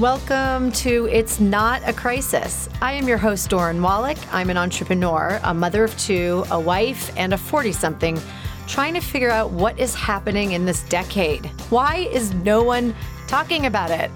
Welcome 0.00 0.72
to 0.72 1.08
It's 1.12 1.40
Not 1.40 1.86
a 1.86 1.92
Crisis. 1.92 2.70
I 2.80 2.94
am 2.94 3.06
your 3.06 3.18
host, 3.18 3.50
Doreen 3.50 3.82
Wallach. 3.82 4.16
I'm 4.32 4.48
an 4.48 4.56
entrepreneur, 4.56 5.38
a 5.44 5.52
mother 5.52 5.84
of 5.84 5.94
two, 5.98 6.42
a 6.50 6.58
wife, 6.58 7.12
and 7.18 7.34
a 7.34 7.36
40 7.36 7.72
something, 7.72 8.18
trying 8.66 8.94
to 8.94 9.00
figure 9.00 9.28
out 9.28 9.50
what 9.50 9.78
is 9.78 9.94
happening 9.94 10.52
in 10.52 10.64
this 10.64 10.84
decade. 10.84 11.44
Why 11.68 12.08
is 12.12 12.32
no 12.32 12.62
one 12.62 12.94
talking 13.26 13.66
about 13.66 13.90
it? 13.90 14.10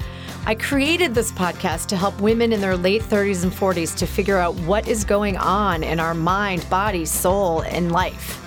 I 0.46 0.54
created 0.54 1.14
this 1.14 1.30
podcast 1.30 1.88
to 1.88 1.98
help 1.98 2.18
women 2.18 2.54
in 2.54 2.62
their 2.62 2.78
late 2.78 3.02
30s 3.02 3.42
and 3.42 3.52
40s 3.52 3.94
to 3.98 4.06
figure 4.06 4.38
out 4.38 4.54
what 4.60 4.88
is 4.88 5.04
going 5.04 5.36
on 5.36 5.84
in 5.84 6.00
our 6.00 6.14
mind, 6.14 6.66
body, 6.70 7.04
soul, 7.04 7.60
and 7.60 7.92
life. 7.92 8.42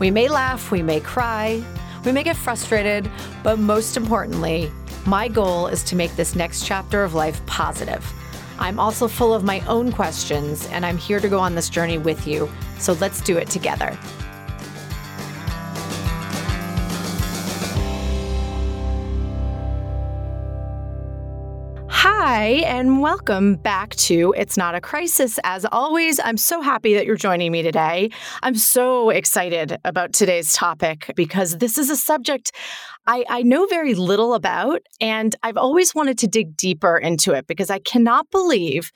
We 0.00 0.10
may 0.10 0.26
laugh, 0.26 0.72
we 0.72 0.82
may 0.82 0.98
cry, 0.98 1.62
we 2.04 2.10
may 2.10 2.24
get 2.24 2.36
frustrated, 2.36 3.08
but 3.44 3.60
most 3.60 3.96
importantly, 3.96 4.72
my 5.06 5.28
goal 5.28 5.66
is 5.66 5.82
to 5.84 5.96
make 5.96 6.14
this 6.16 6.34
next 6.34 6.64
chapter 6.64 7.04
of 7.04 7.14
life 7.14 7.44
positive. 7.46 8.04
I'm 8.58 8.78
also 8.78 9.08
full 9.08 9.34
of 9.34 9.44
my 9.44 9.60
own 9.66 9.92
questions, 9.92 10.66
and 10.68 10.86
I'm 10.86 10.96
here 10.96 11.20
to 11.20 11.28
go 11.28 11.38
on 11.38 11.54
this 11.54 11.68
journey 11.68 11.98
with 11.98 12.26
you. 12.26 12.48
So 12.78 12.94
let's 12.94 13.20
do 13.20 13.36
it 13.36 13.50
together. 13.50 13.98
Hi, 22.26 22.62
and 22.64 23.02
welcome 23.02 23.56
back 23.56 23.94
to 23.96 24.32
It's 24.34 24.56
Not 24.56 24.74
a 24.74 24.80
Crisis. 24.80 25.38
As 25.44 25.66
always, 25.70 26.18
I'm 26.18 26.38
so 26.38 26.62
happy 26.62 26.94
that 26.94 27.04
you're 27.04 27.16
joining 27.16 27.52
me 27.52 27.60
today. 27.60 28.08
I'm 28.42 28.54
so 28.54 29.10
excited 29.10 29.76
about 29.84 30.14
today's 30.14 30.54
topic 30.54 31.12
because 31.16 31.58
this 31.58 31.76
is 31.76 31.90
a 31.90 31.96
subject 31.96 32.52
I, 33.06 33.26
I 33.28 33.42
know 33.42 33.66
very 33.66 33.94
little 33.94 34.32
about, 34.32 34.80
and 35.02 35.36
I've 35.42 35.58
always 35.58 35.94
wanted 35.94 36.16
to 36.20 36.26
dig 36.26 36.56
deeper 36.56 36.96
into 36.96 37.34
it 37.34 37.46
because 37.46 37.68
I 37.68 37.78
cannot 37.78 38.30
believe 38.30 38.90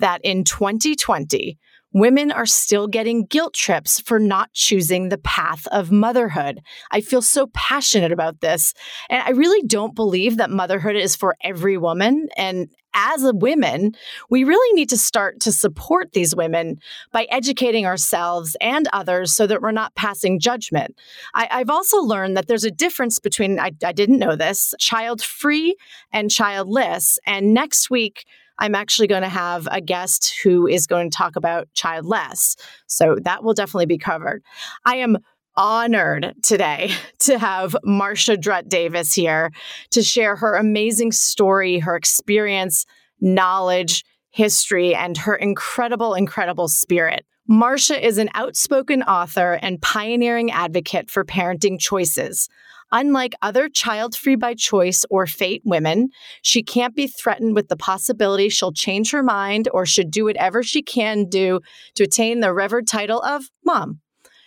that 0.00 0.20
in 0.24 0.42
2020, 0.42 1.56
women 1.92 2.32
are 2.32 2.46
still 2.46 2.86
getting 2.86 3.24
guilt 3.26 3.54
trips 3.54 4.00
for 4.00 4.18
not 4.18 4.52
choosing 4.52 5.08
the 5.08 5.18
path 5.18 5.66
of 5.68 5.90
motherhood. 5.90 6.60
I 6.90 7.00
feel 7.00 7.22
so 7.22 7.48
passionate 7.54 8.12
about 8.12 8.40
this. 8.40 8.74
And 9.10 9.22
I 9.22 9.30
really 9.30 9.66
don't 9.66 9.94
believe 9.94 10.36
that 10.36 10.50
motherhood 10.50 10.96
is 10.96 11.16
for 11.16 11.36
every 11.42 11.76
woman. 11.76 12.28
And 12.36 12.68
as 12.94 13.24
a 13.24 13.32
women, 13.32 13.92
we 14.28 14.44
really 14.44 14.74
need 14.74 14.90
to 14.90 14.98
start 14.98 15.40
to 15.40 15.52
support 15.52 16.12
these 16.12 16.36
women 16.36 16.78
by 17.10 17.26
educating 17.30 17.86
ourselves 17.86 18.56
and 18.60 18.86
others 18.92 19.34
so 19.34 19.46
that 19.46 19.62
we're 19.62 19.72
not 19.72 19.94
passing 19.94 20.38
judgment. 20.38 20.94
I, 21.34 21.46
have 21.50 21.70
also 21.70 21.98
learned 21.98 22.36
that 22.36 22.48
there's 22.48 22.64
a 22.64 22.70
difference 22.70 23.18
between, 23.18 23.58
I, 23.58 23.72
I 23.84 23.92
didn't 23.92 24.18
know 24.18 24.36
this, 24.36 24.74
child 24.78 25.22
free 25.22 25.76
and 26.12 26.30
childless. 26.30 27.18
And 27.26 27.54
next 27.54 27.88
week, 27.88 28.24
I'm 28.62 28.76
actually 28.76 29.08
going 29.08 29.22
to 29.22 29.28
have 29.28 29.66
a 29.72 29.80
guest 29.80 30.36
who 30.44 30.68
is 30.68 30.86
going 30.86 31.10
to 31.10 31.16
talk 31.16 31.34
about 31.34 31.66
childless. 31.74 32.54
So 32.86 33.16
that 33.22 33.42
will 33.42 33.54
definitely 33.54 33.86
be 33.86 33.98
covered. 33.98 34.44
I 34.84 34.98
am 34.98 35.18
honored 35.56 36.32
today 36.44 36.92
to 37.18 37.40
have 37.40 37.74
Marcia 37.82 38.36
Drut 38.36 38.68
Davis 38.68 39.12
here 39.12 39.50
to 39.90 40.00
share 40.00 40.36
her 40.36 40.54
amazing 40.54 41.10
story, 41.10 41.80
her 41.80 41.96
experience, 41.96 42.86
knowledge, 43.20 44.04
history, 44.30 44.94
and 44.94 45.18
her 45.18 45.34
incredible, 45.34 46.14
incredible 46.14 46.68
spirit. 46.68 47.26
Marcia 47.48 48.04
is 48.04 48.18
an 48.18 48.30
outspoken 48.34 49.02
author 49.02 49.58
and 49.60 49.82
pioneering 49.82 50.50
advocate 50.52 51.10
for 51.10 51.24
parenting 51.24 51.78
choices. 51.78 52.48
Unlike 52.92 53.34
other 53.42 53.68
child 53.68 54.14
free 54.14 54.36
by 54.36 54.54
choice 54.54 55.04
or 55.10 55.26
fate 55.26 55.62
women, 55.64 56.10
she 56.42 56.62
can't 56.62 56.94
be 56.94 57.08
threatened 57.08 57.56
with 57.56 57.68
the 57.68 57.76
possibility 57.76 58.48
she'll 58.48 58.72
change 58.72 59.10
her 59.10 59.22
mind 59.24 59.68
or 59.72 59.84
should 59.84 60.10
do 60.10 60.24
whatever 60.24 60.62
she 60.62 60.82
can 60.82 61.24
do 61.24 61.60
to 61.94 62.04
attain 62.04 62.40
the 62.40 62.52
revered 62.52 62.86
title 62.86 63.20
of 63.22 63.50
mom. 63.64 64.00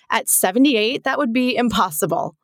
At 0.10 0.30
78, 0.30 1.04
that 1.04 1.18
would 1.18 1.34
be 1.34 1.56
impossible. 1.56 2.36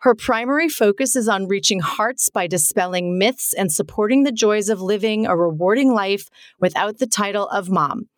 Her 0.00 0.14
primary 0.14 0.68
focus 0.68 1.16
is 1.16 1.28
on 1.28 1.48
reaching 1.48 1.80
hearts 1.80 2.28
by 2.28 2.48
dispelling 2.48 3.18
myths 3.18 3.54
and 3.54 3.72
supporting 3.72 4.24
the 4.24 4.32
joys 4.32 4.68
of 4.68 4.82
living 4.82 5.26
a 5.26 5.36
rewarding 5.36 5.94
life 5.94 6.28
without 6.60 6.98
the 6.98 7.06
title 7.06 7.48
of 7.48 7.70
mom. 7.70 8.08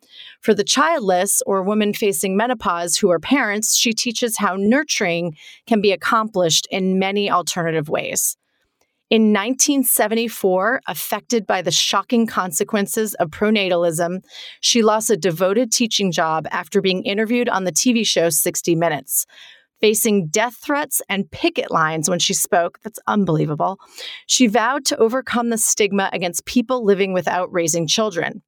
For 0.41 0.53
the 0.53 0.63
childless 0.63 1.41
or 1.45 1.63
women 1.63 1.93
facing 1.93 2.37
menopause 2.37 2.97
who 2.97 3.11
are 3.11 3.19
parents, 3.19 3.75
she 3.75 3.93
teaches 3.93 4.37
how 4.37 4.55
nurturing 4.57 5.35
can 5.67 5.81
be 5.81 5.91
accomplished 5.91 6.67
in 6.71 6.99
many 6.99 7.29
alternative 7.29 7.89
ways. 7.89 8.37
In 9.09 9.33
1974, 9.33 10.81
affected 10.87 11.47
by 11.47 11.63
the 11.63 11.71
shocking 11.71 12.27
consequences 12.27 13.15
of 13.15 13.31
pronatalism, 13.31 14.23
she 14.61 14.83
lost 14.83 15.09
a 15.09 15.17
devoted 15.17 15.71
teaching 15.71 16.11
job 16.11 16.45
after 16.51 16.79
being 16.79 17.03
interviewed 17.03 17.49
on 17.49 17.63
the 17.63 17.71
TV 17.71 18.05
show 18.05 18.29
60 18.29 18.75
Minutes. 18.75 19.25
Facing 19.81 20.27
death 20.27 20.57
threats 20.57 21.01
and 21.09 21.31
picket 21.31 21.71
lines 21.71 22.09
when 22.09 22.19
she 22.19 22.33
spoke, 22.33 22.79
that's 22.83 22.99
unbelievable. 23.07 23.79
She 24.27 24.45
vowed 24.45 24.85
to 24.85 24.97
overcome 24.97 25.49
the 25.49 25.57
stigma 25.57 26.09
against 26.13 26.45
people 26.45 26.83
living 26.83 27.13
without 27.13 27.51
raising 27.51 27.87
children. 27.87 28.43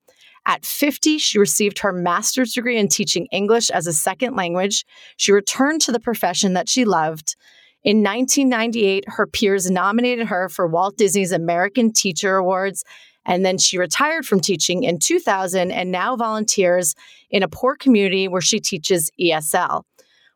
At 0.46 0.66
50, 0.66 1.19
she 1.19 1.38
received 1.38 1.79
her 1.79 1.94
master's 1.94 2.53
degree 2.53 2.78
in 2.78 2.88
teaching 2.88 3.28
English 3.31 3.69
as 3.69 3.85
a 3.85 3.94
second 3.94 4.35
language. 4.35 4.85
She 5.18 5.31
returned 5.31 5.81
to 5.81 5.91
the 5.91 6.00
profession 6.00 6.53
that 6.53 6.68
she 6.68 6.84
loved. 6.84 7.35
In 7.84 8.03
1998, 8.03 9.06
her 9.07 9.28
peers 9.28 9.69
nominated 9.69 10.28
her 10.28 10.50
for 10.50 10.68
Walt 10.68 10.97
Disney's 10.97 11.31
American 11.31 11.91
Teacher 11.91 12.35
Awards, 12.35 12.84
and 13.25 13.46
then 13.46 13.57
she 13.57 13.78
retired 13.78 14.25
from 14.25 14.40
teaching 14.40 14.84
in 14.84 15.00
2000 15.00 15.72
and 15.72 15.91
now 15.91 16.16
volunteers 16.16 16.96
in 17.29 17.44
a 17.44 17.47
poor 17.47 17.75
community 17.75 18.28
where 18.28 18.41
she 18.41 18.59
teaches 18.59 19.12
ESL. 19.19 19.84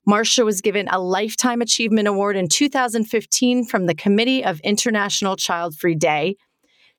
Marcia 0.08 0.46
was 0.46 0.62
given 0.62 0.88
a 0.90 1.00
Lifetime 1.00 1.62
Achievement 1.62 2.08
Award 2.08 2.36
in 2.36 2.48
2015 2.48 3.66
from 3.66 3.88
the 3.88 3.96
Committee 3.96 4.44
of 4.44 4.60
International 4.60 5.36
Child 5.36 5.76
Free 5.76 5.96
Day. 5.96 6.36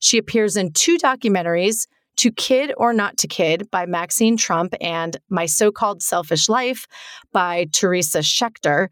She 0.01 0.19
appears 0.19 0.57
in 0.57 0.73
two 0.73 0.99
documentaries, 0.99 1.87
To 2.17 2.31
Kid 2.33 2.73
or 2.77 2.93
Not 2.93 3.17
to 3.19 3.29
Kid 3.29 3.71
by 3.71 3.87
Maxine 3.87 4.37
Trump 4.37 4.75
and 4.81 5.17
My 5.29 5.47
So 5.47 5.71
Called 5.71 6.03
Selfish 6.03 6.49
Life 6.49 6.87
by 7.33 7.67
Teresa 7.73 8.21
Shechter. 8.21 8.89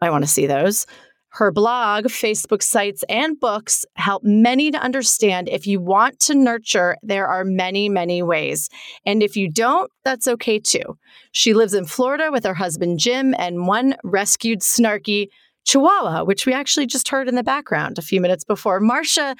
I 0.00 0.10
want 0.10 0.24
to 0.24 0.30
see 0.30 0.46
those. 0.46 0.86
Her 1.34 1.50
blog, 1.50 2.04
Facebook 2.04 2.62
sites, 2.62 3.04
and 3.08 3.40
books 3.40 3.86
help 3.94 4.22
many 4.22 4.70
to 4.70 4.78
understand 4.78 5.48
if 5.48 5.66
you 5.66 5.80
want 5.80 6.20
to 6.20 6.34
nurture, 6.34 6.98
there 7.02 7.26
are 7.26 7.42
many, 7.42 7.88
many 7.88 8.22
ways. 8.22 8.68
And 9.06 9.22
if 9.22 9.34
you 9.34 9.50
don't, 9.50 9.90
that's 10.04 10.28
okay 10.28 10.58
too. 10.58 10.98
She 11.32 11.54
lives 11.54 11.72
in 11.72 11.86
Florida 11.86 12.30
with 12.30 12.44
her 12.44 12.52
husband, 12.52 12.98
Jim, 12.98 13.34
and 13.38 13.66
one 13.66 13.96
rescued 14.04 14.60
snarky 14.60 15.28
Chihuahua, 15.64 16.24
which 16.24 16.44
we 16.44 16.52
actually 16.52 16.86
just 16.86 17.08
heard 17.08 17.28
in 17.28 17.34
the 17.34 17.42
background 17.42 17.98
a 17.98 18.02
few 18.02 18.20
minutes 18.20 18.44
before. 18.44 18.80
Marcia, 18.80 19.36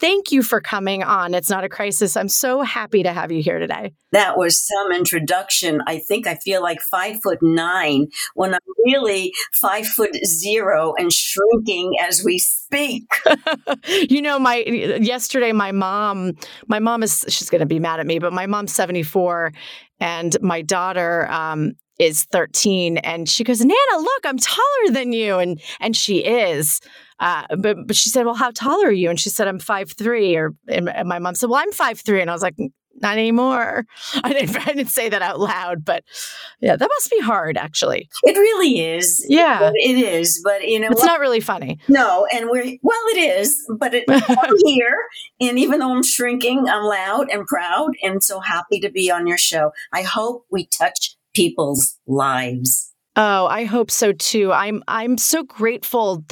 Thank 0.00 0.32
you 0.32 0.42
for 0.42 0.60
coming 0.60 1.02
on. 1.02 1.34
It's 1.34 1.50
not 1.50 1.64
a 1.64 1.68
crisis. 1.68 2.16
I'm 2.16 2.28
so 2.28 2.62
happy 2.62 3.02
to 3.04 3.12
have 3.12 3.30
you 3.30 3.42
here 3.42 3.58
today. 3.58 3.92
That 4.10 4.36
was 4.36 4.58
some 4.58 4.92
introduction. 4.92 5.82
I 5.86 5.98
think 5.98 6.26
I 6.26 6.34
feel 6.36 6.62
like 6.62 6.80
five 6.80 7.22
foot 7.22 7.38
nine 7.42 8.08
when 8.34 8.54
I'm 8.54 8.60
really 8.84 9.32
five 9.60 9.86
foot 9.86 10.14
zero 10.24 10.94
and 10.98 11.12
shrinking 11.12 11.92
as 12.00 12.22
we 12.24 12.38
speak. 12.38 13.04
you 14.10 14.20
know, 14.20 14.38
my 14.38 14.58
yesterday, 14.58 15.52
my 15.52 15.72
mom, 15.72 16.32
my 16.66 16.78
mom 16.78 17.02
is 17.02 17.24
she's 17.28 17.50
going 17.50 17.60
to 17.60 17.66
be 17.66 17.78
mad 17.78 18.00
at 18.00 18.06
me, 18.06 18.18
but 18.18 18.32
my 18.32 18.46
mom's 18.46 18.72
74, 18.72 19.52
and 20.00 20.36
my 20.40 20.62
daughter 20.62 21.30
um, 21.30 21.72
is 21.98 22.24
13 22.24 22.98
and 22.98 23.28
she 23.28 23.44
goes 23.44 23.60
nana 23.60 23.98
look 23.98 24.20
i'm 24.24 24.36
taller 24.36 24.90
than 24.90 25.12
you 25.12 25.38
and 25.38 25.62
and 25.78 25.96
she 25.96 26.18
is 26.18 26.80
uh, 27.20 27.44
but 27.56 27.76
but 27.86 27.96
she 27.96 28.08
said 28.08 28.24
well 28.24 28.34
how 28.34 28.50
tall 28.50 28.82
are 28.84 28.92
you? 28.92 29.10
And 29.10 29.18
she 29.18 29.30
said 29.30 29.48
i'm 29.48 29.58
five 29.58 29.92
three 29.92 30.36
or 30.36 30.52
and 30.68 30.90
my 31.06 31.18
mom 31.18 31.34
said 31.34 31.48
well 31.50 31.60
i'm 31.62 31.72
five 31.72 32.00
three 32.00 32.20
and 32.20 32.30
i 32.30 32.32
was 32.32 32.42
like 32.42 32.56
not 33.02 33.18
anymore. 33.18 33.84
I 34.24 34.32
didn't, 34.32 34.56
I 34.56 34.72
didn't 34.72 34.90
say 34.90 35.08
that 35.08 35.22
out 35.22 35.40
loud 35.40 35.84
but 35.84 36.04
yeah 36.60 36.76
that 36.76 36.88
must 36.88 37.10
be 37.10 37.20
hard 37.20 37.56
actually. 37.56 38.08
It 38.22 38.36
really 38.36 38.80
is. 38.80 39.24
Yeah. 39.28 39.70
It 39.74 39.98
is 39.98 40.40
but 40.44 40.66
you 40.66 40.80
know 40.80 40.88
it's 40.90 41.00
what? 41.00 41.06
not 41.06 41.20
really 41.20 41.40
funny. 41.40 41.78
No 41.88 42.26
and 42.32 42.48
we're 42.48 42.76
well 42.82 43.02
it 43.14 43.18
is 43.18 43.56
but 43.78 43.94
it, 43.94 44.04
i'm 44.08 44.56
here 44.64 44.96
and 45.40 45.58
even 45.58 45.80
though 45.80 45.92
i'm 45.94 46.02
shrinking 46.02 46.68
i'm 46.68 46.84
loud 46.84 47.28
and 47.30 47.46
proud 47.46 47.92
and 48.02 48.22
so 48.22 48.40
happy 48.40 48.80
to 48.80 48.90
be 48.90 49.10
on 49.10 49.26
your 49.26 49.38
show. 49.38 49.72
I 49.92 50.02
hope 50.02 50.44
we 50.50 50.66
touch 50.66 51.16
people's 51.34 51.98
lives. 52.06 52.93
Oh, 53.16 53.46
I 53.46 53.64
hope 53.64 53.90
so 53.90 54.12
too. 54.12 54.52
I'm 54.52 54.82
I'm 54.88 55.18
so 55.18 55.44
grateful 55.44 56.24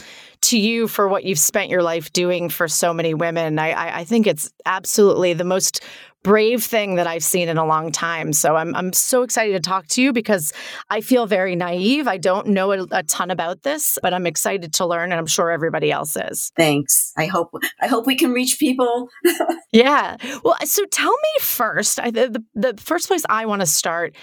to 0.43 0.59
you 0.59 0.89
for 0.89 1.07
what 1.07 1.25
you've 1.25 1.39
spent 1.39 1.71
your 1.71 1.83
life 1.83 2.13
doing 2.13 2.49
for 2.49 2.67
so 2.67 2.93
many 2.93 3.15
women. 3.15 3.61
I, 3.61 3.71
I, 3.71 3.99
I 4.01 4.05
think 4.05 4.27
it's 4.27 4.51
absolutely 4.67 5.33
the 5.35 5.45
most 5.45 5.85
brave 6.25 6.63
thing 6.63 6.97
that 6.97 7.07
I've 7.07 7.23
seen 7.23 7.49
in 7.49 7.57
a 7.57 7.65
long 7.65 7.93
time. 7.93 8.33
So 8.33 8.57
I'm 8.57 8.75
I'm 8.75 8.93
so 8.93 9.23
excited 9.23 9.53
to 9.53 9.61
talk 9.61 9.87
to 9.89 10.03
you 10.03 10.13
because 10.13 10.53
I 10.91 11.01
feel 11.01 11.27
very 11.27 11.55
naive. 11.55 12.09
I 12.09 12.17
don't 12.17 12.49
know 12.49 12.73
a, 12.73 12.87
a, 12.91 13.03
ton 13.05 13.31
about 13.31 13.63
this, 13.63 13.99
but 14.03 14.15
I'm 14.15 14.27
excited 14.27 14.73
to 14.75 14.87
learn 14.87 15.13
and 15.13 15.19
I'm 15.21 15.27
sure 15.27 15.51
everybody 15.51 15.93
else 15.93 16.17
is. 16.17 16.53
Thanks. 16.57 17.13
I 17.17 17.27
hope 17.27 17.53
I 17.81 17.87
hope 17.87 18.07
we 18.07 18.17
can 18.17 18.33
reach 18.33 18.59
people. 18.59 19.09
yeah. 19.73 20.17
Well, 20.45 20.57
so 20.65 20.85
tell 20.87 21.13
me 21.13 21.41
first, 21.41 22.01
I, 22.01 22.11
the 22.11 22.43
the 22.55 22.75
first 22.79 23.07
place 23.07 23.23
I 23.29 23.47
want 23.47 23.61
to 23.61 23.67
start, 23.67 24.17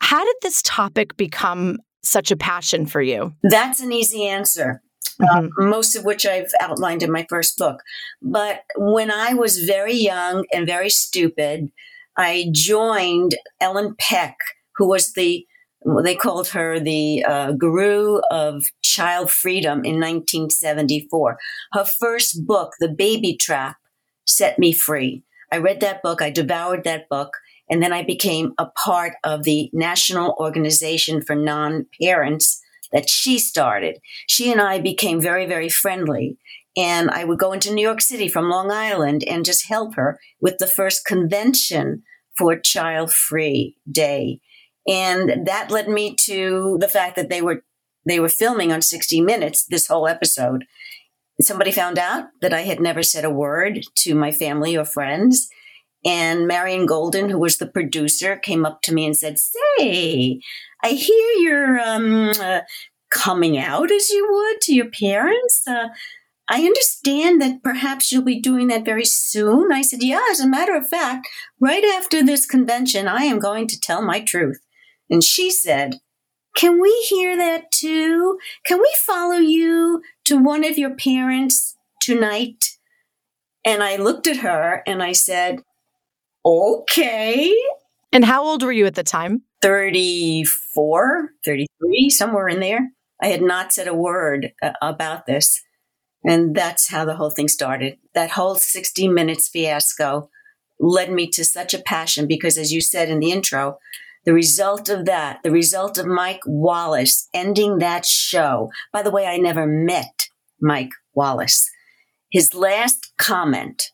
how 0.00 0.22
did 0.22 0.36
this 0.42 0.60
topic 0.62 1.16
become 1.16 1.78
such 2.02 2.30
a 2.30 2.36
passion 2.36 2.86
for 2.86 3.02
you? 3.02 3.34
That's 3.42 3.80
an 3.80 3.92
easy 3.92 4.26
answer. 4.26 4.82
Uh, 5.20 5.42
mm-hmm. 5.42 5.68
most 5.68 5.94
of 5.94 6.04
which 6.04 6.24
I've 6.26 6.50
outlined 6.60 7.02
in 7.02 7.12
my 7.12 7.26
first 7.28 7.58
book. 7.58 7.82
But 8.22 8.62
when 8.76 9.10
I 9.10 9.34
was 9.34 9.58
very 9.58 9.94
young 9.94 10.44
and 10.52 10.66
very 10.66 10.88
stupid, 10.88 11.70
I 12.16 12.48
joined 12.52 13.36
Ellen 13.60 13.94
Peck, 13.98 14.36
who 14.76 14.88
was 14.88 15.12
the 15.12 15.46
they 16.04 16.14
called 16.14 16.48
her 16.48 16.78
the 16.78 17.24
uh, 17.24 17.52
guru 17.52 18.20
of 18.30 18.62
child 18.82 19.30
freedom 19.30 19.84
in 19.84 19.96
1974. 19.96 21.38
Her 21.72 21.84
first 21.84 22.46
book, 22.46 22.74
The 22.78 22.88
Baby 22.88 23.36
Trap, 23.36 23.76
set 24.24 24.58
me 24.58 24.72
free. 24.72 25.24
I 25.50 25.58
read 25.58 25.80
that 25.80 26.02
book, 26.02 26.22
I 26.22 26.30
devoured 26.30 26.84
that 26.84 27.08
book, 27.08 27.36
and 27.70 27.82
then 27.82 27.92
I 27.92 28.02
became 28.02 28.52
a 28.58 28.66
part 28.66 29.14
of 29.24 29.44
the 29.44 29.70
National 29.72 30.34
Organization 30.38 31.22
for 31.22 31.34
Non 31.34 31.86
Parents 32.00 32.60
that 32.92 33.08
she 33.08 33.38
started. 33.38 33.98
She 34.26 34.52
and 34.52 34.60
I 34.60 34.78
became 34.78 35.20
very, 35.20 35.46
very 35.46 35.68
friendly. 35.68 36.36
And 36.76 37.10
I 37.10 37.24
would 37.24 37.38
go 37.38 37.52
into 37.52 37.72
New 37.72 37.82
York 37.82 38.00
City 38.00 38.28
from 38.28 38.48
Long 38.48 38.70
Island 38.70 39.24
and 39.24 39.44
just 39.44 39.68
help 39.68 39.94
her 39.94 40.18
with 40.40 40.58
the 40.58 40.66
first 40.66 41.04
convention 41.04 42.02
for 42.36 42.58
Child 42.58 43.12
Free 43.12 43.76
Day. 43.90 44.40
And 44.88 45.46
that 45.46 45.70
led 45.70 45.88
me 45.88 46.16
to 46.26 46.78
the 46.80 46.88
fact 46.88 47.16
that 47.16 47.28
they 47.28 47.42
were 47.42 47.62
they 48.04 48.18
were 48.18 48.28
filming 48.28 48.72
on 48.72 48.82
60 48.82 49.20
Minutes 49.20 49.64
this 49.64 49.86
whole 49.86 50.08
episode. 50.08 50.64
Somebody 51.40 51.70
found 51.70 51.98
out 51.98 52.24
that 52.40 52.52
I 52.52 52.62
had 52.62 52.80
never 52.80 53.02
said 53.02 53.24
a 53.24 53.30
word 53.30 53.82
to 53.98 54.14
my 54.14 54.32
family 54.32 54.76
or 54.76 54.84
friends. 54.84 55.48
And 56.04 56.46
Marion 56.48 56.86
Golden, 56.86 57.28
who 57.28 57.38
was 57.38 57.58
the 57.58 57.66
producer, 57.66 58.36
came 58.36 58.64
up 58.66 58.82
to 58.82 58.94
me 58.94 59.06
and 59.06 59.16
said, 59.16 59.36
Say, 59.38 60.40
I 60.82 60.88
hear 60.90 61.32
you're 61.38 61.80
um, 61.80 62.30
uh, 62.30 62.60
coming 63.10 63.56
out 63.58 63.92
as 63.92 64.10
you 64.10 64.26
would 64.28 64.60
to 64.62 64.74
your 64.74 64.90
parents. 64.90 65.62
Uh, 65.66 65.88
I 66.48 66.62
understand 66.62 67.40
that 67.40 67.62
perhaps 67.62 68.10
you'll 68.10 68.24
be 68.24 68.40
doing 68.40 68.66
that 68.68 68.84
very 68.84 69.04
soon. 69.04 69.72
I 69.72 69.82
said, 69.82 70.02
Yeah, 70.02 70.22
as 70.30 70.40
a 70.40 70.48
matter 70.48 70.74
of 70.74 70.88
fact, 70.88 71.28
right 71.60 71.84
after 71.84 72.22
this 72.22 72.46
convention, 72.46 73.06
I 73.06 73.24
am 73.24 73.38
going 73.38 73.68
to 73.68 73.80
tell 73.80 74.02
my 74.02 74.20
truth. 74.20 74.58
And 75.08 75.22
she 75.22 75.50
said, 75.50 75.96
Can 76.56 76.80
we 76.80 76.90
hear 77.08 77.36
that 77.36 77.70
too? 77.70 78.38
Can 78.66 78.80
we 78.80 78.92
follow 79.06 79.36
you 79.36 80.02
to 80.24 80.36
one 80.36 80.64
of 80.64 80.78
your 80.78 80.96
parents 80.96 81.76
tonight? 82.00 82.64
And 83.64 83.82
I 83.82 83.96
looked 83.96 84.26
at 84.26 84.38
her 84.38 84.82
and 84.86 85.02
I 85.02 85.12
said, 85.12 85.62
Okay. 86.44 87.54
And 88.12 88.24
how 88.24 88.44
old 88.44 88.62
were 88.62 88.72
you 88.72 88.86
at 88.86 88.94
the 88.94 89.02
time? 89.02 89.42
34, 89.62 91.30
33, 91.44 92.10
somewhere 92.10 92.48
in 92.48 92.60
there. 92.60 92.90
I 93.22 93.28
had 93.28 93.42
not 93.42 93.72
said 93.72 93.86
a 93.86 93.94
word 93.94 94.52
uh, 94.62 94.72
about 94.82 95.26
this. 95.26 95.62
And 96.24 96.54
that's 96.54 96.90
how 96.90 97.04
the 97.04 97.16
whole 97.16 97.30
thing 97.30 97.48
started. 97.48 97.98
That 98.14 98.32
whole 98.32 98.56
60 98.56 99.08
minutes 99.08 99.48
fiasco 99.48 100.28
led 100.78 101.10
me 101.10 101.28
to 101.28 101.44
such 101.44 101.74
a 101.74 101.82
passion 101.82 102.26
because, 102.26 102.58
as 102.58 102.72
you 102.72 102.80
said 102.80 103.08
in 103.08 103.20
the 103.20 103.30
intro, 103.30 103.78
the 104.24 104.32
result 104.32 104.88
of 104.88 105.04
that, 105.06 105.40
the 105.42 105.50
result 105.50 105.98
of 105.98 106.06
Mike 106.06 106.42
Wallace 106.46 107.28
ending 107.34 107.78
that 107.78 108.06
show, 108.06 108.70
by 108.92 109.02
the 109.02 109.10
way, 109.10 109.26
I 109.26 109.36
never 109.36 109.66
met 109.66 110.28
Mike 110.60 110.92
Wallace. 111.14 111.68
His 112.30 112.54
last 112.54 113.12
comment, 113.18 113.90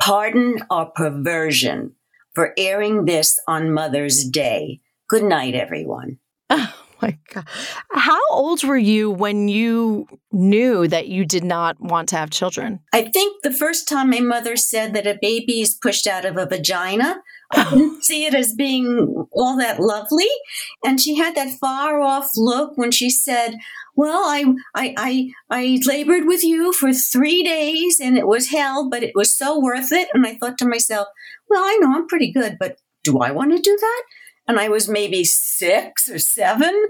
pardon 0.00 0.64
our 0.70 0.86
perversion 0.86 1.92
for 2.34 2.52
airing 2.56 3.04
this 3.04 3.38
on 3.46 3.72
Mother's 3.72 4.24
Day. 4.24 4.80
Good 5.08 5.24
night, 5.24 5.54
everyone. 5.54 6.18
Oh 6.48 6.74
my 7.02 7.18
God. 7.32 7.46
How 7.92 8.20
old 8.30 8.62
were 8.64 8.76
you 8.76 9.10
when 9.10 9.48
you 9.48 10.06
knew 10.32 10.86
that 10.88 11.08
you 11.08 11.24
did 11.24 11.44
not 11.44 11.80
want 11.80 12.08
to 12.10 12.16
have 12.16 12.30
children? 12.30 12.80
I 12.92 13.02
think 13.02 13.42
the 13.42 13.52
first 13.52 13.88
time 13.88 14.10
my 14.10 14.20
mother 14.20 14.56
said 14.56 14.94
that 14.94 15.06
a 15.06 15.18
baby 15.20 15.60
is 15.60 15.78
pushed 15.80 16.06
out 16.06 16.24
of 16.24 16.36
a 16.36 16.46
vagina, 16.46 17.20
I 17.52 17.70
didn't 17.70 18.04
see 18.04 18.26
it 18.26 18.34
as 18.34 18.54
being 18.54 19.26
all 19.32 19.56
that 19.56 19.80
lovely. 19.80 20.28
And 20.84 21.00
she 21.00 21.16
had 21.16 21.34
that 21.34 21.58
far 21.58 22.00
off 22.00 22.30
look 22.36 22.76
when 22.76 22.90
she 22.90 23.10
said, 23.10 23.56
well, 23.96 24.22
I, 24.24 24.44
I, 24.74 24.94
I, 24.96 25.30
I 25.50 25.80
labored 25.84 26.26
with 26.26 26.44
you 26.44 26.72
for 26.72 26.92
three 26.92 27.42
days 27.42 27.98
and 28.00 28.16
it 28.16 28.26
was 28.26 28.48
hell, 28.48 28.88
but 28.88 29.02
it 29.02 29.12
was 29.14 29.34
so 29.34 29.58
worth 29.58 29.92
it. 29.92 30.08
And 30.14 30.26
I 30.26 30.36
thought 30.36 30.58
to 30.58 30.68
myself, 30.68 31.08
well, 31.48 31.62
I 31.62 31.76
know 31.80 31.94
I'm 31.94 32.06
pretty 32.06 32.32
good, 32.32 32.56
but 32.58 32.78
do 33.02 33.18
I 33.18 33.32
want 33.32 33.52
to 33.52 33.58
do 33.58 33.76
that? 33.80 34.02
And 34.46 34.58
I 34.58 34.68
was 34.68 34.88
maybe 34.88 35.24
six 35.24 36.08
or 36.08 36.18
seven. 36.18 36.88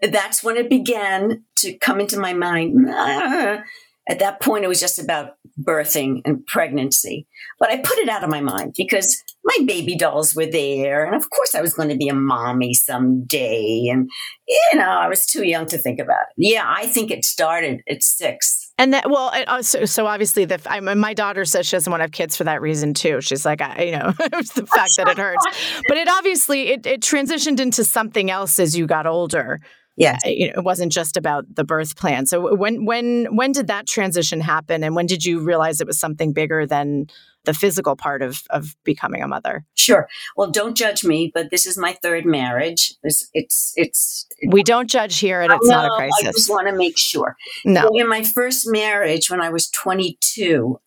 That's 0.00 0.42
when 0.42 0.56
it 0.56 0.68
began 0.68 1.44
to 1.56 1.72
come 1.78 2.00
into 2.00 2.18
my 2.18 2.32
mind. 2.32 2.88
At 4.08 4.18
that 4.18 4.40
point, 4.40 4.64
it 4.64 4.68
was 4.68 4.80
just 4.80 4.98
about 4.98 5.36
birthing 5.60 6.22
and 6.24 6.44
pregnancy. 6.46 7.26
But 7.60 7.70
I 7.70 7.76
put 7.76 7.98
it 7.98 8.08
out 8.08 8.24
of 8.24 8.30
my 8.30 8.40
mind 8.40 8.74
because 8.76 9.22
my 9.44 9.56
baby 9.66 9.96
dolls 9.96 10.34
were 10.34 10.46
there. 10.46 11.04
And 11.04 11.14
of 11.14 11.28
course, 11.30 11.54
I 11.54 11.60
was 11.60 11.74
going 11.74 11.88
to 11.88 11.96
be 11.96 12.08
a 12.08 12.14
mommy 12.14 12.74
someday. 12.74 13.88
And, 13.90 14.08
you 14.48 14.78
know, 14.78 14.88
I 14.88 15.08
was 15.08 15.26
too 15.26 15.44
young 15.44 15.66
to 15.66 15.78
think 15.78 15.98
about 15.98 16.22
it. 16.30 16.34
Yeah, 16.52 16.64
I 16.66 16.86
think 16.86 17.10
it 17.10 17.24
started 17.24 17.82
at 17.88 18.02
six. 18.02 18.72
And 18.78 18.94
that, 18.94 19.10
well, 19.10 19.30
uh, 19.34 19.62
so, 19.62 19.84
so 19.84 20.06
obviously, 20.06 20.44
the 20.44 20.60
I, 20.66 20.80
my 20.80 21.12
daughter 21.12 21.44
says 21.44 21.66
she 21.66 21.76
doesn't 21.76 21.90
want 21.90 22.00
to 22.00 22.04
have 22.04 22.12
kids 22.12 22.36
for 22.36 22.44
that 22.44 22.62
reason 22.62 22.94
too. 22.94 23.20
She's 23.20 23.44
like, 23.44 23.60
I, 23.60 23.82
you 23.82 23.92
know, 23.92 24.14
it's 24.20 24.54
the 24.54 24.66
fact 24.66 24.92
that 24.96 25.08
it 25.08 25.18
hurts. 25.18 25.44
But 25.88 25.98
it 25.98 26.08
obviously 26.08 26.68
it, 26.70 26.86
it 26.86 27.02
transitioned 27.02 27.60
into 27.60 27.84
something 27.84 28.30
else 28.30 28.58
as 28.58 28.76
you 28.76 28.86
got 28.86 29.06
older. 29.06 29.60
Yeah, 29.96 30.14
uh, 30.14 30.30
it 30.30 30.64
wasn't 30.64 30.90
just 30.90 31.18
about 31.18 31.44
the 31.54 31.64
birth 31.64 31.96
plan. 31.96 32.24
So 32.24 32.56
when 32.56 32.86
when 32.86 33.26
when 33.36 33.52
did 33.52 33.66
that 33.66 33.86
transition 33.86 34.40
happen, 34.40 34.82
and 34.82 34.96
when 34.96 35.06
did 35.06 35.24
you 35.24 35.40
realize 35.40 35.80
it 35.80 35.86
was 35.86 36.00
something 36.00 36.32
bigger 36.32 36.66
than 36.66 37.08
the 37.44 37.54
physical 37.54 37.96
part 37.96 38.22
of 38.22 38.42
of 38.50 38.76
becoming 38.84 39.22
a 39.22 39.28
mother? 39.28 39.64
Sure. 39.74 40.08
Well, 40.36 40.50
don't 40.50 40.76
judge 40.76 41.04
me, 41.04 41.30
but 41.34 41.50
this 41.50 41.66
is 41.66 41.76
my 41.76 41.92
third 42.02 42.24
marriage. 42.24 42.94
It's 43.02 43.28
it's, 43.32 43.72
it's 43.76 44.26
we 44.48 44.62
don't 44.62 44.88
judge 44.88 45.18
here, 45.18 45.40
and 45.40 45.52
it's 45.52 45.68
no, 45.68 45.82
not 45.82 45.86
a 45.86 45.96
crisis. 45.96 46.26
I 46.26 46.32
just 46.32 46.50
want 46.50 46.68
to 46.68 46.74
make 46.74 46.98
sure. 46.98 47.36
No, 47.64 47.90
in 47.94 48.08
my 48.08 48.22
first 48.22 48.70
marriage, 48.70 49.30
when 49.30 49.40
I 49.40 49.50
was 49.50 49.70
22, 49.70 50.78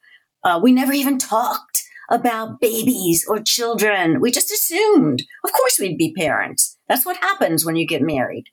uh, 0.43 0.59
we 0.61 0.71
never 0.71 0.93
even 0.93 1.17
talked 1.17 1.83
about 2.09 2.59
babies 2.59 3.25
or 3.27 3.39
children. 3.39 4.19
We 4.19 4.31
just 4.31 4.51
assumed, 4.51 5.23
of 5.43 5.51
course, 5.51 5.79
we'd 5.79 5.97
be 5.97 6.13
parents. 6.13 6.77
That's 6.87 7.05
what 7.05 7.17
happens 7.17 7.65
when 7.65 7.75
you 7.75 7.87
get 7.87 8.01
married. 8.01 8.45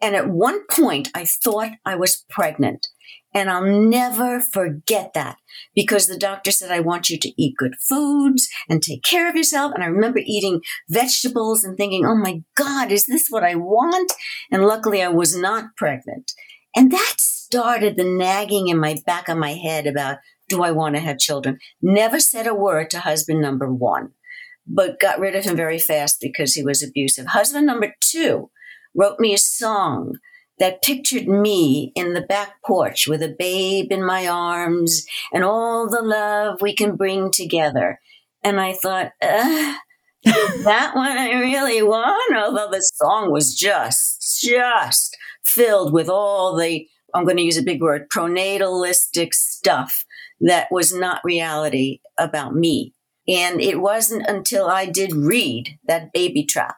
And 0.00 0.16
at 0.16 0.28
one 0.28 0.66
point, 0.68 1.08
I 1.14 1.24
thought 1.26 1.72
I 1.84 1.96
was 1.96 2.24
pregnant. 2.30 2.86
And 3.34 3.50
I'll 3.50 3.64
never 3.66 4.40
forget 4.40 5.12
that 5.14 5.38
because 5.74 6.06
the 6.06 6.16
doctor 6.16 6.52
said, 6.52 6.70
I 6.70 6.78
want 6.78 7.10
you 7.10 7.18
to 7.18 7.42
eat 7.42 7.56
good 7.58 7.74
foods 7.88 8.48
and 8.68 8.80
take 8.80 9.02
care 9.02 9.28
of 9.28 9.34
yourself. 9.34 9.72
And 9.74 9.82
I 9.82 9.88
remember 9.88 10.20
eating 10.24 10.60
vegetables 10.88 11.64
and 11.64 11.76
thinking, 11.76 12.06
oh 12.06 12.14
my 12.14 12.42
God, 12.56 12.92
is 12.92 13.06
this 13.06 13.26
what 13.30 13.42
I 13.42 13.56
want? 13.56 14.12
And 14.52 14.64
luckily 14.64 15.02
I 15.02 15.08
was 15.08 15.36
not 15.36 15.76
pregnant. 15.76 16.32
And 16.76 16.92
that 16.92 17.14
started 17.18 17.96
the 17.96 18.04
nagging 18.04 18.68
in 18.68 18.78
my 18.78 18.96
back 19.04 19.28
of 19.28 19.36
my 19.36 19.54
head 19.54 19.88
about, 19.88 20.18
do 20.48 20.62
I 20.62 20.70
want 20.70 20.94
to 20.94 21.00
have 21.00 21.18
children? 21.18 21.58
Never 21.82 22.20
said 22.20 22.46
a 22.46 22.54
word 22.54 22.88
to 22.90 23.00
husband 23.00 23.40
number 23.40 23.72
one, 23.72 24.10
but 24.66 25.00
got 25.00 25.18
rid 25.18 25.34
of 25.34 25.44
him 25.44 25.56
very 25.56 25.78
fast 25.78 26.18
because 26.20 26.54
he 26.54 26.62
was 26.62 26.82
abusive. 26.82 27.26
Husband 27.26 27.66
number 27.66 27.94
two 28.00 28.50
wrote 28.94 29.18
me 29.18 29.34
a 29.34 29.38
song 29.38 30.18
that 30.58 30.82
pictured 30.82 31.26
me 31.26 31.92
in 31.94 32.14
the 32.14 32.20
back 32.20 32.62
porch 32.64 33.08
with 33.08 33.22
a 33.22 33.34
babe 33.36 33.90
in 33.90 34.04
my 34.04 34.26
arms 34.26 35.04
and 35.32 35.42
all 35.44 35.88
the 35.88 36.02
love 36.02 36.60
we 36.60 36.74
can 36.74 36.96
bring 36.96 37.30
together. 37.30 38.00
And 38.42 38.60
I 38.60 38.72
thought, 38.72 39.12
that 39.20 40.92
one 40.94 41.18
I 41.18 41.32
really 41.32 41.82
want? 41.82 42.36
Although 42.36 42.70
the 42.70 42.80
song 42.80 43.32
was 43.32 43.54
just, 43.54 44.40
just 44.42 45.16
filled 45.42 45.92
with 45.92 46.08
all 46.08 46.56
the, 46.56 46.86
I'm 47.14 47.24
going 47.24 47.36
to 47.36 47.42
use 47.42 47.56
a 47.56 47.62
big 47.62 47.82
word, 47.82 48.08
pronatalistic 48.10 49.34
stuff 49.34 50.04
that 50.40 50.68
was 50.70 50.94
not 50.94 51.24
reality 51.24 52.00
about 52.18 52.54
me. 52.54 52.92
And 53.26 53.60
it 53.60 53.80
wasn't 53.80 54.26
until 54.26 54.66
I 54.66 54.86
did 54.86 55.14
read 55.14 55.78
that 55.86 56.12
baby 56.12 56.44
trap 56.44 56.76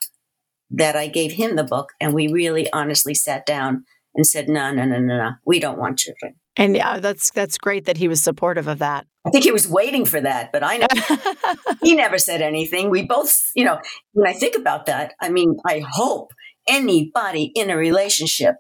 that 0.77 0.97
I 0.97 1.09
gave 1.09 1.33
him 1.33 1.57
the 1.57 1.65
book 1.65 1.93
and 2.01 2.15
we 2.15 2.29
really 2.29 2.71
honestly 2.73 3.15
sat 3.15 3.47
down 3.47 3.85
and 4.15 4.27
said, 4.27 4.49
no, 4.49 4.73
no, 4.73 4.85
no, 4.85 4.99
no, 4.99 5.17
no, 5.17 5.31
we 5.45 5.59
don't 5.59 5.79
want 5.79 5.99
children. 5.99 6.35
And 6.57 6.75
yeah, 6.75 7.01
that's 7.01 7.31
that's 7.31 7.59
great 7.59 7.85
that 7.85 7.99
he 7.99 8.09
was 8.09 8.23
supportive 8.23 8.67
of 8.67 8.79
that. 8.79 9.07
I 9.27 9.31
think 9.31 9.45
he 9.45 9.53
was 9.53 9.69
waiting 9.69 10.07
for 10.07 10.21
that, 10.21 10.53
but 10.53 10.63
I 10.63 10.79
know 10.79 10.87
he 11.83 11.95
never 11.95 12.17
said 12.17 12.41
anything. 12.41 12.89
We 12.89 13.03
both, 13.03 13.51
you 13.55 13.65
know, 13.65 13.79
when 14.13 14.27
I 14.27 14.33
think 14.33 14.57
about 14.57 14.87
that, 14.87 15.15
I 15.21 15.29
mean, 15.29 15.57
I 15.67 15.85
hope 15.87 16.33
anybody 16.67 17.53
in 17.55 17.69
a 17.69 17.77
relationship 17.77 18.55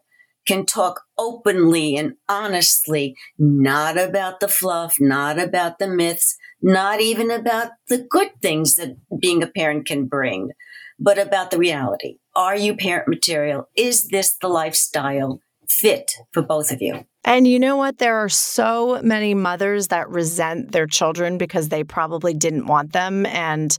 can 0.46 0.66
talk 0.66 1.02
openly 1.18 1.96
and 1.96 2.14
honestly, 2.28 3.16
not 3.38 3.99
about 3.99 4.40
the 4.40 4.49
fluff, 4.49 4.96
not 5.00 5.38
about 5.38 5.78
the 5.78 5.88
myths, 5.88 6.37
not 6.62 7.00
even 7.00 7.30
about 7.30 7.70
the 7.88 8.06
good 8.11 8.30
things 8.40 8.76
that 8.76 8.96
being 9.20 9.42
a 9.42 9.46
parent 9.49 9.87
can 9.87 10.06
bring, 10.06 10.50
but 10.99 11.19
about 11.19 11.50
the 11.50 11.59
reality. 11.59 12.17
Are 12.35 12.57
you 12.57 12.76
parent 12.76 13.09
material? 13.09 13.69
Is 13.76 14.09
this 14.09 14.37
the 14.41 14.49
lifestyle 14.49 15.41
fit 15.69 16.12
for 16.33 16.43
both 16.43 16.71
of 16.71 16.81
you? 16.81 17.05
And 17.25 17.47
you 17.47 17.59
know 17.59 17.76
what? 17.76 17.99
There 17.99 18.17
are 18.17 18.29
so 18.29 19.00
many 19.03 19.35
mothers 19.35 19.88
that 19.88 20.09
resent 20.09 20.73
their 20.73 20.87
children 20.87 21.38
because 21.38 21.69
they 21.69 21.83
probably 21.83 22.35
didn't 22.35 22.67
want 22.67 22.93
them. 22.93 23.26
And, 23.26 23.76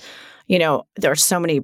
you 0.47 0.59
know, 0.59 0.83
there 0.97 1.11
are 1.11 1.15
so 1.15 1.39
many 1.39 1.61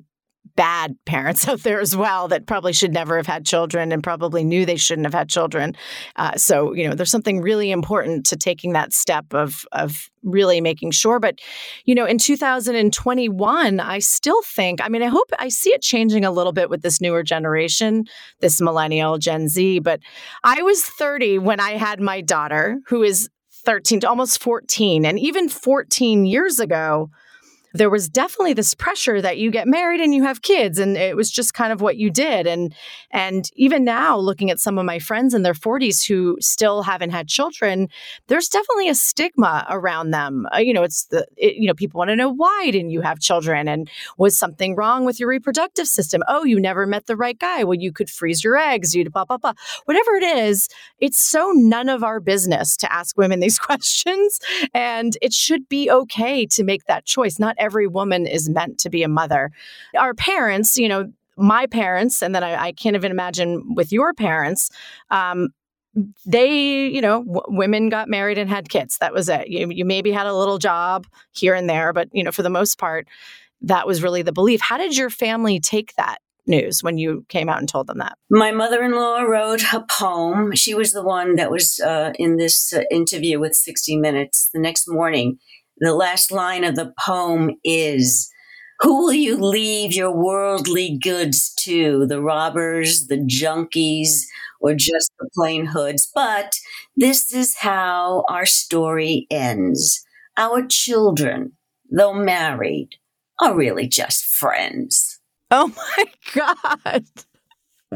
bad 0.56 0.96
parents 1.06 1.48
out 1.48 1.62
there 1.62 1.80
as 1.80 1.96
well 1.96 2.28
that 2.28 2.46
probably 2.46 2.74
should 2.74 2.94
never 2.94 3.18
have 3.18 3.28
had 3.28 3.46
children 3.46 3.92
and 3.92 4.04
probably 4.04 4.44
knew 4.44 4.66
they 4.66 4.76
shouldn't 4.76 5.06
have 5.06 5.14
had 5.14 5.30
children. 5.30 5.76
Uh, 6.16 6.36
so 6.36 6.74
you 6.74 6.88
know, 6.88 6.96
there's 6.96 7.12
something 7.12 7.42
really 7.42 7.72
important 7.72 8.26
to 8.28 8.36
taking 8.36 8.74
that 8.74 8.94
step 8.94 9.34
of 9.34 9.66
of 9.72 10.10
really 10.24 10.62
making 10.62 10.92
sure. 10.92 11.20
But 11.20 11.40
you 11.86 11.96
know, 11.96 12.06
in 12.06 12.18
2021, 12.18 13.80
I 13.80 14.00
still 14.00 14.42
think. 14.44 14.82
I 14.84 14.90
mean, 14.90 15.04
I 15.04 15.08
hope 15.08 15.30
I 15.40 15.50
see 15.50 15.72
it 15.72 15.82
changing 15.82 16.26
a 16.26 16.32
little 16.32 16.54
bit 16.54 16.70
with 16.70 16.82
this 16.82 17.02
newer 17.02 17.24
generation, 17.24 18.06
this 18.40 18.62
millennial 18.62 19.18
Gen 19.18 19.48
Z. 19.48 19.80
But 19.80 20.00
I 20.44 20.62
was 20.62 20.84
30 20.84 21.40
when 21.40 21.60
I 21.60 21.72
had 21.72 22.00
my 22.00 22.22
daughter, 22.22 22.80
who 22.88 23.04
is 23.04 23.30
13 23.66 24.02
to 24.02 24.10
almost 24.10 24.42
14, 24.42 25.06
and 25.06 25.20
even 25.20 25.48
14 25.50 26.26
years 26.26 26.60
ago 26.60 27.10
there 27.74 27.90
was 27.90 28.08
definitely 28.08 28.54
this 28.54 28.76
pressure 28.76 29.20
that 29.22 29.40
you 29.40 29.50
get 29.50 29.68
married 29.68 30.00
and 30.00 30.14
you 30.14 30.24
have 30.24 30.44
kids 30.44 30.78
and 30.78 30.96
it 30.96 31.16
was 31.16 31.32
just 31.32 31.56
kind 31.56 31.74
of 31.74 31.82
what 31.82 31.98
you 31.98 32.12
did. 32.12 32.46
And 32.46 32.74
and 33.10 33.50
even 33.56 33.84
now 33.84 34.18
looking 34.18 34.52
at 34.52 34.60
some 34.60 34.78
of 34.78 34.86
my 34.86 35.00
friends 35.00 35.34
in 35.34 35.42
their 35.42 35.54
40s 35.54 36.08
who 36.08 36.38
still 36.40 36.84
haven't 36.84 37.10
had 37.10 37.28
children 37.28 37.90
there's 38.28 38.48
definitely 38.48 38.90
a 38.90 38.96
stigma 38.96 39.66
around 39.70 40.12
them. 40.12 40.48
Uh, 40.54 40.60
you 40.60 40.74
know 40.74 40.84
it's 40.84 41.06
the 41.06 41.26
it, 41.36 41.56
you 41.56 41.68
know 41.68 41.74
people 41.74 41.98
want 41.98 42.10
to 42.10 42.16
know 42.16 42.30
why 42.30 42.70
didn't 42.72 42.92
you 42.92 43.02
have 43.02 43.20
children? 43.20 43.68
And 43.68 43.90
was 44.18 44.38
something 44.38 44.76
wrong 44.76 45.04
with 45.04 45.20
your 45.20 45.30
reproductive 45.30 45.88
system? 45.88 46.22
Oh 46.28 46.44
you 46.44 46.60
never 46.60 46.86
met 46.86 47.08
the 47.08 47.16
right 47.16 47.38
guy. 47.38 47.64
Well 47.64 47.80
you 47.80 47.92
could 47.92 48.10
freeze 48.10 48.44
your 48.44 48.56
eggs 48.56 48.94
you'd 48.94 49.12
blah 49.12 49.26
blah 49.26 49.38
blah. 49.38 49.54
Whatever 49.86 50.12
it 50.16 50.24
is 50.24 50.70
it's 51.00 51.20
so 51.20 51.52
none 51.56 51.90
of 51.90 52.04
our 52.04 52.20
business 52.20 52.78
to 52.78 52.94
ask 52.94 53.18
women 53.18 53.40
these 53.44 53.58
questions 53.58 54.40
and 54.76 55.18
it 55.22 55.34
should 55.34 55.68
be 55.68 55.90
okay 55.90 56.46
to 56.46 56.64
make 56.64 56.86
that 56.86 57.06
choice. 57.06 57.40
Not 57.40 57.56
every 57.64 57.88
woman 57.88 58.28
is 58.28 58.50
meant 58.50 58.78
to 58.80 58.90
be 58.90 59.04
a 59.04 59.08
mother. 59.08 59.52
Our 59.98 60.14
parents, 60.14 60.78
you 60.78 60.90
know, 60.90 61.12
my 61.38 61.66
parents, 61.66 62.22
and 62.22 62.36
then 62.36 62.44
I, 62.44 62.68
I 62.68 62.72
can't 62.74 62.96
even 62.96 63.12
imagine 63.12 63.74
with 63.74 63.92
your 63.92 64.14
parents, 64.14 64.70
um, 65.10 65.50
they, 66.26 66.88
you 66.88 67.02
know, 67.02 67.24
w- 67.24 67.46
women 67.48 67.90
got 67.90 68.10
married 68.10 68.38
and 68.38 68.50
had 68.50 68.70
kids. 68.70 68.98
That 69.00 69.14
was 69.14 69.30
it. 69.30 69.48
You, 69.48 69.70
you 69.72 69.86
maybe 69.86 70.12
had 70.12 70.28
a 70.28 70.34
little 70.36 70.58
job 70.58 71.08
here 71.32 71.54
and 71.54 71.70
there, 71.70 71.94
but, 71.94 72.10
you 72.12 72.24
know, 72.24 72.32
for 72.32 72.44
the 72.44 72.50
most 72.50 72.78
part, 72.78 73.08
that 73.62 73.88
was 73.88 74.04
really 74.04 74.24
the 74.24 74.34
belief. 74.34 74.60
How 74.62 74.78
did 74.78 74.98
your 74.98 75.10
family 75.10 75.60
take 75.60 75.96
that? 75.96 76.18
news 76.46 76.84
when 76.84 76.98
you 76.98 77.26
came 77.30 77.48
out 77.48 77.60
and 77.60 77.70
told 77.70 77.88
them 77.88 78.00
that? 78.00 78.18
My 78.30 78.52
mother 78.52 78.84
in 78.84 78.92
law 78.92 79.22
wrote 79.22 79.64
a 79.72 79.86
poem. 79.90 80.54
She 80.56 80.74
was 80.74 80.92
the 80.92 81.02
one 81.02 81.36
that 81.36 81.50
was 81.50 81.80
uh, 81.80 82.12
in 82.20 82.36
this 82.36 82.74
uh, 82.74 82.84
interview 82.92 83.40
with 83.40 83.56
60 83.56 83.96
Minutes 83.96 84.50
the 84.54 84.60
next 84.60 84.86
morning 84.88 85.40
the 85.78 85.94
last 85.94 86.32
line 86.32 86.64
of 86.64 86.76
the 86.76 86.94
poem 87.04 87.52
is 87.64 88.30
Who 88.82 89.04
will 89.06 89.14
you 89.14 89.38
leave 89.38 89.94
your 89.94 90.12
worldly 90.12 90.98
goods 91.02 91.54
to? 91.62 92.06
The 92.08 92.22
robbers, 92.22 93.08
the 93.08 93.18
junkies, 93.18 94.24
or 94.60 94.74
just 94.76 95.12
the 95.20 95.30
plain 95.36 95.66
hoods? 95.68 96.10
But 96.14 96.56
this 96.96 97.34
is 97.34 97.58
how 97.58 98.26
our 98.30 98.46
story 98.46 99.28
ends. 99.32 100.04
Our 100.38 100.66
children, 100.68 101.54
though 101.92 102.14
married, 102.14 102.90
are 103.42 103.56
really 103.56 103.88
just 103.88 104.26
friends. 104.26 105.20
Oh 105.52 105.74
my 105.76 106.06
God. 106.86 107.06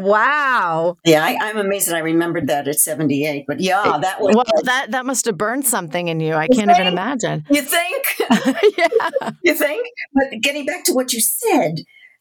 Wow. 0.01 0.97
Yeah, 1.05 1.23
I, 1.23 1.49
am 1.49 1.57
amazed 1.57 1.87
that 1.89 1.95
I 1.95 1.99
remembered 1.99 2.47
that 2.47 2.67
at 2.67 2.79
78. 2.79 3.45
But 3.47 3.59
yeah, 3.59 3.97
that 4.01 4.21
was. 4.21 4.35
Well, 4.35 4.63
that, 4.63 4.91
that 4.91 5.05
must 5.05 5.25
have 5.25 5.37
burned 5.37 5.65
something 5.65 6.07
in 6.07 6.19
you. 6.19 6.33
I 6.33 6.43
you 6.43 6.55
can't 6.55 6.69
think? 6.69 6.79
even 6.79 6.87
imagine. 6.87 7.45
You 7.49 7.61
think? 7.61 8.05
yeah. 8.77 9.31
You 9.43 9.53
think? 9.53 9.87
But 10.13 10.41
getting 10.41 10.65
back 10.65 10.83
to 10.85 10.93
what 10.93 11.13
you 11.13 11.19
said, 11.21 11.79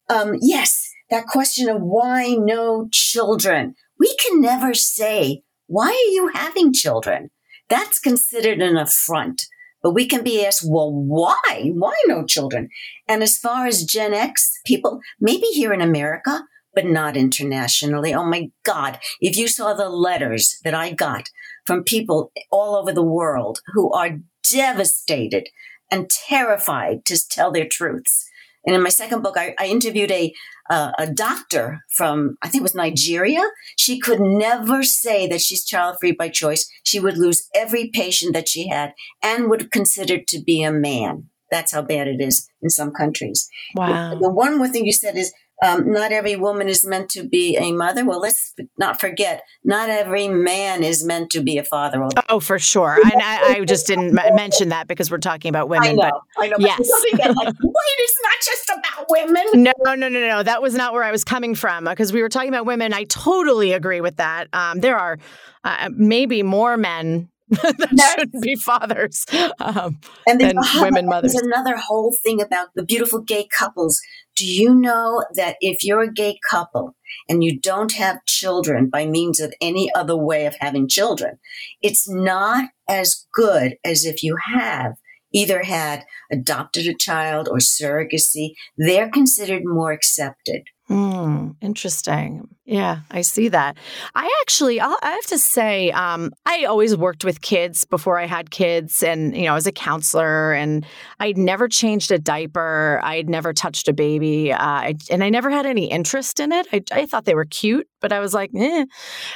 um, 0.09 0.35
yes, 0.41 0.91
that 1.09 1.27
question 1.27 1.69
of 1.69 1.81
why 1.81 2.35
no 2.37 2.87
children. 2.91 3.75
We 3.99 4.15
can 4.15 4.41
never 4.41 4.73
say, 4.73 5.43
why 5.67 5.87
are 5.87 6.11
you 6.11 6.31
having 6.33 6.73
children? 6.73 7.29
That's 7.69 7.99
considered 7.99 8.61
an 8.61 8.77
affront. 8.77 9.45
But 9.83 9.93
we 9.93 10.07
can 10.07 10.23
be 10.23 10.45
asked, 10.45 10.63
well, 10.67 10.91
why? 10.91 11.71
Why 11.73 11.93
no 12.07 12.25
children? 12.25 12.69
And 13.07 13.21
as 13.21 13.37
far 13.37 13.67
as 13.67 13.83
Gen 13.83 14.13
X 14.13 14.59
people, 14.65 14.99
maybe 15.19 15.47
here 15.47 15.73
in 15.73 15.81
America, 15.81 16.43
but 16.77 16.85
not 16.85 17.17
internationally. 17.17 18.13
Oh 18.13 18.23
my 18.23 18.51
God. 18.63 18.99
If 19.19 19.35
you 19.35 19.47
saw 19.47 19.73
the 19.73 19.89
letters 19.89 20.59
that 20.63 20.75
I 20.75 20.93
got 20.93 21.31
from 21.65 21.83
people 21.83 22.31
all 22.51 22.75
over 22.75 22.93
the 22.93 23.01
world 23.01 23.61
who 23.73 23.91
are 23.93 24.19
devastated 24.47 25.49
and 25.89 26.07
terrified 26.07 27.03
to 27.05 27.17
tell 27.27 27.51
their 27.51 27.67
truths. 27.67 28.29
And 28.63 28.75
in 28.75 28.83
my 28.83 28.89
second 28.89 29.23
book, 29.23 29.37
I, 29.39 29.55
I 29.59 29.65
interviewed 29.65 30.11
a, 30.11 30.31
uh, 30.69 30.91
a 30.99 31.11
doctor 31.11 31.79
from, 31.95 32.37
I 32.43 32.47
think 32.47 32.61
it 32.61 32.69
was 32.69 32.75
Nigeria. 32.75 33.41
She 33.75 33.99
could 33.99 34.19
never 34.19 34.83
say 34.83 35.25
that 35.29 35.41
she's 35.41 35.65
child 35.65 35.97
free 35.99 36.11
by 36.11 36.29
choice. 36.29 36.69
She 36.83 36.99
would 36.99 37.17
lose 37.17 37.49
every 37.55 37.89
patient 37.91 38.35
that 38.35 38.47
she 38.47 38.67
had 38.67 38.93
and 39.23 39.49
would 39.49 39.71
consider 39.71 40.19
to 40.27 40.43
be 40.43 40.61
a 40.61 40.71
man. 40.71 41.29
That's 41.49 41.71
how 41.71 41.81
bad 41.81 42.07
it 42.07 42.21
is 42.21 42.47
in 42.61 42.69
some 42.69 42.91
countries. 42.91 43.49
Wow. 43.73 44.13
The 44.19 44.29
one 44.29 44.59
more 44.59 44.67
thing 44.67 44.85
you 44.85 44.93
said 44.93 45.17
is 45.17 45.33
um, 45.65 45.91
not 45.91 46.11
every 46.11 46.35
woman 46.35 46.67
is 46.67 46.85
meant 46.85 47.09
to 47.11 47.27
be 47.27 47.57
a 47.57 47.71
mother. 47.71 48.05
Well, 48.05 48.19
let's 48.19 48.53
not 48.77 48.99
forget, 48.99 49.43
not 49.63 49.89
every 49.89 50.27
man 50.27 50.83
is 50.83 51.03
meant 51.03 51.31
to 51.31 51.41
be 51.41 51.57
a 51.57 51.63
father. 51.63 52.07
Oh, 52.29 52.39
for 52.39 52.59
sure. 52.59 52.97
I, 53.03 53.55
I 53.59 53.65
just 53.65 53.87
didn't 53.87 54.17
m- 54.17 54.35
mention 54.35 54.69
that 54.69 54.87
because 54.87 55.09
we're 55.09 55.17
talking 55.17 55.49
about 55.49 55.67
women. 55.67 55.89
I 55.89 55.93
know. 55.93 56.21
But 56.35 56.43
I 56.43 56.47
know. 56.47 56.57
Yes. 56.59 56.89
But 57.11 57.35
like, 57.35 57.47
Wait, 57.63 57.95
it's 57.97 58.17
not 58.23 58.35
just 58.45 58.69
about 58.69 59.05
women. 59.09 59.63
No, 59.63 59.73
no, 59.83 59.95
no, 59.95 60.09
no, 60.09 60.27
no. 60.27 60.43
That 60.43 60.61
was 60.61 60.75
not 60.75 60.93
where 60.93 61.03
I 61.03 61.11
was 61.11 61.23
coming 61.23 61.55
from 61.55 61.85
because 61.85 62.13
we 62.13 62.21
were 62.21 62.29
talking 62.29 62.49
about 62.49 62.65
women. 62.65 62.93
I 62.93 63.05
totally 63.05 63.73
agree 63.73 64.01
with 64.01 64.17
that. 64.17 64.47
Um, 64.53 64.79
there 64.79 64.97
are 64.97 65.17
uh, 65.63 65.89
maybe 65.91 66.43
more 66.43 66.77
men 66.77 67.29
that 67.49 68.15
shouldn't 68.17 68.43
be 68.43 68.55
fathers 68.55 69.25
um, 69.59 69.99
and 70.27 70.41
than 70.41 70.57
women 70.81 71.05
mothers. 71.05 71.33
There's 71.33 71.45
another 71.45 71.77
whole 71.77 72.13
thing 72.23 72.41
about 72.41 72.69
the 72.75 72.83
beautiful 72.83 73.21
gay 73.21 73.47
couples. 73.47 74.01
Do 74.37 74.45
you 74.45 74.75
know 74.75 75.23
that 75.33 75.57
if 75.61 75.83
you're 75.83 76.03
a 76.03 76.13
gay 76.13 76.39
couple 76.47 76.95
and 77.27 77.43
you 77.43 77.59
don't 77.59 77.93
have 77.93 78.25
children 78.25 78.87
by 78.87 79.05
means 79.05 79.39
of 79.39 79.53
any 79.59 79.91
other 79.95 80.15
way 80.15 80.45
of 80.45 80.55
having 80.59 80.87
children, 80.87 81.39
it's 81.81 82.07
not 82.07 82.69
as 82.87 83.25
good 83.33 83.77
as 83.83 84.05
if 84.05 84.21
you 84.21 84.37
have 84.53 84.93
either 85.37 85.61
had 85.63 86.03
adopted 86.31 86.87
a 86.87 86.95
child 86.95 87.47
or 87.47 87.57
surrogacy. 87.57 88.53
They're 88.77 89.09
considered 89.09 89.63
more 89.65 89.91
accepted. 89.91 90.63
Mm, 90.89 91.57
interesting. 91.61 92.47
Yeah, 92.63 92.99
I 93.11 93.21
see 93.21 93.49
that. 93.49 93.75
I 94.15 94.29
actually, 94.41 94.79
I'll, 94.79 94.97
i 95.03 95.11
have 95.11 95.25
to 95.25 95.37
say, 95.37 95.91
um, 95.91 96.31
I 96.45 96.63
always 96.63 96.95
worked 96.95 97.25
with 97.25 97.41
kids 97.41 97.83
before 97.83 98.17
I 98.17 98.25
had 98.25 98.51
kids, 98.51 99.03
and 99.03 99.35
you 99.35 99.43
know, 99.43 99.55
as 99.55 99.67
a 99.67 99.73
counselor, 99.73 100.53
and 100.53 100.85
I'd 101.19 101.37
never 101.37 101.67
changed 101.67 102.09
a 102.11 102.19
diaper. 102.19 103.01
I'd 103.03 103.29
never 103.29 103.51
touched 103.51 103.89
a 103.89 103.93
baby, 103.93 104.53
uh, 104.53 104.57
I, 104.59 104.95
and 105.11 105.25
I 105.25 105.29
never 105.29 105.49
had 105.49 105.65
any 105.65 105.91
interest 105.91 106.39
in 106.39 106.53
it. 106.53 106.67
I, 106.71 106.81
I, 106.93 107.05
thought 107.05 107.25
they 107.25 107.35
were 107.35 107.45
cute, 107.45 107.87
but 107.99 108.13
I 108.13 108.21
was 108.21 108.33
like, 108.33 108.51
eh. 108.55 108.85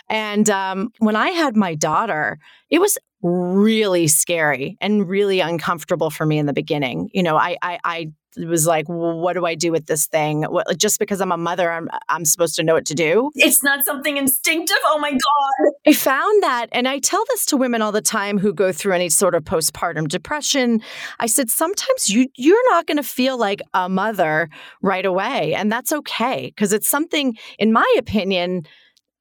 And 0.09 0.49
um, 0.49 0.89
when 0.99 1.17
I 1.17 1.31
had 1.31 1.57
my 1.57 1.75
daughter, 1.75 2.39
it 2.69 2.79
was 2.79 2.97
really 3.21 4.07
scary 4.07 4.77
and 4.81 5.07
really 5.07 5.39
uncomfortable 5.39 6.09
for 6.09 6.25
me 6.25 6.37
in 6.37 6.45
the 6.45 6.53
beginning. 6.53 7.09
You 7.13 7.23
know, 7.23 7.37
I, 7.37 7.57
I, 7.61 7.79
I 7.83 8.07
was 8.37 8.65
like, 8.65 8.87
well, 8.87 9.19
what 9.19 9.33
do 9.33 9.45
I 9.45 9.55
do 9.55 9.71
with 9.71 9.87
this 9.87 10.07
thing? 10.07 10.43
What, 10.43 10.77
just 10.77 10.99
because 10.99 11.19
I'm 11.19 11.33
a 11.33 11.37
mother, 11.37 11.69
I'm, 11.69 11.89
I'm 12.07 12.23
supposed 12.23 12.55
to 12.55 12.63
know 12.63 12.73
what 12.73 12.85
to 12.85 12.93
do. 12.93 13.29
It's 13.35 13.61
not 13.61 13.83
something 13.83 14.15
instinctive. 14.15 14.77
Oh 14.85 14.99
my 14.99 15.11
God. 15.11 15.71
I 15.85 15.93
found 15.93 16.41
that, 16.43 16.67
and 16.71 16.87
I 16.87 16.99
tell 16.99 17.23
this 17.29 17.45
to 17.47 17.57
women 17.57 17.81
all 17.81 17.91
the 17.91 18.01
time 18.01 18.37
who 18.37 18.53
go 18.53 18.71
through 18.71 18.93
any 18.93 19.09
sort 19.09 19.35
of 19.35 19.43
postpartum 19.43 20.07
depression. 20.07 20.81
I 21.19 21.25
said, 21.25 21.49
sometimes 21.49 22.09
you, 22.09 22.29
you're 22.37 22.69
not 22.71 22.87
going 22.87 22.97
to 22.97 23.03
feel 23.03 23.37
like 23.37 23.61
a 23.73 23.89
mother 23.89 24.49
right 24.81 25.05
away. 25.05 25.53
And 25.53 25.69
that's 25.69 25.91
okay 25.91 26.53
because 26.55 26.71
it's 26.71 26.87
something, 26.87 27.35
in 27.59 27.73
my 27.73 27.93
opinion, 27.97 28.63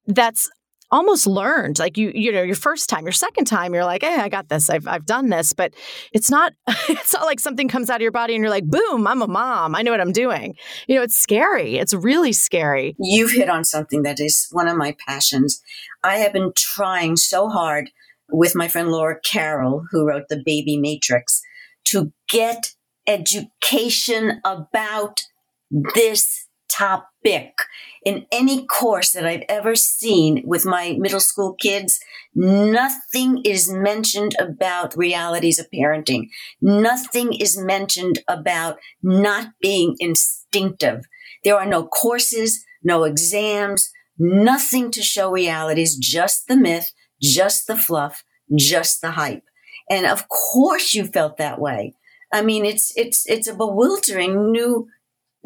that's 0.07 0.49
almost 0.91 1.25
learned. 1.25 1.79
Like 1.79 1.97
you, 1.97 2.11
you 2.13 2.31
know, 2.31 2.41
your 2.41 2.55
first 2.55 2.89
time, 2.89 3.05
your 3.05 3.11
second 3.11 3.45
time, 3.45 3.73
you're 3.73 3.85
like, 3.85 4.03
hey, 4.03 4.15
I 4.15 4.29
got 4.29 4.49
this. 4.49 4.69
I've, 4.69 4.87
I've 4.87 5.05
done 5.05 5.29
this. 5.29 5.53
But 5.53 5.73
it's 6.11 6.29
not, 6.29 6.53
it's 6.89 7.13
not 7.13 7.25
like 7.25 7.39
something 7.39 7.67
comes 7.67 7.89
out 7.89 7.95
of 7.95 8.01
your 8.01 8.11
body 8.11 8.35
and 8.35 8.41
you're 8.41 8.49
like, 8.49 8.65
boom, 8.65 9.07
I'm 9.07 9.21
a 9.21 9.27
mom. 9.27 9.75
I 9.75 9.81
know 9.81 9.91
what 9.91 10.01
I'm 10.01 10.11
doing. 10.11 10.55
You 10.87 10.95
know, 10.95 11.01
it's 11.01 11.15
scary. 11.15 11.77
It's 11.77 11.93
really 11.93 12.33
scary. 12.33 12.95
You've 12.99 13.31
hit 13.31 13.49
on 13.49 13.63
something 13.63 14.03
that 14.03 14.19
is 14.19 14.47
one 14.51 14.67
of 14.67 14.77
my 14.77 14.95
passions. 15.07 15.61
I 16.03 16.17
have 16.17 16.33
been 16.33 16.51
trying 16.55 17.17
so 17.17 17.47
hard 17.47 17.89
with 18.29 18.55
my 18.55 18.67
friend 18.67 18.89
Laura 18.89 19.19
Carroll, 19.19 19.85
who 19.91 20.07
wrote 20.07 20.29
The 20.29 20.41
Baby 20.43 20.77
Matrix, 20.77 21.41
to 21.85 22.11
get 22.29 22.73
education 23.07 24.41
about 24.45 25.21
this 25.95 26.47
topic 26.71 27.53
in 28.03 28.25
any 28.31 28.65
course 28.65 29.11
that 29.11 29.25
I've 29.25 29.43
ever 29.47 29.75
seen 29.75 30.43
with 30.45 30.65
my 30.65 30.95
middle 30.97 31.19
school 31.19 31.53
kids. 31.53 31.99
Nothing 32.33 33.41
is 33.43 33.71
mentioned 33.71 34.35
about 34.39 34.97
realities 34.97 35.59
of 35.59 35.67
parenting. 35.73 36.29
Nothing 36.61 37.33
is 37.33 37.57
mentioned 37.57 38.19
about 38.27 38.77
not 39.03 39.49
being 39.61 39.95
instinctive. 39.99 41.05
There 41.43 41.57
are 41.57 41.65
no 41.65 41.85
courses, 41.85 42.63
no 42.83 43.03
exams, 43.03 43.91
nothing 44.17 44.91
to 44.91 45.01
show 45.01 45.31
realities, 45.31 45.97
just 45.97 46.47
the 46.47 46.57
myth, 46.57 46.91
just 47.21 47.67
the 47.67 47.77
fluff, 47.77 48.23
just 48.55 49.01
the 49.01 49.11
hype. 49.11 49.43
And 49.89 50.05
of 50.05 50.27
course 50.29 50.93
you 50.93 51.05
felt 51.05 51.37
that 51.37 51.59
way. 51.59 51.95
I 52.33 52.41
mean, 52.41 52.65
it's, 52.65 52.93
it's, 52.95 53.27
it's 53.27 53.47
a 53.47 53.53
bewildering 53.53 54.51
new 54.51 54.87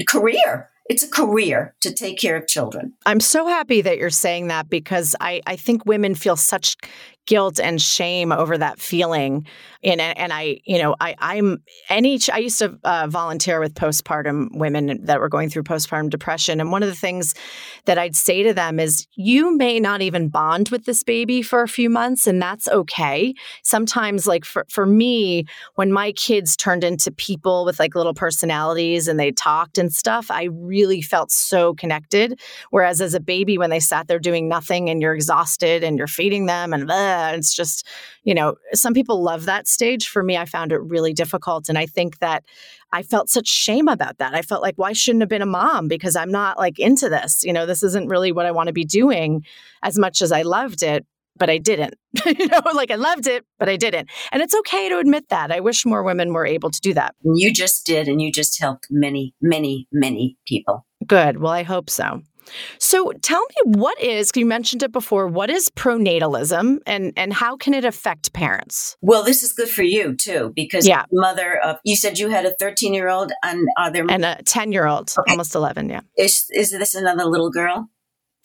career 0.08 0.70
it's 0.88 1.04
a 1.04 1.10
career 1.10 1.76
to 1.82 1.94
take 1.94 2.20
care 2.20 2.36
of 2.36 2.48
children. 2.48 2.94
I'm 3.06 3.20
so 3.20 3.48
happy 3.48 3.82
that 3.82 3.98
you're 3.98 4.10
saying 4.10 4.48
that 4.48 4.70
because 4.70 5.16
I, 5.20 5.42
I 5.48 5.56
think 5.56 5.86
women 5.86 6.16
feel 6.16 6.36
such 6.36 6.76
guilt 7.26 7.60
and 7.60 7.82
shame 7.82 8.32
over 8.32 8.58
that 8.58 8.80
feeling. 8.80 9.46
And 9.84 10.02
and 10.02 10.34
I 10.34 10.60
you 10.66 10.82
know 10.82 10.96
I 11.00 11.16
I'm 11.20 11.64
any 11.90 12.20
I 12.32 12.40
used 12.40 12.60
to 12.60 12.78
uh, 12.84 13.08
volunteer 13.08 13.60
with 13.60 13.76
postpartum 13.76 14.50
women 14.54 15.00
that 15.06 15.20
were 15.20 15.30
going 15.30 15.50
through 15.50 15.64
postpartum 15.64 16.10
depression. 16.10 16.60
And 16.60 16.72
one 16.72 16.84
of 16.84 16.90
the 16.90 16.96
things 16.96 17.36
that 17.86 17.98
I'd 17.98 18.16
say 18.16 18.44
to 18.44 18.54
them 18.54 18.80
is 18.80 19.08
you 19.16 19.56
may 19.56 19.80
not 19.80 20.02
even 20.02 20.30
bond 20.30 20.70
with 20.70 20.86
this 20.86 21.04
baby 21.04 21.42
for 21.42 21.62
a 21.62 21.68
few 21.68 21.90
months 21.90 22.28
and 22.28 22.42
that's 22.42 22.68
okay. 22.68 23.34
Sometimes 23.64 24.26
like 24.28 24.46
for 24.46 24.66
for 24.70 24.86
me 24.86 25.46
when 25.76 25.92
my 25.92 26.12
kids 26.14 26.56
turned 26.56 26.84
into 26.84 27.12
people 27.12 27.66
with 27.66 27.80
like 27.80 27.96
little 27.96 28.14
personalities 28.14 29.08
and 29.08 29.20
they 29.20 29.32
talked 29.32 29.78
and 29.78 29.94
stuff 29.94 30.32
I 30.32 30.46
really 30.46 31.02
felt 31.02 31.32
so 31.32 31.74
connected. 31.76 32.40
Whereas 32.72 33.02
as 33.02 33.14
a 33.14 33.20
baby 33.20 33.58
when 33.58 33.70
they 33.70 33.80
sat 33.80 34.08
there 34.08 34.20
doing 34.20 34.48
nothing 34.48 34.90
and 34.90 35.02
you're 35.02 35.16
exhausted 35.16 35.84
and 35.84 35.98
you're 35.98 36.08
feeding 36.08 36.46
them 36.46 36.74
and 36.74 36.86
blah, 36.86 37.15
it's 37.36 37.54
just 37.54 37.88
you 38.24 38.34
know 38.34 38.56
some 38.74 38.94
people 38.94 39.22
love 39.22 39.46
that 39.46 39.68
stage. 39.68 40.08
For 40.08 40.24
me, 40.24 40.38
I 40.38 40.46
found 40.46 40.72
it 40.72 40.82
really 40.82 41.14
difficult. 41.14 41.70
And 41.70 41.78
I 41.78 41.86
think 41.86 42.20
that 42.20 42.44
I 42.92 43.04
felt 43.04 43.30
such 43.30 43.48
shame 43.48 43.88
about 43.88 44.18
that. 44.20 44.34
I 44.34 44.42
felt 44.42 44.62
like, 44.62 44.76
why 44.78 44.94
shouldn't 44.94 45.22
have 45.22 45.30
been 45.30 45.42
a 45.42 45.48
mom? 45.48 45.88
Because 45.88 46.16
I'm 46.16 46.32
not 46.32 46.58
like 46.58 46.80
into 46.80 47.10
this. 47.10 47.44
You 47.44 47.54
know, 47.54 47.66
this 47.66 47.84
isn't 47.84 48.10
really 48.10 48.32
what 48.32 48.46
I 48.46 48.52
want 48.52 48.68
to 48.68 48.74
be 48.74 48.86
doing 48.86 49.44
as 49.84 49.98
much 49.98 50.22
as 50.22 50.32
I 50.32 50.44
loved 50.44 50.84
it 50.84 51.06
but 51.38 51.50
I 51.50 51.58
didn't. 51.58 51.96
you 52.26 52.48
know, 52.48 52.62
like 52.74 52.92
I 52.92 52.96
loved 52.96 53.28
it, 53.28 53.46
but 53.60 53.70
I 53.70 53.76
didn't. 53.76 54.10
And 54.32 54.42
it's 54.42 54.56
okay 54.56 54.90
to 54.90 55.00
admit 55.00 55.30
that. 55.30 55.52
I 55.52 55.60
wish 55.60 55.86
more 55.86 56.04
women 56.04 56.34
were 56.34 56.46
able 56.46 56.72
to 56.72 56.80
do 56.82 56.94
that. 56.94 57.16
You 57.24 57.54
just 57.54 57.86
did, 57.86 58.08
and 58.08 58.22
you 58.22 58.32
just 58.32 58.60
helped 58.60 58.88
many, 58.90 59.34
many, 59.42 59.88
many 59.92 60.38
people. 60.48 60.86
Good. 61.06 61.38
Well, 61.38 61.52
I 61.52 61.64
hope 61.64 61.90
so. 61.90 62.22
So 62.78 63.12
tell 63.22 63.42
me 63.42 63.78
what 63.78 64.00
is, 64.02 64.32
you 64.36 64.46
mentioned 64.46 64.84
it 64.84 64.92
before, 64.92 65.28
what 65.28 65.50
is 65.50 65.70
pronatalism 65.70 66.80
and, 66.86 67.14
and 67.18 67.34
how 67.34 67.58
can 67.58 67.74
it 67.74 67.86
affect 67.86 68.34
parents? 68.34 68.98
Well, 69.02 69.24
this 69.24 69.44
is 69.44 69.54
good 69.54 69.70
for 69.70 69.84
you 69.84 70.16
too, 70.16 70.54
because 70.56 70.88
yeah. 70.88 71.06
mother 71.12 71.60
of, 71.64 71.78
you 71.84 71.96
said 71.96 72.20
you 72.20 72.30
had 72.30 72.46
a 72.46 72.56
13 72.60 72.94
year 72.94 73.10
old 73.10 73.32
and 73.44 73.68
are 73.78 73.92
there? 73.92 74.06
And 74.10 74.26
a 74.26 74.42
10 74.44 74.72
year 74.72 74.88
old, 74.88 75.14
okay. 75.18 75.32
almost 75.32 75.56
11, 75.56 75.90
yeah. 75.90 76.02
Is, 76.18 76.46
is 76.54 76.72
this 76.72 76.96
another 76.96 77.26
little 77.26 77.50
girl? 77.50 77.90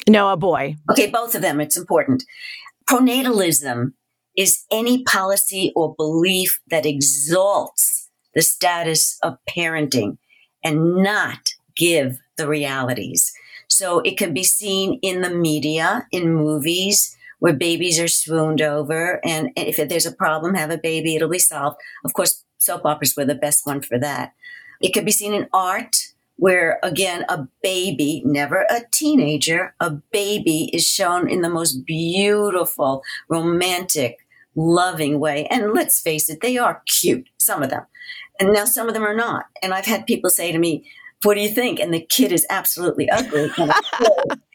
No, 0.08 0.30
a 0.30 0.36
boy. 0.36 0.76
Okay, 0.90 1.08
both 1.08 1.34
of 1.34 1.42
them. 1.42 1.60
It's 1.60 1.76
important. 1.76 2.24
Pronatalism 2.88 3.92
is 4.36 4.64
any 4.70 5.02
policy 5.04 5.72
or 5.76 5.94
belief 5.94 6.60
that 6.68 6.86
exalts 6.86 8.08
the 8.34 8.42
status 8.42 9.18
of 9.22 9.36
parenting 9.48 10.16
and 10.64 10.96
not 10.96 11.50
give 11.76 12.18
the 12.36 12.48
realities. 12.48 13.32
So 13.70 14.00
it 14.00 14.18
can 14.18 14.34
be 14.34 14.42
seen 14.42 14.98
in 15.00 15.22
the 15.22 15.30
media, 15.30 16.06
in 16.10 16.34
movies 16.34 17.16
where 17.38 17.54
babies 17.54 17.98
are 17.98 18.08
swooned 18.08 18.60
over. 18.60 19.24
And 19.24 19.50
if 19.56 19.76
there's 19.88 20.06
a 20.06 20.12
problem, 20.12 20.54
have 20.54 20.70
a 20.70 20.76
baby, 20.76 21.16
it'll 21.16 21.28
be 21.30 21.38
solved. 21.38 21.78
Of 22.04 22.12
course, 22.12 22.44
soap 22.58 22.84
operas 22.84 23.14
were 23.16 23.24
the 23.24 23.34
best 23.34 23.66
one 23.66 23.80
for 23.80 23.98
that. 23.98 24.34
It 24.82 24.92
can 24.92 25.04
be 25.04 25.12
seen 25.12 25.32
in 25.32 25.48
art 25.52 25.96
where 26.36 26.78
again, 26.82 27.24
a 27.28 27.46
baby, 27.62 28.22
never 28.24 28.66
a 28.70 28.80
teenager, 28.92 29.74
a 29.78 29.90
baby 29.90 30.70
is 30.72 30.86
shown 30.86 31.28
in 31.28 31.42
the 31.42 31.50
most 31.50 31.84
beautiful, 31.84 33.02
romantic, 33.28 34.16
loving 34.54 35.20
way. 35.20 35.46
And 35.50 35.74
let's 35.74 36.00
face 36.00 36.30
it, 36.30 36.40
they 36.40 36.56
are 36.56 36.82
cute, 36.86 37.28
some 37.36 37.62
of 37.62 37.68
them. 37.68 37.84
And 38.40 38.54
now 38.54 38.64
some 38.64 38.88
of 38.88 38.94
them 38.94 39.04
are 39.04 39.14
not. 39.14 39.44
And 39.62 39.74
I've 39.74 39.84
had 39.84 40.06
people 40.06 40.30
say 40.30 40.50
to 40.50 40.58
me, 40.58 40.90
what 41.22 41.34
do 41.34 41.40
you 41.40 41.48
think? 41.48 41.80
And 41.80 41.92
the 41.92 42.06
kid 42.08 42.32
is 42.32 42.46
absolutely 42.48 43.10
ugly. 43.10 43.50
And 43.58 43.72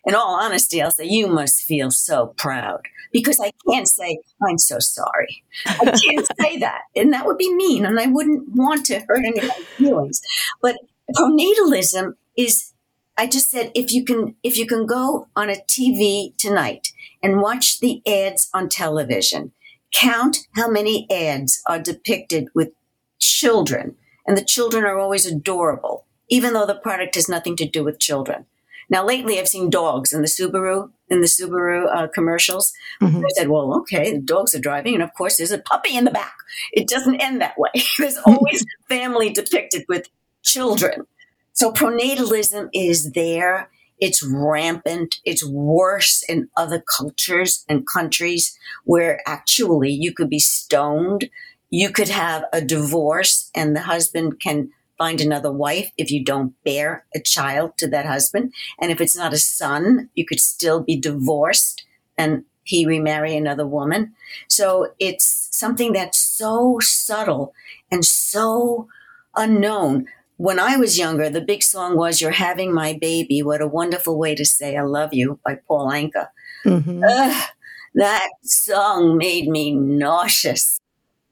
in 0.05 0.15
all 0.15 0.39
honesty, 0.41 0.81
I'll 0.81 0.91
say, 0.91 1.05
you 1.05 1.27
must 1.27 1.63
feel 1.63 1.91
so 1.91 2.27
proud 2.37 2.81
because 3.11 3.39
I 3.39 3.51
can't 3.69 3.87
say, 3.87 4.19
I'm 4.47 4.57
so 4.57 4.79
sorry. 4.79 5.43
I 5.65 5.85
can't 5.85 6.27
say 6.39 6.57
that. 6.59 6.81
And 6.95 7.13
that 7.13 7.25
would 7.25 7.37
be 7.37 7.53
mean. 7.53 7.85
And 7.85 7.99
I 7.99 8.07
wouldn't 8.07 8.49
want 8.49 8.85
to 8.87 8.99
hurt 9.07 9.25
anybody's 9.25 9.65
feelings. 9.77 10.21
But 10.61 10.77
pronatalism 11.15 12.15
is, 12.35 12.73
I 13.17 13.27
just 13.27 13.49
said, 13.51 13.71
if 13.75 13.91
you 13.91 14.03
can, 14.03 14.35
if 14.43 14.57
you 14.57 14.65
can 14.65 14.85
go 14.85 15.27
on 15.35 15.49
a 15.49 15.55
TV 15.55 16.35
tonight 16.37 16.89
and 17.21 17.41
watch 17.41 17.79
the 17.79 18.01
ads 18.07 18.49
on 18.53 18.69
television, 18.69 19.51
count 19.93 20.47
how 20.55 20.67
many 20.69 21.07
ads 21.11 21.61
are 21.67 21.79
depicted 21.79 22.47
with 22.53 22.71
children. 23.19 23.95
And 24.27 24.35
the 24.35 24.43
children 24.43 24.83
are 24.83 24.97
always 24.97 25.25
adorable 25.27 26.04
even 26.29 26.53
though 26.53 26.65
the 26.65 26.75
product 26.75 27.15
has 27.15 27.29
nothing 27.29 27.55
to 27.57 27.67
do 27.67 27.83
with 27.83 27.99
children. 27.99 28.45
Now, 28.89 29.05
lately, 29.05 29.39
I've 29.39 29.47
seen 29.47 29.69
dogs 29.69 30.13
in 30.13 30.21
the 30.21 30.27
Subaru 30.27 30.91
in 31.09 31.21
the 31.21 31.27
Subaru 31.27 31.87
uh, 31.93 32.07
commercials. 32.07 32.73
Mm-hmm. 33.01 33.25
I 33.25 33.29
said, 33.35 33.49
"Well, 33.49 33.73
okay, 33.79 34.13
the 34.13 34.21
dogs 34.21 34.53
are 34.53 34.59
driving, 34.59 34.93
and 34.93 35.03
of 35.03 35.13
course, 35.13 35.37
there's 35.37 35.51
a 35.51 35.59
puppy 35.59 35.97
in 35.97 36.05
the 36.05 36.11
back." 36.11 36.35
It 36.71 36.87
doesn't 36.87 37.21
end 37.21 37.41
that 37.41 37.57
way. 37.57 37.71
there's 37.99 38.17
always 38.25 38.63
family 38.87 39.31
depicted 39.31 39.85
with 39.87 40.09
children. 40.43 41.07
So 41.53 41.71
pronatalism 41.71 42.69
is 42.73 43.11
there. 43.11 43.69
It's 43.99 44.21
rampant. 44.21 45.15
It's 45.23 45.47
worse 45.47 46.23
in 46.27 46.49
other 46.57 46.83
cultures 46.97 47.63
and 47.69 47.87
countries 47.87 48.57
where 48.83 49.21
actually 49.25 49.91
you 49.91 50.13
could 50.13 50.29
be 50.29 50.39
stoned. 50.39 51.29
You 51.69 51.89
could 51.89 52.09
have 52.09 52.45
a 52.53 52.61
divorce, 52.61 53.49
and 53.55 53.75
the 53.75 53.81
husband 53.81 54.39
can 54.39 54.69
find 54.97 55.21
another 55.21 55.51
wife 55.51 55.91
if 55.97 56.11
you 56.11 56.23
don't 56.23 56.53
bear 56.63 57.05
a 57.13 57.19
child 57.19 57.77
to 57.77 57.87
that 57.89 58.05
husband. 58.05 58.53
And 58.79 58.91
if 58.91 59.01
it's 59.01 59.15
not 59.15 59.33
a 59.33 59.37
son, 59.37 60.09
you 60.15 60.25
could 60.25 60.39
still 60.39 60.81
be 60.81 60.99
divorced 60.99 61.85
and 62.17 62.43
he 62.63 62.85
remarry 62.85 63.35
another 63.35 63.65
woman. 63.65 64.13
So 64.47 64.93
it's 64.99 65.49
something 65.51 65.93
that's 65.93 66.19
so 66.19 66.79
subtle 66.81 67.53
and 67.91 68.03
so 68.03 68.87
unknown. 69.35 70.07
When 70.37 70.59
I 70.59 70.75
was 70.75 70.97
younger, 70.97 71.29
the 71.29 71.41
big 71.41 71.63
song 71.63 71.95
was 71.95 72.19
You're 72.19 72.31
Having 72.31 72.73
My 72.73 72.97
Baby. 72.99 73.41
What 73.41 73.61
a 73.61 73.67
wonderful 73.67 74.17
way 74.17 74.35
to 74.35 74.43
say 74.43 74.75
I 74.75 74.81
love 74.81 75.13
you 75.13 75.39
by 75.45 75.59
Paul 75.67 75.87
Anka. 75.89 76.27
Mm-hmm. 76.65 77.03
Ugh, 77.07 77.47
that 77.95 78.29
song 78.43 79.17
made 79.17 79.47
me 79.47 79.73
nauseous 79.73 80.81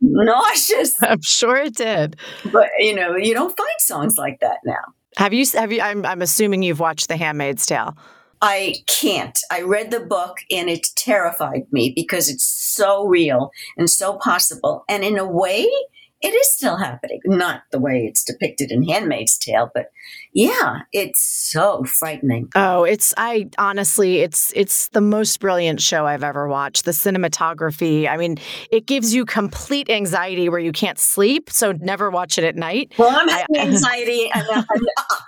nauseous. 0.04 0.96
I'm 1.02 1.22
sure 1.22 1.58
it 1.58 1.76
did. 1.76 2.18
But 2.52 2.70
you 2.80 2.96
know, 2.96 3.16
you 3.16 3.34
don't 3.34 3.56
find 3.56 3.70
songs 3.80 4.18
like 4.18 4.40
that 4.42 4.58
now. 4.66 4.84
Have 5.18 5.34
you? 5.34 5.46
Have 5.54 5.72
you? 5.72 5.82
I'm, 5.82 6.06
I'm 6.06 6.22
assuming 6.22 6.64
you've 6.64 6.80
watched 6.80 7.08
The 7.08 7.18
Handmaid's 7.18 7.66
Tale. 7.66 7.96
I 8.42 8.76
can't. 8.88 9.40
I 9.50 9.62
read 9.62 9.90
the 9.90 10.02
book 10.02 10.40
and 10.52 10.70
it 10.70 10.86
terrified 10.98 11.64
me 11.72 11.94
because 11.96 12.28
it's 12.28 12.44
so 12.44 13.06
real 13.06 13.52
and 13.78 13.90
so 13.90 14.18
possible. 14.18 14.84
And 14.90 15.02
in 15.02 15.18
a 15.18 15.26
way, 15.26 15.66
it 16.22 16.34
is 16.34 16.54
still 16.54 16.76
happening. 16.76 17.22
Not 17.24 17.62
the 17.72 17.80
way 17.80 18.06
it's 18.06 18.24
depicted 18.24 18.70
in 18.70 18.84
Handmaid's 18.84 19.38
Tale, 19.38 19.72
but 19.74 19.92
yeah, 20.34 20.80
it's 20.92 21.22
so 21.22 21.84
frightening. 21.84 22.50
Oh, 22.56 22.84
it's 22.84 23.14
I 23.18 23.50
honestly, 23.60 24.20
it's 24.20 24.52
it's 24.56 24.88
the 24.90 25.02
most 25.02 25.40
brilliant 25.40 25.80
show 25.80 26.08
I've 26.08 26.24
ever 26.24 26.48
watched. 26.48 26.86
The 26.86 26.92
cinematography, 26.92 28.08
I 28.08 28.18
mean, 28.18 28.38
it 28.72 28.88
gives 28.88 29.14
you 29.14 29.26
complete 29.26 29.90
anxiety 29.90 30.50
where 30.50 30.60
you 30.60 30.72
can't 30.72 30.98
sleep, 30.98 31.52
so 31.52 31.74
never 31.74 32.10
watch 32.10 32.40
it 32.40 32.44
at 32.44 32.56
night. 32.56 32.94
Well, 32.98 33.16
I'm 33.16 33.28
having 33.28 33.58
I, 33.58 33.60
anxiety. 33.60 34.32
I'm 34.34 34.46
not, 34.48 34.66
I'm, 34.76 34.82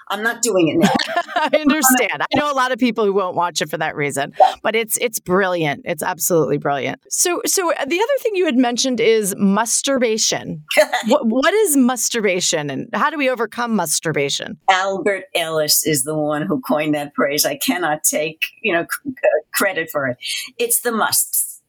I'm 0.10 0.24
not 0.24 0.42
doing 0.42 0.70
it 0.70 0.78
now. 0.78 0.94
I 1.36 1.58
understand. 1.60 2.24
I 2.24 2.26
know 2.36 2.52
a 2.52 2.56
lot 2.56 2.72
of 2.72 2.80
people 2.80 3.06
who 3.06 3.14
won't 3.14 3.36
watch 3.36 3.62
it 3.62 3.70
for 3.70 3.78
that 3.78 3.96
reason, 3.96 4.34
but 4.64 4.76
it's 4.76 4.98
it's 4.98 5.20
brilliant. 5.20 5.82
It's 5.86 6.02
absolutely 6.02 6.58
brilliant. 6.58 7.02
So 7.10 7.42
so 7.46 7.72
uh, 7.72 7.86
the 7.86 8.00
other 8.00 8.14
thing 8.22 8.36
you 8.36 8.46
had 8.46 8.58
mentioned 8.58 9.00
is 9.00 9.36
musturbation. 9.38 10.64
what, 11.08 11.28
what 11.28 11.54
is 11.54 11.78
musturbation 11.78 12.72
and 12.72 12.90
how 12.94 13.12
do 13.12 13.18
we 13.18 13.30
overcome 13.30 13.76
musturbation? 13.76 14.58
Albert 14.98 15.26
Ellis 15.36 15.86
is 15.86 16.04
the 16.04 16.18
one 16.18 16.44
who 16.44 16.62
coined 16.62 16.96
that 16.96 17.14
phrase. 17.16 17.46
I 17.46 17.58
cannot 17.58 18.04
take, 18.04 18.42
you 18.62 18.74
know, 18.74 18.84
c- 18.84 19.12
uh, 19.12 19.42
credit 19.54 19.90
for 19.92 20.08
it. 20.08 20.18
It's 20.58 20.82
the 20.82 20.92
musts. 20.94 21.62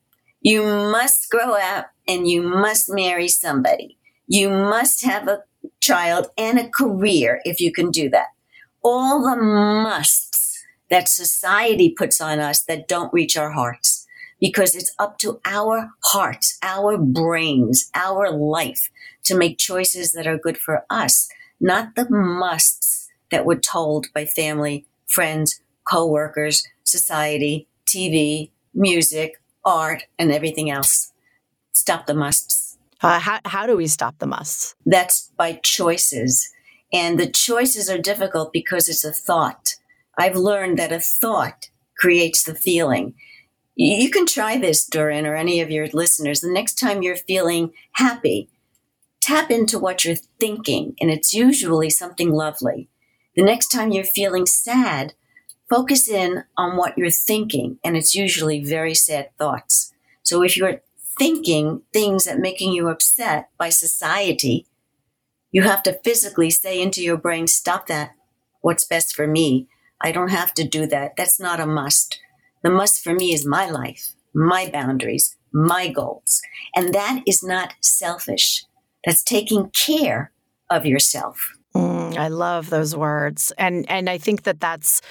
You 0.43 0.63
must 0.65 1.31
grow 1.31 1.55
up 1.55 1.91
and 2.09 2.29
you 2.29 2.43
must 2.43 2.89
marry 2.93 3.29
somebody. 3.29 3.99
You 4.29 4.51
must 4.51 5.05
have 5.05 5.29
a 5.29 5.45
child 5.81 6.29
and 6.39 6.59
a 6.59 6.69
career 6.71 7.41
if 7.45 7.61
you 7.61 7.73
can 7.73 7.91
do 7.91 8.09
that. 8.11 8.29
All 8.85 9.23
the 9.23 9.37
musts 9.43 10.65
that 10.91 11.09
society 11.09 11.91
puts 11.91 12.21
on 12.21 12.41
us 12.41 12.63
that 12.65 12.89
don't 12.89 13.13
reach 13.13 13.37
our 13.37 13.53
hearts 13.53 14.07
because 14.41 14.75
it's 14.77 14.95
up 14.99 15.19
to 15.19 15.41
our 15.47 15.91
hearts, 16.05 16.59
our 16.63 16.99
brains, 16.99 17.91
our 17.95 18.31
life 18.31 18.91
to 19.25 19.37
make 19.37 19.59
choices 19.59 20.13
that 20.13 20.27
are 20.27 20.39
good 20.39 20.59
for 20.59 20.85
us, 20.91 21.29
not 21.61 21.97
the 21.97 22.07
musts 22.11 22.76
that 23.31 23.45
we're 23.45 23.59
told 23.59 24.07
by 24.15 24.25
family, 24.25 24.87
friends, 25.07 25.61
co-workers, 25.89 26.67
society, 26.85 27.69
TV, 27.87 28.51
music, 28.75 29.41
art, 29.65 30.05
and 30.19 30.33
everything 30.33 30.71
else. 30.71 31.13
Stop 31.73 32.07
the 32.07 32.15
musts. 32.15 32.79
Uh, 33.03 33.19
how, 33.19 33.41
how 33.45 33.67
do 33.67 33.77
we 33.77 33.87
stop 33.87 34.19
the 34.19 34.27
musts? 34.27 34.75
That's 34.87 35.31
by 35.37 35.61
choices. 35.63 36.51
And 36.93 37.19
the 37.19 37.31
choices 37.31 37.91
are 37.91 37.99
difficult 37.99 38.53
because 38.53 38.89
it's 38.89 39.05
a 39.05 39.13
thought. 39.13 39.75
I've 40.19 40.37
learned 40.37 40.79
that 40.79 40.93
a 40.93 41.01
thought 41.01 41.69
creates 41.99 42.45
the 42.45 42.55
feeling. 42.55 43.15
You 43.75 44.11
can 44.11 44.25
try 44.25 44.57
this, 44.57 44.87
Doreen, 44.87 45.27
or 45.27 45.37
any 45.37 45.61
of 45.61 45.71
your 45.71 45.89
listeners. 45.89 46.41
The 46.41 46.51
next 46.51 46.77
time 46.77 47.03
you're 47.03 47.17
feeling 47.17 47.73
happy, 47.93 48.49
tap 49.21 49.51
into 49.51 49.79
what 49.79 50.05
you're 50.05 50.17
thinking, 50.41 50.95
and 51.01 51.11
it's 51.11 51.35
usually 51.35 51.91
something 51.91 52.33
lovely. 52.33 52.89
The 53.37 53.45
next 53.45 53.69
time 53.69 53.93
you're 53.93 54.05
feeling 54.05 54.47
sad, 54.47 55.13
focus 55.69 56.09
in 56.09 56.45
on 56.57 56.77
what 56.77 56.97
you're 56.97 57.11
thinking, 57.11 57.79
and 57.85 57.97
it's 57.97 58.15
usually 58.15 58.65
very 58.65 58.95
sad 58.95 59.29
thoughts. 59.37 59.93
So 60.23 60.43
if 60.43 60.57
you're 60.57 60.81
thinking 61.19 61.83
things 61.93 62.25
that 62.25 62.39
making 62.39 62.73
you 62.73 62.89
upset 62.89 63.51
by 63.59 63.69
society, 63.69 64.67
you 65.51 65.63
have 65.63 65.83
to 65.85 65.99
physically 66.05 66.51
say 66.51 66.81
into 66.81 67.03
your 67.03 67.17
brain, 67.17 67.47
stop 67.47 67.87
that. 67.87 68.13
What's 68.63 68.87
best 68.87 69.15
for 69.15 69.27
me? 69.27 69.69
I 70.01 70.13
don't 70.13 70.31
have 70.31 70.53
to 70.55 70.65
do 70.67 70.87
that. 70.87 71.17
That's 71.17 71.39
not 71.39 71.61
a 71.61 71.67
must. 71.67 72.19
The 72.63 72.71
must 72.71 73.03
for 73.03 73.15
me 73.15 73.33
is 73.33 73.47
my 73.47 73.69
life, 73.69 74.13
my 74.35 74.69
boundaries, 74.71 75.37
my 75.53 75.89
goals. 75.89 76.43
And 76.75 76.93
that 76.95 77.23
is 77.27 77.43
not 77.43 77.75
selfish. 77.81 78.65
That's 79.05 79.23
taking 79.23 79.71
care 79.71 80.33
of 80.69 80.85
yourself. 80.85 81.56
Mm, 81.77 82.17
I 82.17 82.29
love 82.29 82.71
those 82.71 82.97
words. 82.97 83.53
And 83.59 83.89
and 83.91 84.09
I 84.09 84.19
think 84.19 84.45
that 84.45 84.61
that's 84.61 85.03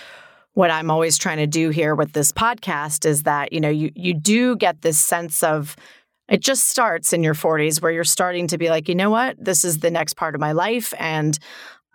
what 0.54 0.72
I'm 0.72 0.90
always 0.90 1.18
trying 1.18 1.38
to 1.38 1.48
do 1.48 1.70
here 1.70 1.96
with 1.96 2.14
this 2.14 2.32
podcast 2.32 3.06
is 3.06 3.24
that, 3.24 3.54
you 3.54 3.60
know, 3.60 3.70
you 3.70 3.92
you 3.96 4.14
do 4.14 4.56
get 4.56 4.82
this 4.82 5.00
sense 5.00 5.44
of 5.44 5.76
it 6.28 6.42
just 6.42 6.68
starts 6.68 7.14
in 7.14 7.24
your 7.24 7.36
40s 7.36 7.82
where 7.82 7.92
you're 7.92 8.04
starting 8.04 8.48
to 8.48 8.58
be 8.58 8.70
like, 8.70 8.90
you 8.90 8.96
know 8.96 9.12
what? 9.12 9.36
This 9.38 9.64
is 9.64 9.80
the 9.80 9.92
next 9.92 10.16
part 10.16 10.34
of 10.34 10.42
my 10.42 10.54
life 10.54 10.94
and 10.98 11.38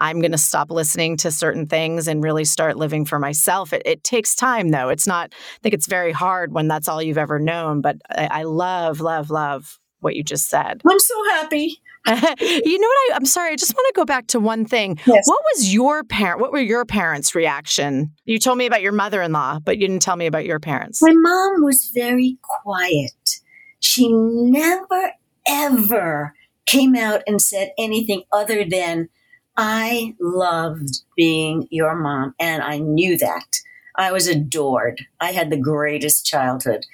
I'm 0.01 0.21
going 0.21 0.33
to 0.33 0.39
stop 0.39 0.71
listening 0.71 1.19
to 1.19 1.31
certain 1.31 1.67
things 1.67 2.09
and 2.09 2.23
really 2.23 2.45
start 2.45 2.77
living 2.77 3.05
for 3.05 3.19
myself. 3.19 3.73
It, 3.73 3.83
it, 3.85 4.03
takes 4.03 4.35
time, 4.35 4.71
though. 4.71 4.89
It's 4.89 5.07
not, 5.07 5.31
I 5.33 5.59
think 5.63 5.75
it's 5.75 5.87
very 5.87 6.11
hard 6.11 6.53
when 6.53 6.69
that's 6.69 6.89
all 6.89 7.03
you've 7.03 7.19
ever 7.19 7.39
known, 7.39 7.83
but 7.83 7.97
I, 8.09 8.29
I 8.31 8.43
love, 8.45 9.01
love, 9.01 9.31
love 9.31 9.79
what 10.01 10.17
you 10.17 10.25
just 10.25 10.49
said. 10.49 10.81
I'm 10.89 10.99
so 10.99 11.25
happy. 11.33 11.83
you 12.07 12.79
know 12.79 12.89
what? 12.89 13.13
I, 13.13 13.17
am 13.17 13.27
sorry. 13.27 13.53
I 13.53 13.57
just 13.57 13.75
want 13.75 13.95
to 13.95 13.99
go 13.99 14.05
back 14.05 14.27
to 14.29 14.41
one 14.41 14.65
thing. 14.65 14.99
Yes. 15.07 15.27
What 15.27 15.43
was 15.55 15.73
your 15.73 16.03
parent? 16.03 16.41
What 16.41 16.51
were 16.51 16.61
your 16.61 16.85
parents' 16.85 17.35
reaction? 17.35 18.13
You 18.25 18.39
told 18.39 18.59
me 18.59 18.67
about 18.67 18.81
your 18.81 18.93
mother-in-law, 18.93 19.61
but 19.61 19.77
you 19.79 19.87
didn't 19.87 20.03
tell 20.03 20.17
me 20.17 20.27
about 20.27 20.47
your 20.47 20.59
parents. 20.59 21.03
My 21.03 21.13
mom 21.13 21.63
was 21.63 21.91
very 21.95 22.39
quiet. 22.43 23.41
She 23.81 24.11
never 24.11 25.13
ever 25.47 26.35
came 26.67 26.97
out 26.97 27.23
and 27.27 27.41
said 27.41 27.73
anything 27.79 28.23
other 28.33 28.65
than, 28.65 29.09
"I 29.57 30.15
loved 30.21 31.03
being 31.17 31.69
your 31.71 31.95
mom," 31.95 32.35
and 32.39 32.63
I 32.63 32.79
knew 32.79 33.19
that. 33.19 33.61
I 33.97 34.13
was 34.13 34.27
adored. 34.27 35.07
I 35.21 35.33
had 35.33 35.51
the 35.51 35.59
greatest 35.59 36.25
childhood. 36.25 36.87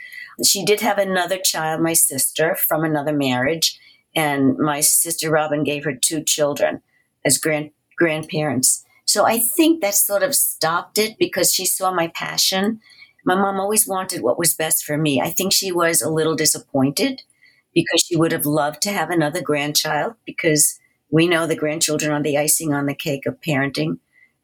She 0.44 0.64
did 0.64 0.80
have 0.80 0.98
another 0.98 1.38
child, 1.38 1.80
my 1.80 1.92
sister, 1.92 2.56
from 2.56 2.84
another 2.84 3.12
marriage 3.12 3.78
and 4.16 4.58
my 4.58 4.80
sister 4.80 5.30
Robin 5.30 5.62
gave 5.62 5.84
her 5.84 5.94
two 5.94 6.22
children 6.24 6.80
as 7.24 7.38
grand 7.38 7.70
grandparents. 7.96 8.84
So 9.04 9.24
I 9.24 9.38
think 9.38 9.80
that 9.80 9.94
sort 9.94 10.22
of 10.22 10.34
stopped 10.34 10.98
it 10.98 11.16
because 11.18 11.52
she 11.52 11.66
saw 11.66 11.92
my 11.92 12.08
passion. 12.08 12.80
My 13.24 13.34
mom 13.36 13.60
always 13.60 13.86
wanted 13.86 14.22
what 14.22 14.38
was 14.38 14.54
best 14.54 14.84
for 14.84 14.96
me. 14.98 15.20
I 15.20 15.30
think 15.30 15.52
she 15.52 15.70
was 15.70 16.02
a 16.02 16.10
little 16.10 16.34
disappointed 16.34 17.22
because 17.74 18.00
she 18.00 18.16
would 18.16 18.32
have 18.32 18.46
loved 18.46 18.82
to 18.82 18.92
have 18.92 19.10
another 19.10 19.42
grandchild 19.42 20.14
because 20.24 20.78
we 21.10 21.28
know 21.28 21.46
the 21.46 21.56
grandchildren 21.56 22.10
are 22.10 22.22
the 22.22 22.38
icing 22.38 22.72
on 22.72 22.86
the 22.86 22.94
cake 22.94 23.26
of 23.26 23.40
parenting. 23.40 23.98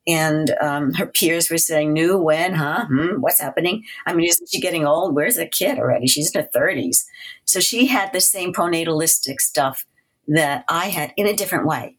And 0.07 0.51
um, 0.61 0.95
her 0.95 1.07
peers 1.07 1.49
were 1.49 1.59
saying, 1.59 1.93
"New 1.93 2.19
when? 2.19 2.55
Huh? 2.55 2.87
Hmm, 2.87 3.21
what's 3.21 3.41
happening? 3.41 3.85
I 4.05 4.13
mean, 4.13 4.27
isn't 4.29 4.49
she 4.51 4.61
getting 4.61 4.85
old? 4.85 5.15
Where's 5.15 5.37
the 5.37 5.47
kid 5.47 5.79
already? 5.79 6.09
She's 6.09 6.35
in 6.35 6.41
her 6.41 6.49
thirties." 6.53 7.07
So 7.45 7.61
she 7.61 7.87
had 7.87 8.13
the 8.13 8.21
same 8.21 8.53
pronatalistic 8.53 9.41
stuff 9.41 9.87
that 10.27 10.65
I 10.69 10.89
had 10.89 11.13
in 11.17 11.27
a 11.27 11.37
different 11.37 11.67
way. 11.67 11.99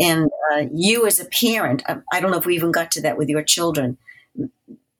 And 0.00 0.30
uh, 0.52 0.64
you, 0.74 1.06
as 1.06 1.20
a 1.20 1.26
parent, 1.26 1.82
I, 1.86 1.98
I 2.12 2.20
don't 2.20 2.30
know 2.30 2.38
if 2.38 2.46
we 2.46 2.56
even 2.56 2.72
got 2.72 2.90
to 2.92 3.02
that 3.02 3.18
with 3.18 3.28
your 3.28 3.42
children. 3.42 3.98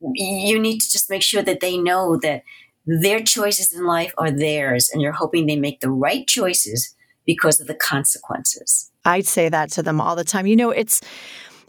You 0.01 0.59
need 0.61 0.81
to 0.81 0.91
just 0.91 1.11
make 1.11 1.23
sure 1.23 1.43
that 1.43 1.61
they 1.61 1.79
know 1.79 2.19
that 2.23 2.43
their 2.87 3.21
choices 3.21 3.73
in 3.73 3.85
life 3.85 4.13
are 4.19 4.31
theirs, 4.31 4.91
and 4.93 5.01
you're 5.01 5.13
hoping 5.13 5.47
they 5.47 5.57
make 5.57 5.81
the 5.81 5.91
right 5.91 6.27
choices 6.27 6.95
because 7.25 7.61
of 7.61 7.67
the 7.67 7.75
consequences. 7.75 8.91
I'd 9.05 9.27
say 9.27 9.49
that 9.49 9.71
to 9.73 9.83
them 9.83 10.01
all 10.01 10.17
the 10.17 10.25
time. 10.25 10.47
You 10.47 10.57
know, 10.57 10.71
it's 10.71 11.01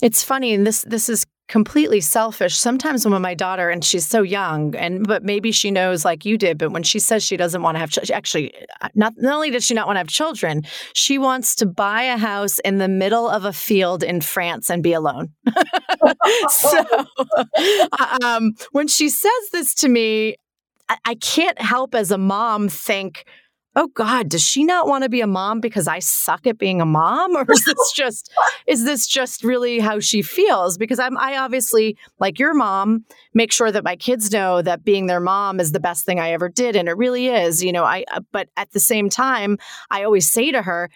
it's 0.01 0.23
funny, 0.23 0.53
and 0.53 0.65
this 0.65 0.81
this 0.81 1.09
is 1.09 1.25
completely 1.47 2.01
selfish. 2.01 2.57
Sometimes 2.57 3.05
when 3.05 3.21
my 3.21 3.33
daughter, 3.33 3.69
and 3.69 3.83
she's 3.83 4.07
so 4.07 4.21
young, 4.21 4.75
and 4.75 5.05
but 5.07 5.23
maybe 5.23 5.51
she 5.51 5.71
knows 5.71 6.05
like 6.05 6.25
you 6.25 6.37
did, 6.37 6.57
but 6.57 6.71
when 6.71 6.83
she 6.83 6.99
says 6.99 7.23
she 7.23 7.37
doesn't 7.37 7.61
want 7.61 7.75
to 7.75 7.79
have 7.79 7.91
children, 7.91 8.15
actually, 8.15 8.53
uh, 8.81 8.89
not 8.95 9.13
not 9.17 9.35
only 9.35 9.51
does 9.51 9.65
she 9.65 9.73
not 9.73 9.85
want 9.85 9.97
to 9.97 9.99
have 9.99 10.07
children, 10.07 10.63
she 10.93 11.17
wants 11.17 11.55
to 11.55 11.65
buy 11.65 12.03
a 12.03 12.17
house 12.17 12.59
in 12.59 12.77
the 12.77 12.87
middle 12.87 13.29
of 13.29 13.45
a 13.45 13.53
field 13.53 14.03
in 14.03 14.21
France 14.21 14.69
and 14.69 14.81
be 14.81 14.93
alone. 14.93 15.31
so 16.49 16.85
um, 18.23 18.53
when 18.71 18.87
she 18.87 19.09
says 19.09 19.49
this 19.51 19.73
to 19.75 19.89
me, 19.89 20.35
I, 20.89 20.97
I 21.05 21.15
can't 21.15 21.59
help 21.59 21.95
as 21.95 22.11
a 22.11 22.17
mom 22.17 22.69
think 22.69 23.25
oh 23.75 23.87
god 23.95 24.29
does 24.29 24.43
she 24.43 24.63
not 24.63 24.87
want 24.87 25.03
to 25.03 25.09
be 25.09 25.21
a 25.21 25.27
mom 25.27 25.59
because 25.59 25.87
i 25.87 25.99
suck 25.99 26.45
at 26.47 26.57
being 26.57 26.81
a 26.81 26.85
mom? 26.85 27.35
Or 27.43 27.45
is 27.51 27.65
this 27.65 27.91
just 27.95 28.31
is 28.67 28.85
this 28.85 29.07
just 29.07 29.43
really 29.43 29.79
how 29.79 29.99
she 29.99 30.21
feels? 30.21 30.77
Because 30.77 30.99
i'm 30.99 31.17
i 31.17 31.37
obviously 31.37 31.97
like 32.19 32.39
your 32.39 32.53
mom 32.53 33.05
make 33.33 33.51
sure 33.51 33.71
that 33.71 33.83
my 33.83 33.95
kids 33.95 34.31
know 34.31 34.61
that 34.61 34.83
being 34.83 35.07
their 35.07 35.19
mom 35.19 35.59
is 35.59 35.71
the 35.71 35.79
best 35.79 36.05
thing 36.05 36.19
i 36.19 36.31
ever 36.31 36.49
did 36.49 36.75
and 36.75 36.87
it 36.87 36.97
really 36.97 37.27
is 37.27 37.63
you 37.63 37.71
know 37.71 37.83
i 37.83 38.03
uh, 38.11 38.21
but 38.31 38.49
at 38.57 38.71
the 38.71 38.79
same 38.79 39.09
time 39.09 39.57
i 39.89 40.03
always 40.03 40.29
say 40.29 40.51
to 40.51 40.61
her 40.61 40.89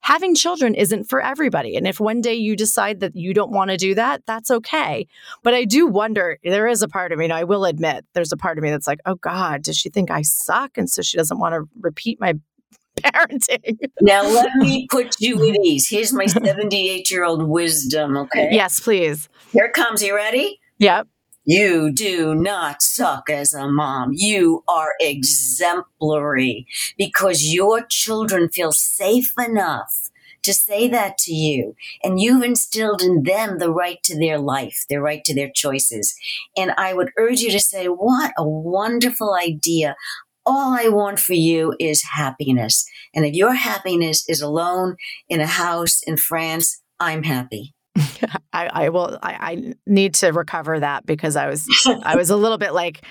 having 0.00 0.34
children 0.34 0.74
isn't 0.74 1.04
for 1.04 1.20
everybody. 1.20 1.76
And 1.76 1.86
if 1.86 2.00
one 2.00 2.20
day 2.20 2.34
you 2.34 2.56
decide 2.56 3.00
that 3.00 3.16
you 3.16 3.34
don't 3.34 3.52
want 3.52 3.70
to 3.70 3.76
do 3.76 3.94
that, 3.94 4.22
that's 4.26 4.50
okay. 4.50 5.06
But 5.42 5.54
I 5.54 5.64
do 5.64 5.86
wonder, 5.86 6.38
there 6.42 6.66
is 6.66 6.82
a 6.82 6.88
part 6.88 7.12
of 7.12 7.18
me, 7.18 7.28
know, 7.28 7.36
I 7.36 7.44
will 7.44 7.64
admit, 7.64 8.04
there's 8.14 8.32
a 8.32 8.36
part 8.36 8.58
of 8.58 8.64
me 8.64 8.70
that's 8.70 8.86
like, 8.86 9.00
oh 9.06 9.16
God, 9.16 9.62
does 9.62 9.76
she 9.76 9.90
think 9.90 10.10
I 10.10 10.22
suck? 10.22 10.78
And 10.78 10.88
so 10.88 11.02
she 11.02 11.16
doesn't 11.16 11.38
want 11.38 11.54
to 11.54 11.68
repeat 11.80 12.20
my 12.20 12.34
parenting. 12.98 13.78
now, 14.00 14.22
let 14.22 14.54
me 14.56 14.86
put 14.90 15.20
you 15.20 15.48
at 15.48 15.56
ease. 15.64 15.88
Here's 15.88 16.12
my 16.12 16.26
78 16.26 17.10
year 17.10 17.24
old 17.24 17.42
wisdom, 17.42 18.16
okay? 18.16 18.48
Yes, 18.50 18.80
please. 18.80 19.28
Here 19.52 19.70
comes. 19.70 20.02
You 20.02 20.14
ready? 20.14 20.58
Yep. 20.78 21.08
You 21.50 21.90
do 21.90 22.34
not 22.34 22.82
suck 22.82 23.30
as 23.30 23.54
a 23.54 23.66
mom. 23.66 24.10
You 24.12 24.64
are 24.68 24.92
exemplary 25.00 26.66
because 26.98 27.42
your 27.42 27.86
children 27.88 28.50
feel 28.50 28.70
safe 28.70 29.32
enough 29.38 30.10
to 30.42 30.52
say 30.52 30.88
that 30.88 31.16
to 31.20 31.32
you. 31.32 31.74
And 32.04 32.20
you've 32.20 32.42
instilled 32.42 33.00
in 33.00 33.22
them 33.22 33.56
the 33.56 33.72
right 33.72 33.96
to 34.02 34.18
their 34.18 34.38
life, 34.38 34.84
their 34.90 35.00
right 35.00 35.24
to 35.24 35.34
their 35.34 35.50
choices. 35.50 36.14
And 36.54 36.72
I 36.76 36.92
would 36.92 37.12
urge 37.16 37.40
you 37.40 37.50
to 37.52 37.60
say, 37.60 37.86
what 37.86 38.34
a 38.36 38.46
wonderful 38.46 39.34
idea. 39.34 39.96
All 40.44 40.74
I 40.78 40.90
want 40.90 41.18
for 41.18 41.32
you 41.32 41.74
is 41.80 42.10
happiness. 42.12 42.86
And 43.14 43.24
if 43.24 43.32
your 43.32 43.54
happiness 43.54 44.28
is 44.28 44.42
alone 44.42 44.96
in 45.30 45.40
a 45.40 45.46
house 45.46 46.02
in 46.02 46.18
France, 46.18 46.82
I'm 47.00 47.22
happy. 47.22 47.74
I, 48.52 48.66
I 48.66 48.88
will. 48.90 49.18
I, 49.22 49.32
I, 49.32 49.74
need 49.86 50.14
to 50.14 50.28
recover 50.30 50.80
that 50.80 51.06
because 51.06 51.36
I 51.36 51.48
was 51.48 51.66
I 52.04 52.16
was 52.16 52.30
a 52.30 52.36
little 52.36 52.58
bit 52.58 52.72
like 52.72 53.02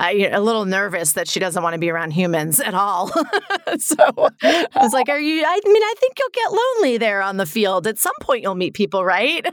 I, 0.00 0.28
a 0.32 0.40
little 0.40 0.64
nervous 0.64 1.14
that 1.14 1.28
she 1.28 1.40
doesn't 1.40 1.60
want 1.60 1.74
to 1.74 1.78
be 1.78 1.90
around 1.90 2.12
humans 2.12 2.60
at 2.60 2.74
all. 2.74 3.08
so 3.78 3.96
I 4.42 4.66
was 4.76 4.92
like, 4.92 5.08
"Are 5.08 5.18
you?" 5.18 5.42
I 5.44 5.60
mean, 5.64 5.82
I 5.82 5.94
think 5.98 6.14
you'll 6.18 6.28
get 6.32 6.52
lonely 6.52 6.98
there 6.98 7.20
on 7.20 7.36
the 7.36 7.46
field. 7.46 7.86
At 7.86 7.98
some 7.98 8.12
point, 8.20 8.42
you'll 8.42 8.54
meet 8.54 8.74
people, 8.74 9.04
right? 9.04 9.44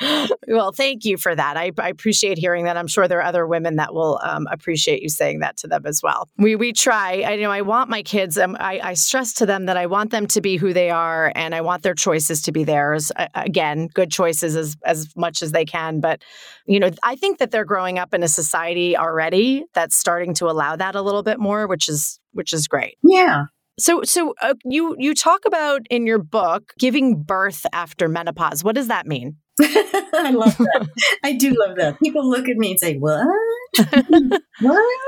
well, 0.48 0.72
thank 0.72 1.04
you 1.04 1.16
for 1.16 1.34
that. 1.34 1.56
I, 1.56 1.70
I, 1.78 1.88
appreciate 1.90 2.36
hearing 2.38 2.64
that. 2.64 2.76
I'm 2.76 2.88
sure 2.88 3.06
there 3.06 3.20
are 3.20 3.24
other 3.24 3.46
women 3.46 3.76
that 3.76 3.94
will 3.94 4.18
um, 4.24 4.48
appreciate 4.50 5.02
you 5.02 5.08
saying 5.08 5.38
that 5.40 5.56
to 5.58 5.68
them 5.68 5.86
as 5.86 6.02
well. 6.02 6.28
We 6.36 6.56
we 6.56 6.72
try. 6.72 7.22
I 7.22 7.34
you 7.34 7.42
know 7.42 7.52
I 7.52 7.60
want 7.62 7.88
my 7.88 8.02
kids. 8.02 8.36
Um, 8.36 8.56
I, 8.58 8.80
I 8.82 8.94
stress 8.94 9.32
to 9.34 9.46
them 9.46 9.66
that 9.66 9.76
I 9.76 9.86
want 9.86 10.10
them 10.10 10.26
to 10.28 10.40
be 10.40 10.56
who 10.56 10.72
they 10.72 10.90
are, 10.90 11.30
and 11.36 11.54
I 11.54 11.60
want 11.60 11.84
their 11.84 11.94
choices 11.94 12.42
to 12.42 12.52
be 12.52 12.64
theirs. 12.64 13.12
Again, 13.36 13.88
good 13.94 14.10
choices 14.10 14.56
as 14.56 14.76
as 14.84 15.14
much 15.16 15.40
as 15.40 15.52
they 15.52 15.64
can. 15.64 16.00
But 16.00 16.24
you 16.66 16.80
know, 16.80 16.90
I 17.04 17.14
think 17.14 17.38
that 17.38 17.52
they're 17.52 17.64
growing 17.64 17.98
up 17.98 18.12
in 18.24 18.26
a 18.26 18.28
society 18.28 18.96
already 18.96 19.64
that's 19.74 19.96
starting 19.96 20.32
to 20.34 20.46
allow 20.46 20.76
that 20.76 20.94
a 20.94 21.02
little 21.02 21.22
bit 21.22 21.38
more, 21.38 21.66
which 21.66 21.88
is 21.88 22.18
which 22.32 22.52
is 22.54 22.66
great. 22.66 22.96
Yeah. 23.02 23.44
So 23.78 24.02
so 24.02 24.34
uh, 24.40 24.54
you 24.64 24.96
you 24.98 25.14
talk 25.14 25.40
about 25.46 25.82
in 25.90 26.06
your 26.06 26.18
book 26.18 26.72
giving 26.78 27.22
birth 27.22 27.66
after 27.72 28.08
menopause. 28.08 28.64
What 28.64 28.74
does 28.74 28.88
that 28.88 29.06
mean? 29.06 29.36
I 29.60 30.30
love 30.30 30.56
that. 30.56 30.88
I 31.22 31.32
do 31.32 31.54
love 31.58 31.76
that. 31.76 32.00
People 32.00 32.28
look 32.28 32.48
at 32.48 32.56
me 32.56 32.70
and 32.70 32.80
say, 32.80 32.96
"What? 32.96 33.26
what?" 34.60 35.00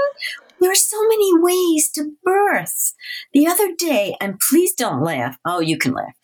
There 0.61 0.71
are 0.71 0.75
so 0.75 1.03
many 1.09 1.31
ways 1.39 1.91
to 1.95 2.13
birth. 2.23 2.95
The 3.33 3.47
other 3.47 3.75
day, 3.79 4.17
and 4.21 4.39
please 4.51 4.75
don't 4.75 5.03
laugh. 5.03 5.39
Oh, 5.45 5.61
you 5.61 5.79
can 5.79 5.93
laugh. 5.93 6.15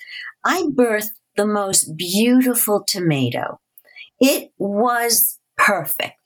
I 0.45 0.65
birthed 0.75 1.11
the 1.37 1.47
most 1.47 1.97
beautiful 1.97 2.85
tomato. 2.87 3.61
It 4.21 4.51
was 4.59 5.39
perfect 5.57 6.22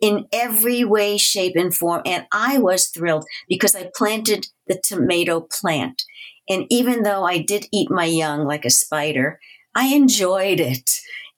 in 0.00 0.26
every 0.32 0.84
way, 0.84 1.16
shape, 1.16 1.56
and 1.56 1.74
form. 1.74 2.02
And 2.04 2.26
I 2.32 2.58
was 2.58 2.88
thrilled 2.88 3.24
because 3.48 3.74
I 3.74 3.90
planted 3.94 4.46
the 4.66 4.80
tomato 4.82 5.40
plant. 5.40 6.02
And 6.48 6.66
even 6.70 7.02
though 7.02 7.24
I 7.24 7.38
did 7.38 7.66
eat 7.72 7.90
my 7.90 8.04
young 8.04 8.44
like 8.44 8.64
a 8.64 8.70
spider, 8.70 9.40
I 9.74 9.94
enjoyed 9.94 10.60
it. 10.60 10.90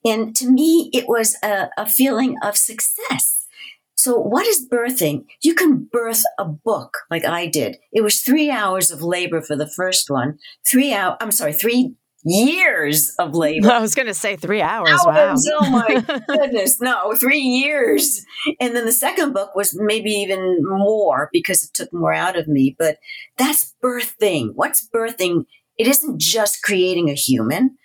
And 0.05 0.35
to 0.37 0.51
me, 0.51 0.91
it 0.93 1.09
was 1.09 1.37
a, 1.43 1.69
a 1.77 1.87
feeling 1.87 2.37
of 2.43 2.57
success. 2.57 3.47
So, 3.95 4.17
what 4.17 4.47
is 4.47 4.69
birthing? 4.71 5.25
You 5.43 5.55
can 5.55 5.89
birth 5.91 6.23
a 6.39 6.45
book 6.45 6.99
like 7.11 7.25
I 7.25 7.47
did. 7.47 7.79
It 7.93 8.03
was 8.03 8.21
three 8.21 8.49
hours 8.49 8.93
of 8.93 9.03
labor 9.03 9.43
for 9.43 9.57
the 9.57 9.69
first 9.69 10.09
one, 10.09 10.39
three 10.65 10.93
hour, 10.93 11.17
I'm 11.21 11.33
sorry, 11.33 11.53
three 11.53 11.95
years 12.25 13.15
of 13.19 13.35
labor. 13.35 13.71
I 13.71 13.81
was 13.81 13.95
going 13.95 14.07
to 14.07 14.15
say 14.15 14.37
three 14.37 14.61
hours. 14.61 14.91
hours. 14.91 15.07
Wow. 15.07 15.61
Oh 15.61 15.71
my 15.71 16.21
goodness. 16.29 16.81
No, 16.81 17.15
three 17.15 17.41
years. 17.41 18.25
And 18.61 18.75
then 18.75 18.87
the 18.87 18.93
second 18.93 19.33
book 19.33 19.55
was 19.55 19.77
maybe 19.79 20.11
even 20.11 20.59
more 20.63 21.29
because 21.33 21.63
it 21.63 21.71
took 21.75 21.93
more 21.93 22.13
out 22.13 22.37
of 22.37 22.49
me. 22.49 22.75
But 22.79 22.99
that's 23.37 23.75
birthing. 23.83 24.51
What's 24.55 24.89
birthing? 24.89 25.45
It 25.77 25.87
isn't 25.87 26.21
just 26.21 26.63
creating 26.63 27.09
a 27.09 27.15
human. 27.15 27.77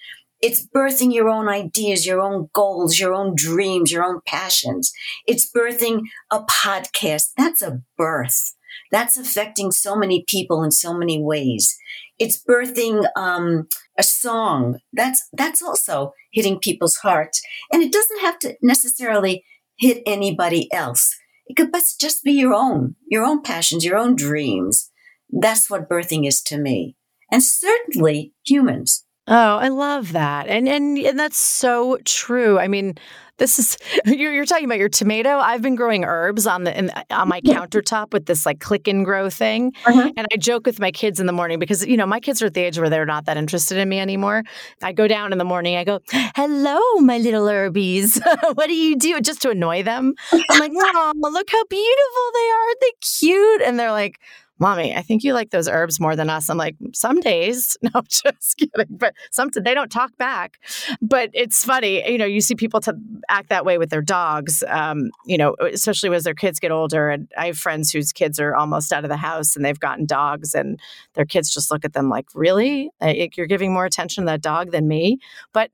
It's 0.42 0.68
birthing 0.68 1.14
your 1.14 1.30
own 1.30 1.48
ideas, 1.48 2.06
your 2.06 2.20
own 2.20 2.50
goals, 2.52 3.00
your 3.00 3.14
own 3.14 3.34
dreams, 3.36 3.92
your 3.92 4.04
own 4.04 4.20
passions. 4.26 4.92
It's 5.26 5.50
birthing 5.50 6.02
a 6.32 6.42
podcast. 6.42 7.30
That's 7.38 7.62
a 7.62 7.80
birth. 7.98 8.54
That's 8.92 9.16
affecting 9.16 9.72
so 9.72 9.96
many 9.96 10.26
people 10.28 10.62
in 10.64 10.72
so 10.72 10.94
many 10.94 11.24
ways. 11.24 11.78
It's 12.20 12.44
birthing 12.44 13.08
um, 13.16 13.68
a 13.98 14.04
song. 14.04 14.80
That's 14.92 15.28
that's 15.34 15.62
also 15.62 16.14
hitting 16.32 16.60
people's 16.60 16.96
hearts, 16.98 17.42
and 17.72 17.82
it 17.84 17.92
doesn't 17.92 18.22
have 18.22 18.40
to 18.40 18.56
necessarily 18.62 19.44
hit 19.78 20.04
anybody 20.06 20.72
else. 20.74 21.16
It 21.48 21.56
could 21.56 21.72
just 22.00 22.24
be 22.24 22.32
your 22.32 22.54
own, 22.54 22.96
your 23.08 23.24
own 23.24 23.42
passions, 23.42 23.84
your 23.84 23.98
own 23.98 24.16
dreams. 24.16 24.92
That's 25.30 25.70
what 25.70 25.90
birthing 25.90 26.28
is 26.28 26.42
to 26.44 26.58
me, 26.58 26.96
and 27.32 27.44
certainly 27.44 28.34
humans. 28.46 29.03
Oh, 29.28 29.58
I 29.58 29.70
love 29.70 30.12
that. 30.12 30.48
And, 30.48 30.68
and 30.68 30.98
and 30.98 31.18
that's 31.18 31.38
so 31.38 31.98
true. 32.04 32.60
I 32.60 32.68
mean, 32.68 32.96
this 33.38 33.58
is 33.58 33.78
you're, 34.06 34.34
you're 34.34 34.46
talking 34.46 34.66
about 34.66 34.80
your 34.80 34.90
tomato. 34.90 35.38
I've 35.38 35.62
been 35.62 35.76
growing 35.76 36.04
herbs 36.04 36.46
on 36.46 36.66
the 36.66 36.78
in, 36.78 36.92
on 37.10 37.30
my 37.30 37.40
countertop 37.40 38.12
with 38.12 38.26
this 38.26 38.46
like 38.46 38.60
click 38.60 38.86
and 38.86 39.06
grow 39.06 39.30
thing. 39.30 39.72
Uh-huh. 39.86 40.12
And 40.18 40.28
I 40.34 40.36
joke 40.36 40.66
with 40.66 40.82
my 40.82 40.92
kids 40.92 41.22
in 41.22 41.26
the 41.26 41.32
morning 41.32 41.58
because 41.58 41.86
you 41.86 41.96
know, 41.96 42.06
my 42.06 42.20
kids 42.20 42.42
are 42.42 42.48
at 42.48 42.54
the 42.54 42.62
age 42.62 42.78
where 42.78 42.90
they're 42.90 43.06
not 43.06 43.24
that 43.26 43.38
interested 43.38 43.78
in 43.78 43.88
me 43.88 44.00
anymore. 44.02 44.44
I 44.82 44.92
go 44.92 45.08
down 45.08 45.32
in 45.32 45.38
the 45.38 45.46
morning, 45.46 45.78
I 45.78 45.86
go, 45.86 46.02
"Hello, 46.36 46.80
my 47.00 47.18
little 47.18 47.46
herbies. 47.46 48.22
what 48.56 48.68
do 48.68 48.76
you 48.76 48.98
do?" 48.98 49.22
just 49.22 49.42
to 49.44 49.52
annoy 49.52 49.84
them. 49.84 50.16
I'm 50.34 50.60
like, 50.60 50.74
"Oh, 50.76 51.14
look 51.16 51.50
how 51.50 51.64
beautiful 51.70 52.32
they 52.34 52.50
are. 52.50 52.64
Aren't 52.64 53.02
cute?" 53.02 53.62
And 53.62 53.80
they're 53.80 53.92
like, 53.92 54.20
Mommy, 54.60 54.96
I 54.96 55.02
think 55.02 55.24
you 55.24 55.34
like 55.34 55.50
those 55.50 55.68
herbs 55.68 56.00
more 56.00 56.16
than 56.16 56.30
us. 56.30 56.50
I'm 56.50 56.58
like, 56.58 56.76
some 56.94 57.20
days. 57.20 57.78
No, 57.94 58.02
just 58.08 58.58
kidding. 58.58 58.88
But 58.90 59.14
some 59.32 59.50
they 59.54 59.74
don't 59.74 59.92
talk 59.92 60.16
back. 60.18 60.58
But 61.02 61.30
it's 61.34 61.66
funny, 61.66 62.10
you 62.10 62.18
know, 62.18 62.26
you 62.26 62.40
see 62.40 62.56
people 62.56 62.80
to 62.82 62.96
act 63.28 63.50
that 63.50 63.66
way 63.66 63.78
with 63.78 63.90
their 63.90 64.02
dogs. 64.02 64.64
Um, 64.68 65.12
you 65.26 65.38
know, 65.38 65.56
especially 65.60 66.16
as 66.16 66.24
their 66.24 66.34
kids 66.34 66.60
get 66.60 66.72
older. 66.72 67.10
And 67.10 67.30
I 67.38 67.48
have 67.48 67.58
friends 67.58 67.92
whose 67.92 68.14
kids 68.14 68.40
are 68.40 68.56
almost 68.56 68.94
out 68.94 69.04
of 69.04 69.10
the 69.10 69.18
house 69.18 69.56
and 69.56 69.66
they've 69.66 69.80
gotten 69.80 70.06
dogs, 70.06 70.56
and 70.56 70.80
their 71.14 71.26
kids 71.26 71.54
just 71.54 71.72
look 71.72 71.84
at 71.84 71.94
them 71.94 72.10
like, 72.10 72.28
"Really? 72.34 72.90
You're 73.02 73.48
giving 73.48 73.74
more 73.74 73.86
attention 73.86 74.24
to 74.24 74.26
that 74.28 74.42
dog 74.42 74.72
than 74.72 74.88
me?" 74.88 75.20
But 75.52 75.72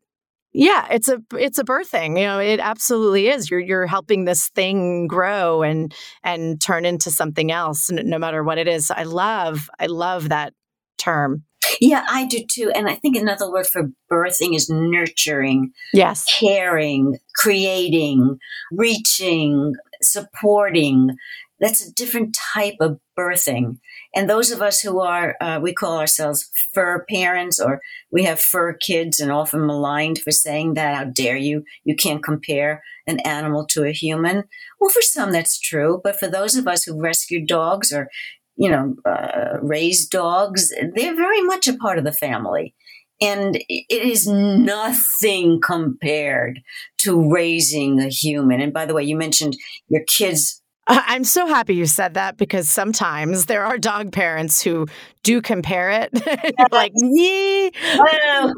yeah, 0.52 0.88
it's 0.92 1.08
a 1.08 1.22
it's 1.38 1.60
a 1.60 1.64
birthing. 1.64 2.20
You 2.20 2.26
know, 2.26 2.40
it 2.40 2.60
absolutely 2.60 3.28
is. 3.28 3.52
You're 3.52 3.60
you're 3.60 3.86
helping 3.88 4.26
this 4.26 4.50
thing 4.50 5.08
grow 5.08 5.62
and 5.62 5.94
and 6.24 6.60
turn 6.60 6.86
into 6.86 7.12
something 7.12 7.52
else, 7.52 7.90
no 7.92 8.18
matter 8.18 8.44
what 8.44 8.58
it 8.58 8.68
is. 8.68 8.90
I 8.92 9.04
love 9.04 9.70
I 9.80 9.86
love 9.86 10.30
that 10.30 10.54
term. 10.98 11.44
Yeah, 11.80 12.06
I 12.10 12.26
do 12.26 12.44
too. 12.50 12.72
And 12.76 12.88
I 12.88 12.96
think 12.96 13.16
another 13.16 13.50
word 13.50 13.68
for 13.68 13.90
birthing 14.12 14.56
is 14.56 14.70
nurturing. 14.70 15.72
Yes. 15.94 16.26
Caring, 16.40 17.18
creating, 17.36 18.38
reaching, 18.72 19.74
supporting. 20.02 21.16
That's 21.60 21.86
a 21.86 21.94
different 21.94 22.38
type 22.54 22.76
of 22.80 23.00
birthing. 23.18 23.80
And 24.16 24.30
those 24.30 24.52
of 24.52 24.62
us 24.62 24.80
who 24.80 25.02
are, 25.02 25.36
uh, 25.42 25.60
we 25.62 25.74
call 25.74 25.98
ourselves 25.98 26.50
fur 26.74 27.06
parents 27.10 27.60
or 27.60 27.82
we 28.12 28.24
have 28.24 28.40
fur 28.40 28.74
kids 28.74 29.20
and 29.20 29.32
often 29.32 29.66
maligned 29.66 30.20
for 30.20 30.32
saying 30.32 30.76
that. 30.76 30.96
How 30.96 31.04
dare 31.06 31.38
you? 31.38 31.64
You 31.84 31.96
can't 31.96 32.24
compare 32.24 32.82
an 33.08 33.20
animal 33.22 33.66
to 33.68 33.84
a 33.84 33.92
human. 33.92 34.44
Well, 34.80 34.90
for 34.90 35.02
some, 35.02 35.32
that's 35.32 35.60
true. 35.60 36.00
But 36.04 36.20
for 36.20 36.28
those 36.28 36.56
of 36.56 36.68
us 36.68 36.84
who 36.84 37.02
rescued 37.02 37.48
dogs 37.48 37.92
or, 37.92 38.10
you 38.56 38.70
know, 38.70 38.96
uh, 39.06 39.58
raised 39.62 40.12
dogs, 40.12 40.74
they're 40.96 41.16
very 41.16 41.42
much 41.42 41.68
a 41.68 41.78
part 41.78 41.98
of 41.98 42.06
the 42.06 42.12
family. 42.12 42.74
And 43.22 43.58
it 43.68 43.86
is 43.90 44.28
nothing 44.28 45.60
compared 45.62 46.62
to 47.00 47.30
raising 47.30 48.00
a 48.00 48.08
human. 48.08 48.62
And 48.62 48.72
by 48.72 48.86
the 48.86 48.94
way, 48.94 49.04
you 49.04 49.18
mentioned 49.18 49.58
your 49.90 50.04
kids 50.08 50.62
I'm 50.90 51.24
so 51.24 51.46
happy 51.46 51.76
you 51.76 51.86
said 51.86 52.16
that 52.16 52.38
because 52.38 52.68
sometimes 52.68 53.46
there 53.46 53.64
are 53.64 53.78
dog 53.78 54.12
parents 54.12 54.62
who 54.62 54.88
do 55.22 55.42
compare 55.42 55.92
it. 55.92 56.12
like, 56.72 56.92
yeah. 56.96 57.70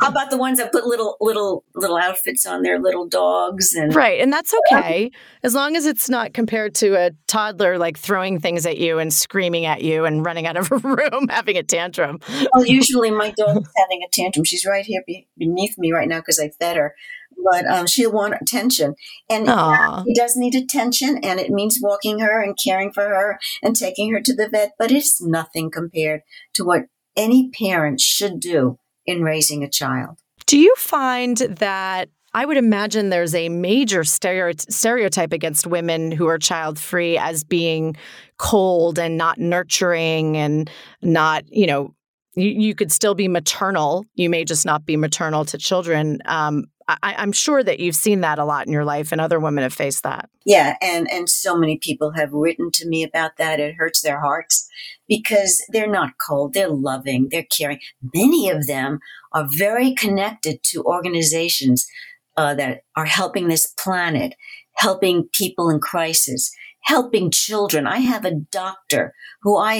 How 0.00 0.08
about 0.08 0.30
the 0.30 0.38
ones 0.38 0.58
that 0.58 0.72
put 0.72 0.86
little 0.86 1.16
little 1.20 1.64
little 1.74 1.98
outfits 1.98 2.46
on 2.46 2.62
their 2.62 2.78
little 2.78 3.06
dogs 3.06 3.74
and 3.74 3.94
Right, 3.94 4.20
and 4.20 4.32
that's 4.32 4.54
okay. 4.54 5.10
As 5.42 5.54
long 5.54 5.76
as 5.76 5.84
it's 5.84 6.08
not 6.08 6.32
compared 6.32 6.74
to 6.76 6.94
a 6.94 7.10
toddler 7.26 7.76
like 7.76 7.98
throwing 7.98 8.40
things 8.40 8.64
at 8.64 8.78
you 8.78 8.98
and 8.98 9.12
screaming 9.12 9.66
at 9.66 9.82
you 9.82 10.06
and 10.06 10.24
running 10.24 10.46
out 10.46 10.56
of 10.56 10.72
a 10.72 10.78
room 10.78 11.28
having 11.28 11.58
a 11.58 11.62
tantrum. 11.62 12.20
Well, 12.54 12.64
usually 12.64 13.10
my 13.10 13.30
dog's 13.30 13.70
having 13.76 14.02
a 14.06 14.08
tantrum. 14.10 14.44
She's 14.44 14.64
right 14.64 14.86
here 14.86 15.02
be- 15.06 15.28
beneath 15.36 15.76
me 15.76 15.92
right 15.92 16.08
now 16.08 16.20
because 16.20 16.38
I 16.38 16.48
fed 16.48 16.76
her 16.76 16.94
but 17.44 17.66
um, 17.66 17.86
she'll 17.86 18.12
want 18.12 18.34
attention. 18.40 18.94
And 19.28 19.46
he 20.06 20.14
does 20.14 20.36
need 20.36 20.54
attention, 20.54 21.18
and 21.22 21.38
it 21.38 21.50
means 21.50 21.78
walking 21.82 22.20
her 22.20 22.42
and 22.42 22.56
caring 22.62 22.92
for 22.92 23.04
her 23.04 23.38
and 23.62 23.76
taking 23.76 24.12
her 24.12 24.20
to 24.20 24.34
the 24.34 24.48
vet, 24.48 24.72
but 24.78 24.90
it's 24.90 25.22
nothing 25.22 25.70
compared 25.70 26.22
to 26.54 26.64
what 26.64 26.86
any 27.16 27.50
parent 27.50 28.00
should 28.00 28.40
do 28.40 28.78
in 29.06 29.22
raising 29.22 29.62
a 29.62 29.68
child. 29.68 30.18
Do 30.46 30.58
you 30.58 30.74
find 30.76 31.36
that 31.36 32.08
I 32.36 32.44
would 32.44 32.56
imagine 32.56 33.10
there's 33.10 33.34
a 33.34 33.48
major 33.48 34.02
stereotype 34.02 35.32
against 35.32 35.68
women 35.68 36.10
who 36.10 36.26
are 36.26 36.38
child 36.38 36.80
free 36.80 37.16
as 37.16 37.44
being 37.44 37.96
cold 38.38 38.98
and 38.98 39.16
not 39.16 39.38
nurturing 39.38 40.36
and 40.36 40.68
not, 41.00 41.44
you 41.48 41.68
know, 41.68 41.94
you, 42.34 42.48
you 42.48 42.74
could 42.74 42.90
still 42.90 43.14
be 43.14 43.28
maternal. 43.28 44.04
You 44.16 44.28
may 44.28 44.44
just 44.44 44.66
not 44.66 44.84
be 44.84 44.96
maternal 44.96 45.44
to 45.44 45.58
children. 45.58 46.18
Um, 46.24 46.64
I, 46.86 47.22
am 47.22 47.32
sure 47.32 47.62
that 47.62 47.80
you've 47.80 47.96
seen 47.96 48.20
that 48.20 48.38
a 48.38 48.44
lot 48.44 48.66
in 48.66 48.72
your 48.72 48.84
life, 48.84 49.10
and 49.10 49.20
other 49.20 49.40
women 49.40 49.62
have 49.62 49.72
faced 49.72 50.02
that. 50.02 50.28
Yeah, 50.44 50.76
and 50.82 51.10
and 51.10 51.28
so 51.28 51.56
many 51.56 51.78
people 51.78 52.12
have 52.12 52.32
written 52.32 52.70
to 52.72 52.86
me 52.86 53.02
about 53.02 53.38
that. 53.38 53.58
It 53.58 53.76
hurts 53.76 54.02
their 54.02 54.20
hearts 54.20 54.68
because 55.08 55.64
they're 55.70 55.90
not 55.90 56.18
cold; 56.18 56.52
they're 56.52 56.68
loving, 56.68 57.28
they're 57.30 57.46
caring. 57.50 57.80
Many 58.14 58.50
of 58.50 58.66
them 58.66 58.98
are 59.32 59.48
very 59.56 59.94
connected 59.94 60.62
to 60.64 60.84
organizations 60.84 61.86
uh, 62.36 62.54
that 62.54 62.82
are 62.96 63.06
helping 63.06 63.48
this 63.48 63.66
planet, 63.66 64.34
helping 64.74 65.28
people 65.32 65.70
in 65.70 65.80
crisis, 65.80 66.52
helping 66.82 67.30
children. 67.30 67.86
I 67.86 67.98
have 67.98 68.24
a 68.24 68.34
doctor 68.34 69.14
who 69.42 69.56
I 69.56 69.74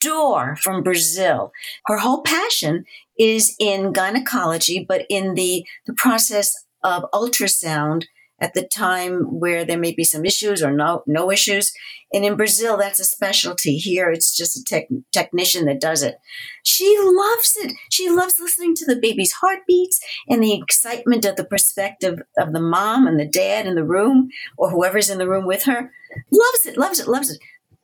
adore 0.00 0.56
from 0.56 0.82
Brazil. 0.82 1.52
Her 1.86 1.98
whole 1.98 2.22
passion 2.22 2.84
is 3.20 3.54
in 3.60 3.92
gynecology, 3.92 4.84
but 4.88 5.04
in 5.10 5.34
the, 5.34 5.62
the 5.86 5.92
process 5.92 6.54
of 6.82 7.04
ultrasound 7.12 8.04
at 8.40 8.54
the 8.54 8.66
time 8.66 9.38
where 9.38 9.66
there 9.66 9.78
may 9.78 9.92
be 9.92 10.04
some 10.04 10.24
issues 10.24 10.62
or 10.62 10.72
no, 10.72 11.02
no 11.06 11.30
issues. 11.30 11.70
And 12.14 12.24
in 12.24 12.36
Brazil, 12.36 12.78
that's 12.78 12.98
a 12.98 13.04
specialty. 13.04 13.76
Here, 13.76 14.10
it's 14.10 14.34
just 14.34 14.56
a 14.56 14.64
tech, 14.64 14.88
technician 15.12 15.66
that 15.66 15.82
does 15.82 16.02
it. 16.02 16.16
She 16.62 16.96
loves 16.98 17.54
it. 17.58 17.74
She 17.90 18.08
loves 18.08 18.40
listening 18.40 18.74
to 18.76 18.86
the 18.86 18.98
baby's 18.98 19.32
heartbeats 19.32 20.00
and 20.26 20.42
the 20.42 20.54
excitement 20.54 21.26
of 21.26 21.36
the 21.36 21.44
perspective 21.44 22.20
of 22.38 22.54
the 22.54 22.62
mom 22.62 23.06
and 23.06 23.20
the 23.20 23.28
dad 23.28 23.66
in 23.66 23.74
the 23.74 23.84
room 23.84 24.30
or 24.56 24.70
whoever's 24.70 25.10
in 25.10 25.18
the 25.18 25.28
room 25.28 25.44
with 25.44 25.64
her. 25.64 25.92
Loves 26.32 26.64
it, 26.64 26.78
loves 26.78 26.98
it, 26.98 27.06
loves 27.06 27.30
it. 27.30 27.38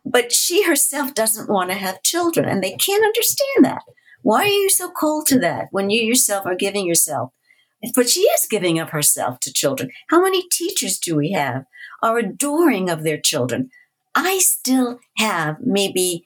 But 0.07 0.33
she 0.33 0.64
herself 0.64 1.12
doesn't 1.12 1.51
want 1.51 1.68
to 1.70 1.77
have 1.77 2.03
children, 2.03 2.49
and 2.49 2.62
they 2.62 2.77
can't 2.77 3.05
understand 3.05 3.64
that. 3.64 3.83
Why 4.27 4.43
are 4.43 4.47
you 4.47 4.71
so 4.71 4.91
cold 4.91 5.27
to 5.27 5.39
that 5.39 5.69
when 5.71 5.89
you 5.89 6.03
yourself 6.03 6.47
are 6.47 6.57
giving 6.57 6.85
yourself? 6.85 7.31
But 7.95 8.09
she 8.09 8.23
is 8.23 8.49
giving 8.51 8.81
of 8.81 8.91
herself 8.91 9.39
to 9.39 9.53
children. 9.53 9.93
How 10.11 10.21
many 10.21 10.49
teachers 10.51 10.99
do 10.99 11.15
we 11.15 11.31
have 11.31 11.62
are 12.03 12.19
adoring 12.19 12.91
of 12.91 13.05
their 13.05 13.21
children? 13.21 13.71
I 14.17 14.39
still 14.39 14.99
have 15.17 15.59
maybe 15.61 16.25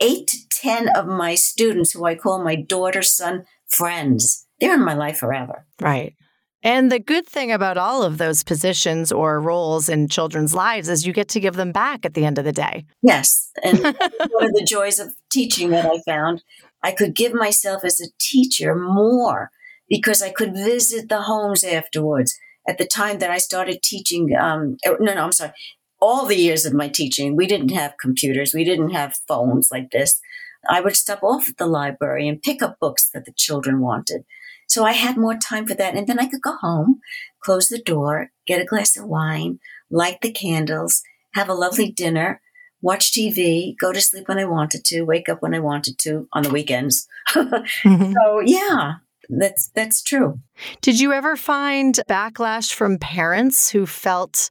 eight 0.00 0.26
to 0.26 0.38
10 0.60 0.88
of 0.88 1.06
my 1.06 1.36
students 1.36 1.92
who 1.92 2.04
I 2.04 2.16
call 2.16 2.42
my 2.42 2.56
daughter, 2.56 3.00
son, 3.00 3.44
friends. 3.68 4.48
They're 4.58 4.74
in 4.74 4.84
my 4.84 4.94
life 4.94 5.18
forever. 5.18 5.66
Right. 5.80 6.16
And 6.64 6.90
the 6.90 6.98
good 6.98 7.28
thing 7.28 7.52
about 7.52 7.78
all 7.78 8.02
of 8.02 8.18
those 8.18 8.42
positions 8.42 9.12
or 9.12 9.40
roles 9.40 9.88
in 9.88 10.08
children's 10.08 10.52
lives 10.52 10.88
is 10.88 11.06
you 11.06 11.12
get 11.12 11.28
to 11.28 11.38
give 11.38 11.54
them 11.54 11.70
back 11.70 12.04
at 12.04 12.14
the 12.14 12.24
end 12.24 12.38
of 12.38 12.44
the 12.44 12.50
day. 12.50 12.86
Yes. 13.02 13.52
And 13.62 13.78
one 13.84 13.94
of 13.94 14.52
the 14.52 14.66
joys 14.68 14.98
of 14.98 15.14
teaching 15.30 15.70
that 15.70 15.86
I 15.86 16.00
found, 16.04 16.42
I 16.82 16.92
could 16.92 17.14
give 17.14 17.34
myself 17.34 17.84
as 17.84 18.00
a 18.00 18.12
teacher 18.18 18.74
more 18.74 19.50
because 19.88 20.22
I 20.22 20.30
could 20.30 20.54
visit 20.54 21.08
the 21.08 21.22
homes 21.22 21.64
afterwards. 21.64 22.36
At 22.68 22.78
the 22.78 22.86
time 22.86 23.20
that 23.20 23.30
I 23.30 23.38
started 23.38 23.82
teaching, 23.82 24.34
um, 24.36 24.76
er, 24.86 24.96
no, 25.00 25.14
no, 25.14 25.24
I'm 25.24 25.32
sorry, 25.32 25.52
all 26.00 26.26
the 26.26 26.36
years 26.36 26.64
of 26.64 26.74
my 26.74 26.88
teaching, 26.88 27.36
we 27.36 27.46
didn't 27.46 27.70
have 27.70 27.94
computers, 28.00 28.52
we 28.52 28.64
didn't 28.64 28.90
have 28.90 29.14
phones 29.28 29.68
like 29.70 29.90
this. 29.90 30.20
I 30.68 30.80
would 30.80 30.96
stop 30.96 31.22
off 31.22 31.48
at 31.48 31.58
the 31.58 31.66
library 31.66 32.28
and 32.28 32.42
pick 32.42 32.62
up 32.62 32.78
books 32.80 33.08
that 33.14 33.24
the 33.24 33.32
children 33.32 33.80
wanted. 33.80 34.24
So 34.68 34.84
I 34.84 34.92
had 34.92 35.16
more 35.16 35.36
time 35.36 35.66
for 35.66 35.74
that. 35.74 35.94
And 35.94 36.06
then 36.06 36.18
I 36.18 36.26
could 36.26 36.42
go 36.42 36.56
home, 36.56 37.00
close 37.40 37.68
the 37.68 37.80
door, 37.80 38.30
get 38.46 38.60
a 38.60 38.64
glass 38.64 38.96
of 38.96 39.06
wine, 39.06 39.60
light 39.90 40.18
the 40.22 40.32
candles, 40.32 41.02
have 41.34 41.48
a 41.48 41.54
lovely 41.54 41.90
dinner, 41.90 42.40
watch 42.82 43.12
TV, 43.12 43.74
go 43.78 43.92
to 43.92 44.00
sleep 44.00 44.28
when 44.28 44.38
I 44.38 44.44
wanted 44.44 44.84
to, 44.86 45.02
wake 45.02 45.28
up 45.28 45.42
when 45.42 45.54
I 45.54 45.58
wanted 45.58 45.98
to 46.00 46.28
on 46.32 46.42
the 46.42 46.50
weekends. 46.50 47.06
mm-hmm. 47.30 48.12
So 48.12 48.40
yeah, 48.40 48.94
that's 49.28 49.68
that's 49.68 50.02
true. 50.02 50.40
Did 50.80 51.00
you 51.00 51.12
ever 51.12 51.36
find 51.36 51.98
backlash 52.08 52.72
from 52.72 52.98
parents 52.98 53.70
who 53.70 53.86
felt 53.86 54.50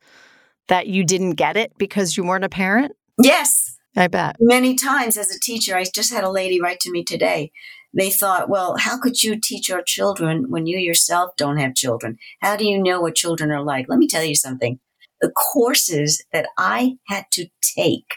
that 0.68 0.88
you 0.88 1.04
didn't 1.04 1.36
get 1.36 1.58
it 1.58 1.72
because 1.78 2.18
you 2.18 2.24
weren't 2.24 2.46
a 2.46 2.50
parent? 2.50 2.94
Yes. 3.22 3.78
I 3.98 4.08
bet. 4.08 4.36
Many 4.42 4.76
times 4.76 5.16
as 5.16 5.34
a 5.34 5.40
teacher, 5.40 5.78
I 5.78 5.86
just 5.86 6.12
had 6.12 6.26
a 6.26 6.30
lady 6.30 6.60
write 6.60 6.82
to 6.82 6.92
me 6.92 7.06
today 7.06 7.52
they 7.96 8.10
thought, 8.10 8.50
well, 8.50 8.76
how 8.78 9.00
could 9.00 9.24
you 9.24 9.40
teach 9.40 9.72
our 9.72 9.82
children 9.82 10.50
when 10.50 10.68
you 10.68 10.78
yourself 10.78 11.36
don't 11.38 11.58
have 11.58 11.76
children? 11.76 12.18
How 12.42 12.58
do 12.58 12.68
you 12.68 12.82
know 12.82 13.00
what 13.00 13.16
children 13.16 13.52
are 13.52 13.64
like? 13.64 13.88
Let 13.88 14.00
me 14.00 14.08
tell 14.08 14.24
you 14.24 14.36
something. 14.36 14.80
The 15.22 15.32
courses 15.32 16.24
that 16.34 16.48
I 16.58 16.98
had 17.08 17.26
to 17.34 17.48
take 17.62 18.16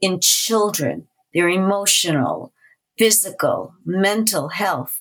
in 0.00 0.20
children, 0.20 1.08
their 1.34 1.48
emotional, 1.48 2.52
physical, 2.98 3.74
mental 3.84 4.48
health 4.48 5.00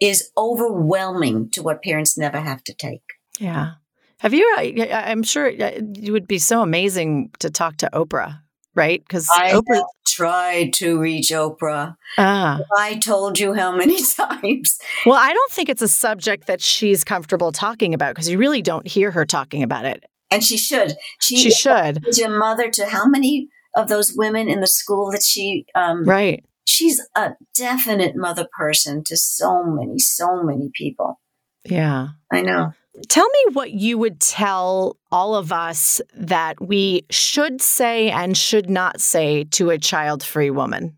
is 0.00 0.30
overwhelming 0.36 1.50
to 1.50 1.62
what 1.62 1.82
parents 1.82 2.18
never 2.18 2.40
have 2.40 2.62
to 2.64 2.74
take. 2.74 3.02
Yeah. 3.38 3.72
Have 4.20 4.32
you? 4.32 4.56
I'm 4.58 5.22
sure 5.22 5.46
it 5.46 6.10
would 6.10 6.26
be 6.26 6.38
so 6.38 6.62
amazing 6.62 7.30
to 7.40 7.50
talk 7.50 7.76
to 7.78 7.90
Oprah 7.92 8.40
right? 8.76 9.02
Because 9.02 9.26
I 9.34 9.52
Oprah 9.52 9.82
tried 10.06 10.72
to 10.74 11.00
reach 11.00 11.30
Oprah. 11.30 11.96
Ah. 12.16 12.60
I 12.76 12.96
told 12.98 13.40
you 13.40 13.54
how 13.54 13.74
many 13.74 14.00
times. 14.14 14.78
Well, 15.04 15.18
I 15.18 15.32
don't 15.32 15.50
think 15.50 15.68
it's 15.68 15.82
a 15.82 15.88
subject 15.88 16.46
that 16.46 16.60
she's 16.60 17.02
comfortable 17.02 17.50
talking 17.50 17.94
about 17.94 18.14
because 18.14 18.28
you 18.28 18.38
really 18.38 18.62
don't 18.62 18.86
hear 18.86 19.10
her 19.10 19.26
talking 19.26 19.64
about 19.64 19.86
it. 19.86 20.04
And 20.30 20.42
she 20.42 20.56
should. 20.56 20.94
She, 21.20 21.36
she 21.36 21.50
should. 21.50 22.04
She's 22.04 22.20
a 22.20 22.28
mother 22.28 22.70
to 22.70 22.86
how 22.86 23.06
many 23.06 23.48
of 23.76 23.88
those 23.88 24.12
women 24.16 24.48
in 24.48 24.60
the 24.60 24.66
school 24.66 25.10
that 25.12 25.22
she 25.22 25.66
um, 25.74 26.04
right. 26.04 26.44
She's 26.64 27.00
a 27.14 27.34
definite 27.56 28.16
mother 28.16 28.48
person 28.58 29.04
to 29.04 29.16
so 29.16 29.62
many, 29.62 30.00
so 30.00 30.42
many 30.42 30.70
people. 30.74 31.20
Yeah. 31.64 32.08
I 32.32 32.42
know. 32.42 32.72
Tell 33.08 33.28
me 33.28 33.52
what 33.52 33.70
you 33.72 33.98
would 33.98 34.20
tell 34.20 34.96
all 35.12 35.36
of 35.36 35.52
us 35.52 36.00
that 36.14 36.60
we 36.60 37.04
should 37.10 37.60
say 37.60 38.10
and 38.10 38.36
should 38.36 38.68
not 38.68 39.00
say 39.00 39.44
to 39.44 39.70
a 39.70 39.78
child 39.78 40.24
free 40.24 40.50
woman. 40.50 40.96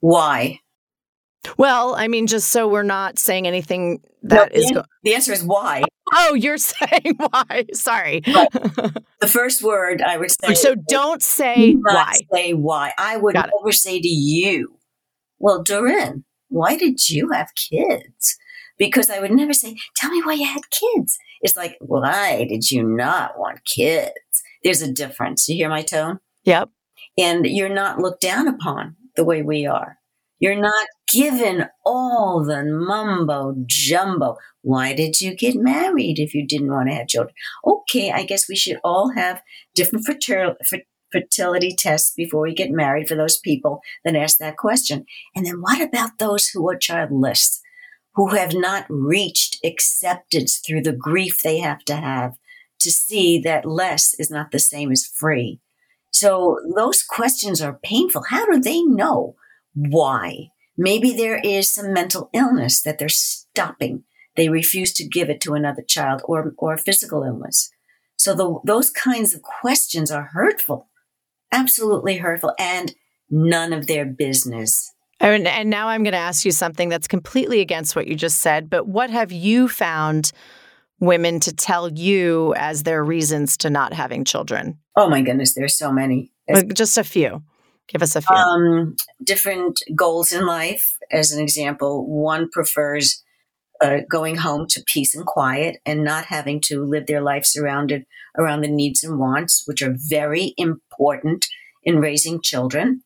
Why? 0.00 0.60
Well, 1.56 1.94
I 1.96 2.06
mean, 2.08 2.26
just 2.26 2.50
so 2.50 2.68
we're 2.68 2.82
not 2.82 3.18
saying 3.18 3.46
anything 3.46 4.02
that 4.22 4.52
no, 4.54 4.60
is. 4.60 4.72
The 5.02 5.14
answer 5.14 5.32
is 5.32 5.42
why. 5.42 5.82
Oh, 6.12 6.34
you're 6.34 6.58
saying 6.58 7.16
why? 7.16 7.66
Sorry. 7.72 8.20
the 8.24 9.28
first 9.28 9.62
word 9.62 10.02
I 10.02 10.18
would 10.18 10.30
say. 10.30 10.54
So 10.54 10.74
don't 10.74 11.22
say 11.22 11.74
why. 11.74 12.14
Say 12.32 12.52
why. 12.52 12.92
I 12.98 13.16
would 13.16 13.34
never 13.34 13.72
say 13.72 14.00
to 14.00 14.08
you, 14.08 14.78
"Well, 15.38 15.62
Doreen, 15.62 16.24
why 16.48 16.76
did 16.76 17.08
you 17.08 17.30
have 17.30 17.48
kids?" 17.54 18.38
because 18.82 19.10
I 19.10 19.20
would 19.20 19.30
never 19.30 19.52
say, 19.52 19.76
Tell 19.96 20.10
me 20.10 20.22
why 20.24 20.34
you 20.34 20.46
had 20.46 20.62
kids. 20.70 21.16
It's 21.40 21.56
like, 21.56 21.76
Why 21.80 22.44
did 22.48 22.70
you 22.70 22.82
not 22.82 23.38
want 23.38 23.64
kids? 23.64 24.12
There's 24.64 24.82
a 24.82 24.92
difference. 24.92 25.48
You 25.48 25.56
hear 25.56 25.68
my 25.68 25.82
tone? 25.82 26.18
Yep. 26.44 26.70
And 27.16 27.46
you're 27.46 27.68
not 27.68 27.98
looked 27.98 28.22
down 28.22 28.48
upon 28.48 28.96
the 29.14 29.24
way 29.24 29.42
we 29.42 29.66
are. 29.66 29.98
You're 30.42 30.60
not 30.60 30.88
given 31.12 31.66
all 31.86 32.44
the 32.44 32.64
mumbo 32.64 33.54
jumbo. 33.66 34.38
Why 34.62 34.92
did 34.92 35.20
you 35.20 35.36
get 35.36 35.54
married 35.54 36.18
if 36.18 36.34
you 36.34 36.44
didn't 36.44 36.72
want 36.72 36.88
to 36.88 36.96
have 36.96 37.06
children? 37.06 37.34
Okay, 37.64 38.10
I 38.10 38.24
guess 38.24 38.48
we 38.48 38.56
should 38.56 38.78
all 38.82 39.12
have 39.14 39.40
different 39.76 40.04
fertility 41.12 41.76
tests 41.78 42.12
before 42.16 42.42
we 42.42 42.54
get 42.54 42.72
married 42.72 43.06
for 43.06 43.14
those 43.14 43.38
people 43.38 43.82
that 44.04 44.16
ask 44.16 44.38
that 44.38 44.56
question. 44.56 45.06
And 45.36 45.46
then 45.46 45.60
what 45.60 45.80
about 45.80 46.18
those 46.18 46.48
who 46.48 46.68
are 46.68 46.76
childless? 46.76 47.62
who 48.14 48.28
have 48.28 48.54
not 48.54 48.84
reached 48.88 49.58
acceptance 49.64 50.58
through 50.58 50.82
the 50.82 50.92
grief 50.92 51.42
they 51.42 51.58
have 51.58 51.84
to 51.84 51.96
have 51.96 52.34
to 52.80 52.90
see 52.90 53.38
that 53.40 53.64
less 53.64 54.14
is 54.18 54.30
not 54.30 54.50
the 54.50 54.58
same 54.58 54.90
as 54.90 55.06
free. 55.06 55.60
So 56.10 56.58
those 56.76 57.02
questions 57.02 57.62
are 57.62 57.80
painful. 57.82 58.24
How 58.28 58.44
do 58.44 58.60
they 58.60 58.82
know 58.82 59.36
why? 59.74 60.48
Maybe 60.76 61.12
there 61.12 61.38
is 61.38 61.72
some 61.72 61.92
mental 61.92 62.30
illness 62.32 62.82
that 62.82 62.98
they're 62.98 63.08
stopping. 63.08 64.04
They 64.36 64.48
refuse 64.48 64.92
to 64.94 65.06
give 65.06 65.28
it 65.28 65.40
to 65.42 65.54
another 65.54 65.82
child 65.82 66.22
or, 66.24 66.54
or 66.56 66.74
a 66.74 66.78
physical 66.78 67.22
illness. 67.22 67.70
So 68.16 68.34
the, 68.34 68.60
those 68.64 68.90
kinds 68.90 69.34
of 69.34 69.42
questions 69.42 70.10
are 70.10 70.30
hurtful, 70.32 70.88
absolutely 71.50 72.18
hurtful 72.18 72.52
and 72.58 72.94
none 73.30 73.72
of 73.72 73.86
their 73.86 74.04
business. 74.04 74.92
Oh, 75.20 75.30
and, 75.30 75.46
and 75.46 75.70
now 75.70 75.88
I'm 75.88 76.02
going 76.02 76.12
to 76.12 76.18
ask 76.18 76.44
you 76.44 76.52
something 76.52 76.88
that's 76.88 77.08
completely 77.08 77.60
against 77.60 77.94
what 77.94 78.06
you 78.06 78.14
just 78.14 78.40
said, 78.40 78.68
but 78.70 78.88
what 78.88 79.10
have 79.10 79.32
you 79.32 79.68
found 79.68 80.32
women 81.00 81.40
to 81.40 81.52
tell 81.52 81.92
you 81.92 82.54
as 82.56 82.84
their 82.84 83.04
reasons 83.04 83.56
to 83.58 83.70
not 83.70 83.92
having 83.92 84.24
children? 84.24 84.78
Oh 84.96 85.08
my 85.08 85.20
goodness, 85.22 85.54
there's 85.54 85.76
so 85.76 85.92
many. 85.92 86.32
Just 86.74 86.98
a 86.98 87.04
few. 87.04 87.42
Give 87.88 88.02
us 88.02 88.16
a 88.16 88.22
few. 88.22 88.34
Um, 88.34 88.96
different 89.22 89.80
goals 89.94 90.32
in 90.32 90.46
life. 90.46 90.96
As 91.10 91.32
an 91.32 91.42
example, 91.42 92.06
one 92.06 92.48
prefers 92.50 93.22
uh, 93.82 93.98
going 94.08 94.36
home 94.36 94.66
to 94.68 94.84
peace 94.86 95.14
and 95.14 95.26
quiet 95.26 95.80
and 95.84 96.04
not 96.04 96.26
having 96.26 96.60
to 96.60 96.84
live 96.84 97.06
their 97.06 97.20
life 97.20 97.44
surrounded 97.44 98.06
around 98.38 98.62
the 98.62 98.68
needs 98.68 99.02
and 99.02 99.18
wants, 99.18 99.64
which 99.66 99.82
are 99.82 99.94
very 99.96 100.54
important 100.56 101.46
in 101.82 101.98
raising 101.98 102.40
children. 102.40 103.02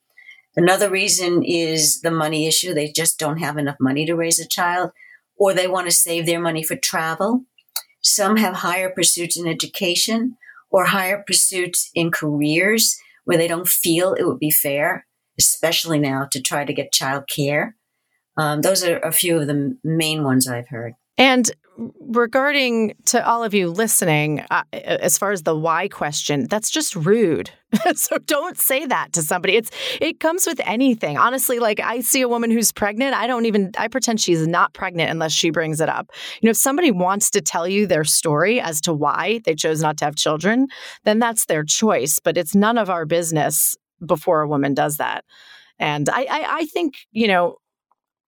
Another 0.54 0.88
reason 0.88 1.42
is 1.42 2.00
the 2.00 2.10
money 2.10 2.46
issue. 2.46 2.72
They 2.72 2.92
just 2.92 3.18
don't 3.18 3.38
have 3.38 3.58
enough 3.58 3.76
money 3.80 4.06
to 4.06 4.14
raise 4.14 4.38
a 4.38 4.46
child, 4.46 4.90
or 5.36 5.52
they 5.52 5.66
want 5.66 5.86
to 5.86 5.94
save 5.94 6.26
their 6.26 6.40
money 6.40 6.62
for 6.62 6.76
travel. 6.76 7.44
Some 8.00 8.36
have 8.36 8.56
higher 8.56 8.90
pursuits 8.90 9.38
in 9.38 9.46
education 9.46 10.36
or 10.70 10.86
higher 10.86 11.22
pursuits 11.26 11.90
in 11.94 12.10
careers 12.10 12.96
where 13.26 13.36
they 13.36 13.48
don't 13.48 13.68
feel 13.68 14.14
it 14.14 14.24
would 14.24 14.38
be 14.38 14.50
fair, 14.50 15.06
especially 15.38 15.98
now 15.98 16.26
to 16.30 16.40
try 16.40 16.64
to 16.64 16.72
get 16.72 16.92
child 16.92 17.24
care. 17.28 17.76
Um, 18.38 18.62
those 18.62 18.82
are 18.82 18.98
a 18.98 19.12
few 19.12 19.38
of 19.38 19.46
the 19.46 19.76
main 19.84 20.24
ones 20.24 20.48
I've 20.48 20.68
heard. 20.68 20.94
And 21.18 21.50
regarding 22.00 22.94
to 23.06 23.26
all 23.26 23.42
of 23.42 23.52
you 23.52 23.68
listening, 23.68 24.44
uh, 24.50 24.62
as 24.72 25.18
far 25.18 25.32
as 25.32 25.42
the 25.42 25.56
why 25.56 25.88
question, 25.88 26.46
that's 26.46 26.70
just 26.70 26.94
rude. 26.94 27.50
so 27.94 28.18
don't 28.18 28.58
say 28.58 28.86
that 28.86 29.12
to 29.14 29.22
somebody. 29.22 29.56
It's 29.56 29.70
it 30.00 30.20
comes 30.20 30.46
with 30.46 30.60
anything. 30.64 31.18
Honestly, 31.18 31.58
like 31.58 31.80
I 31.80 32.00
see 32.00 32.20
a 32.20 32.28
woman 32.28 32.50
who's 32.50 32.72
pregnant, 32.72 33.14
I 33.14 33.26
don't 33.26 33.46
even 33.46 33.72
I 33.78 33.88
pretend 33.88 34.20
she's 34.20 34.46
not 34.46 34.74
pregnant 34.74 35.10
unless 35.10 35.32
she 35.32 35.50
brings 35.50 35.80
it 35.80 35.88
up. 35.88 36.10
You 36.40 36.46
know, 36.46 36.50
if 36.50 36.56
somebody 36.56 36.90
wants 36.90 37.30
to 37.30 37.40
tell 37.40 37.66
you 37.66 37.86
their 37.86 38.04
story 38.04 38.60
as 38.60 38.80
to 38.82 38.92
why 38.92 39.40
they 39.44 39.54
chose 39.54 39.80
not 39.80 39.96
to 39.98 40.04
have 40.04 40.16
children, 40.16 40.68
then 41.04 41.18
that's 41.18 41.46
their 41.46 41.64
choice. 41.64 42.18
But 42.18 42.36
it's 42.36 42.54
none 42.54 42.78
of 42.78 42.90
our 42.90 43.06
business 43.06 43.76
before 44.04 44.42
a 44.42 44.48
woman 44.48 44.74
does 44.74 44.98
that. 44.98 45.24
And 45.78 46.08
I, 46.08 46.22
I, 46.22 46.46
I 46.58 46.64
think, 46.66 46.94
you 47.10 47.28
know, 47.28 47.56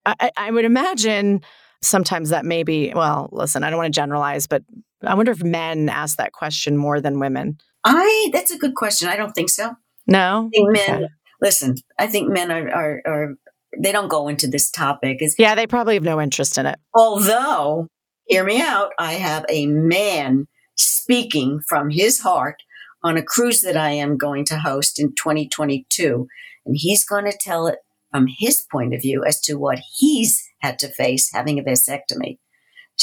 I, 0.05 0.31
I 0.37 0.51
would 0.51 0.65
imagine 0.65 1.43
sometimes 1.83 2.31
that 2.31 2.45
may 2.45 2.63
be, 2.63 2.93
well, 2.95 3.29
listen, 3.33 3.63
I 3.63 3.71
don't 3.71 3.79
want 3.79 3.93
to 3.93 3.99
generalize, 3.99 4.47
but 4.47 4.63
I 5.03 5.15
wonder 5.15 5.33
if 5.33 5.43
men 5.43 5.89
ask 5.89 6.17
that 6.17 6.33
question 6.33 6.77
more 6.77 7.01
than 7.01 7.21
women. 7.21 7.59
I, 7.85 8.31
that's 8.33 8.51
a 8.51 8.59
good 8.59 8.75
question. 8.75 9.09
I 9.09 9.17
don't 9.17 9.33
think 9.33 9.51
so. 9.51 9.75
No. 10.07 10.51
I 10.55 10.71
men, 10.71 11.05
okay. 11.05 11.13
listen, 11.41 11.77
I 11.99 12.07
think 12.07 12.31
men 12.31 12.51
are, 12.51 12.69
are, 12.71 13.03
are, 13.07 13.35
they 13.79 13.93
don't 13.93 14.09
go 14.09 14.29
into 14.29 14.47
this 14.47 14.71
topic. 14.71 15.19
It's, 15.21 15.37
yeah, 15.39 15.55
they 15.55 15.67
probably 15.67 15.95
have 15.95 16.03
no 16.03 16.21
interest 16.21 16.59
in 16.59 16.67
it. 16.67 16.79
Although, 16.95 17.89
hear 18.27 18.45
me 18.45 18.61
out, 18.61 18.91
I 18.99 19.15
have 19.15 19.45
a 19.49 19.67
man 19.67 20.47
speaking 20.77 21.61
from 21.69 21.91
his 21.91 22.21
heart 22.21 22.63
on 23.03 23.17
a 23.17 23.23
cruise 23.23 23.61
that 23.63 23.77
I 23.77 23.91
am 23.91 24.17
going 24.17 24.45
to 24.47 24.59
host 24.59 24.99
in 24.99 25.15
2022. 25.15 26.27
And 26.67 26.77
he's 26.79 27.05
going 27.05 27.25
to 27.25 27.39
tell 27.39 27.67
it 27.67 27.79
from 28.11 28.27
his 28.39 28.65
point 28.71 28.95
of 28.95 29.03
view 29.03 29.25
as 29.25 29.41
to 29.43 29.55
what 29.55 29.81
he's 29.97 30.43
had 30.61 30.79
to 30.81 30.89
face 30.89 31.31
having 31.33 31.59
a 31.59 31.63
vasectomy. 31.63 32.39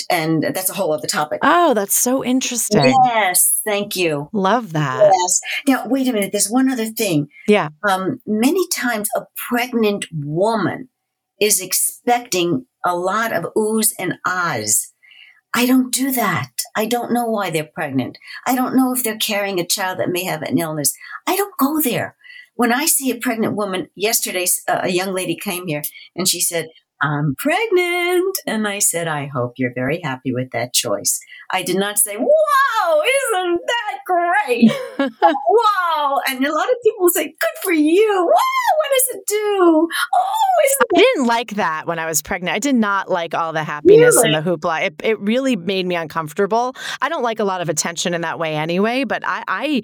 And 0.10 0.43
that's 0.43 0.70
a 0.70 0.74
whole 0.74 0.93
other 0.93 1.08
topic. 1.08 1.39
Oh, 1.41 1.74
that's 1.74 1.96
so 1.96 2.24
interesting. 2.24 2.93
Yes, 3.06 3.62
thank 3.66 3.96
you. 3.96 4.30
Love 4.34 4.74
that. 4.74 5.12
Yes. 5.14 5.41
Now, 5.68 5.88
wait 5.88 6.08
a 6.08 6.14
minute. 6.14 6.32
There's 6.32 6.50
one 6.50 6.70
other 6.70 6.86
thing. 6.88 7.28
Yeah. 7.48 7.70
Um, 7.88 8.20
many 8.26 8.68
times 8.70 9.10
a 9.16 9.24
pregnant 9.50 10.06
woman 10.12 10.89
is 11.39 11.62
expecting 11.62 12.66
a 12.86 12.96
lot 12.96 13.34
of 13.34 13.46
oohs 13.58 13.93
and 13.98 14.16
ahs. 14.26 14.93
I 15.54 15.66
don't 15.66 15.93
do 15.93 16.12
that. 16.12 16.52
I 16.76 16.86
don't 16.86 17.14
know 17.14 17.26
why 17.26 17.50
they're 17.50 17.70
pregnant. 17.74 18.18
I 18.46 18.56
don't 18.56 18.76
know 18.76 18.93
if 18.93 19.04
they're 19.04 19.18
carrying 19.18 19.60
a 19.60 19.66
child 19.66 20.00
that 20.00 20.10
may 20.10 20.26
have 20.26 20.41
an 20.41 20.58
illness. 20.58 20.93
I 21.26 21.38
don't 21.38 21.58
go 21.58 21.82
there. 21.82 22.18
When 22.56 22.74
I 22.74 22.86
see 22.86 23.10
a 23.10 23.18
pregnant 23.18 23.56
woman, 23.56 23.88
yesterday 23.96 24.46
a 24.68 24.89
young 24.89 25.14
lady 25.14 25.36
came 25.36 25.68
here 25.68 25.84
and 26.16 26.28
she 26.28 26.41
said, 26.41 26.68
I'm 27.02 27.36
pregnant. 27.38 28.38
And 28.48 28.68
I 28.68 28.80
said, 28.80 29.08
I 29.08 29.28
hope 29.28 29.54
you're 29.58 29.74
very 29.74 30.00
happy 30.04 30.34
with 30.34 30.52
that 30.52 30.74
choice. 30.74 31.20
I 31.52 31.62
did 31.62 31.78
not 31.78 32.00
say, 32.00 32.18
wow, 32.18 33.02
isn't 33.02 33.62
that 33.68 34.00
great? 34.06 34.72
wow. 35.22 36.20
And 36.28 36.46
a 36.46 36.54
lot 36.54 36.70
of 36.70 36.76
people 36.84 37.10
say, 37.10 37.26
good 37.26 37.64
for 37.64 37.74
you. 37.74 38.26
Wow, 38.26 38.78
what 38.78 38.91
does 38.98 39.18
it 39.18 39.28
do? 39.28 39.88
Oh, 40.16 40.86
I 40.96 41.00
didn't 41.00 41.28
like 41.28 41.52
that 41.56 41.86
when 41.86 42.00
I 42.00 42.06
was 42.06 42.22
pregnant. 42.22 42.56
I 42.56 42.60
did 42.60 42.76
not 42.76 43.10
like 43.10 43.34
all 43.34 43.54
the 43.54 43.64
happiness 43.64 44.16
really? 44.16 44.34
and 44.34 44.46
the 44.46 44.50
hoopla. 44.50 44.88
It, 44.88 45.02
it 45.04 45.20
really 45.20 45.56
made 45.56 45.86
me 45.86 45.96
uncomfortable. 45.96 46.76
I 47.02 47.10
don't 47.10 47.24
like 47.24 47.39
a 47.39 47.46
lot 47.46 47.62
of 47.62 47.70
attention 47.70 48.14
in 48.14 48.22
that 48.22 48.39
way 48.39 48.56
anyway, 48.56 49.04
but 49.04 49.24
I, 49.26 49.43
I 49.48 49.82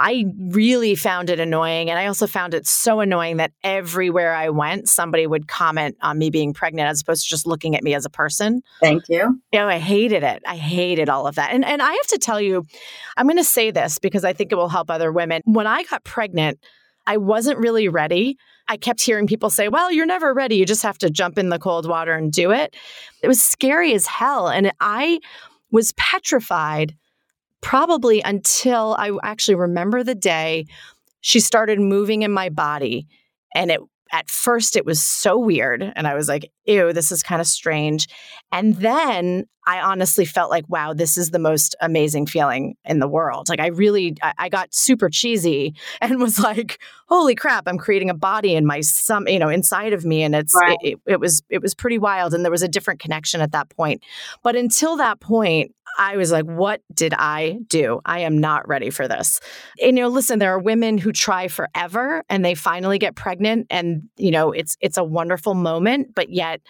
I 0.00 0.26
really 0.38 0.94
found 0.94 1.28
it 1.28 1.40
annoying. 1.40 1.90
And 1.90 1.98
I 1.98 2.06
also 2.06 2.28
found 2.28 2.54
it 2.54 2.68
so 2.68 3.00
annoying 3.00 3.38
that 3.38 3.50
everywhere 3.64 4.32
I 4.32 4.48
went, 4.48 4.88
somebody 4.88 5.26
would 5.26 5.48
comment 5.48 5.96
on 6.00 6.18
me 6.18 6.30
being 6.30 6.54
pregnant 6.54 6.88
as 6.88 7.00
opposed 7.00 7.24
to 7.24 7.28
just 7.28 7.48
looking 7.48 7.74
at 7.74 7.82
me 7.82 7.94
as 7.94 8.04
a 8.04 8.10
person. 8.10 8.62
Thank 8.80 9.08
you. 9.08 9.40
You 9.52 9.58
know, 9.58 9.68
I 9.68 9.78
hated 9.78 10.22
it. 10.22 10.40
I 10.46 10.56
hated 10.56 11.08
all 11.08 11.26
of 11.26 11.34
that. 11.34 11.52
And, 11.52 11.64
and 11.64 11.82
I 11.82 11.92
have 11.92 12.06
to 12.08 12.18
tell 12.18 12.40
you, 12.40 12.64
I'm 13.16 13.26
going 13.26 13.38
to 13.38 13.44
say 13.44 13.72
this 13.72 13.98
because 13.98 14.24
I 14.24 14.32
think 14.32 14.52
it 14.52 14.54
will 14.54 14.68
help 14.68 14.88
other 14.88 15.10
women. 15.10 15.42
When 15.44 15.66
I 15.66 15.82
got 15.82 16.04
pregnant, 16.04 16.60
I 17.04 17.16
wasn't 17.16 17.58
really 17.58 17.88
ready. 17.88 18.38
I 18.68 18.76
kept 18.76 19.00
hearing 19.00 19.26
people 19.26 19.50
say, 19.50 19.68
well, 19.68 19.90
you're 19.90 20.06
never 20.06 20.32
ready. 20.32 20.56
You 20.56 20.66
just 20.66 20.82
have 20.84 20.98
to 20.98 21.10
jump 21.10 21.38
in 21.38 21.48
the 21.48 21.58
cold 21.58 21.88
water 21.88 22.12
and 22.12 22.30
do 22.30 22.52
it. 22.52 22.76
It 23.20 23.26
was 23.26 23.42
scary 23.42 23.94
as 23.94 24.06
hell. 24.06 24.48
And 24.48 24.70
I 24.78 25.18
was 25.72 25.92
petrified 25.96 26.94
probably 27.60 28.20
until 28.22 28.94
I 28.98 29.10
actually 29.22 29.56
remember 29.56 30.02
the 30.02 30.14
day 30.14 30.66
she 31.20 31.40
started 31.40 31.80
moving 31.80 32.22
in 32.22 32.30
my 32.30 32.48
body. 32.48 33.06
And 33.54 33.70
it 33.70 33.80
at 34.12 34.30
first 34.30 34.76
it 34.76 34.84
was 34.84 35.02
so 35.02 35.38
weird 35.38 35.82
and 35.96 36.06
i 36.06 36.14
was 36.14 36.28
like 36.28 36.50
ew 36.64 36.92
this 36.92 37.12
is 37.12 37.22
kind 37.22 37.40
of 37.40 37.46
strange 37.46 38.08
and 38.52 38.76
then 38.76 39.44
i 39.66 39.80
honestly 39.80 40.24
felt 40.24 40.50
like 40.50 40.64
wow 40.68 40.92
this 40.94 41.16
is 41.16 41.30
the 41.30 41.38
most 41.38 41.76
amazing 41.80 42.26
feeling 42.26 42.74
in 42.84 43.00
the 43.00 43.08
world 43.08 43.48
like 43.48 43.60
i 43.60 43.66
really 43.66 44.16
i, 44.22 44.32
I 44.38 44.48
got 44.48 44.74
super 44.74 45.08
cheesy 45.08 45.74
and 46.00 46.20
was 46.20 46.38
like 46.38 46.80
holy 47.08 47.34
crap 47.34 47.64
i'm 47.66 47.78
creating 47.78 48.10
a 48.10 48.14
body 48.14 48.54
in 48.54 48.66
my 48.66 48.80
some 48.80 49.28
you 49.28 49.38
know 49.38 49.48
inside 49.48 49.92
of 49.92 50.04
me 50.04 50.22
and 50.22 50.34
it's 50.34 50.54
right. 50.54 50.78
it, 50.82 50.92
it, 50.92 51.12
it 51.12 51.20
was 51.20 51.42
it 51.50 51.62
was 51.62 51.74
pretty 51.74 51.98
wild 51.98 52.34
and 52.34 52.44
there 52.44 52.52
was 52.52 52.62
a 52.62 52.68
different 52.68 53.00
connection 53.00 53.40
at 53.40 53.52
that 53.52 53.68
point 53.70 54.02
but 54.42 54.56
until 54.56 54.96
that 54.96 55.20
point 55.20 55.74
I 55.98 56.16
was 56.16 56.30
like, 56.30 56.44
what 56.44 56.80
did 56.94 57.12
I 57.12 57.58
do? 57.66 58.00
I 58.04 58.20
am 58.20 58.38
not 58.38 58.66
ready 58.68 58.90
for 58.90 59.08
this. 59.08 59.40
And 59.82 59.98
you 59.98 60.04
know, 60.04 60.08
listen, 60.08 60.38
there 60.38 60.52
are 60.52 60.58
women 60.58 60.96
who 60.96 61.12
try 61.12 61.48
forever 61.48 62.24
and 62.28 62.44
they 62.44 62.54
finally 62.54 62.98
get 62.98 63.16
pregnant 63.16 63.66
and 63.68 64.04
you 64.16 64.30
know, 64.30 64.52
it's 64.52 64.76
it's 64.80 64.96
a 64.96 65.04
wonderful 65.04 65.54
moment, 65.54 66.14
but 66.14 66.30
yet 66.30 66.60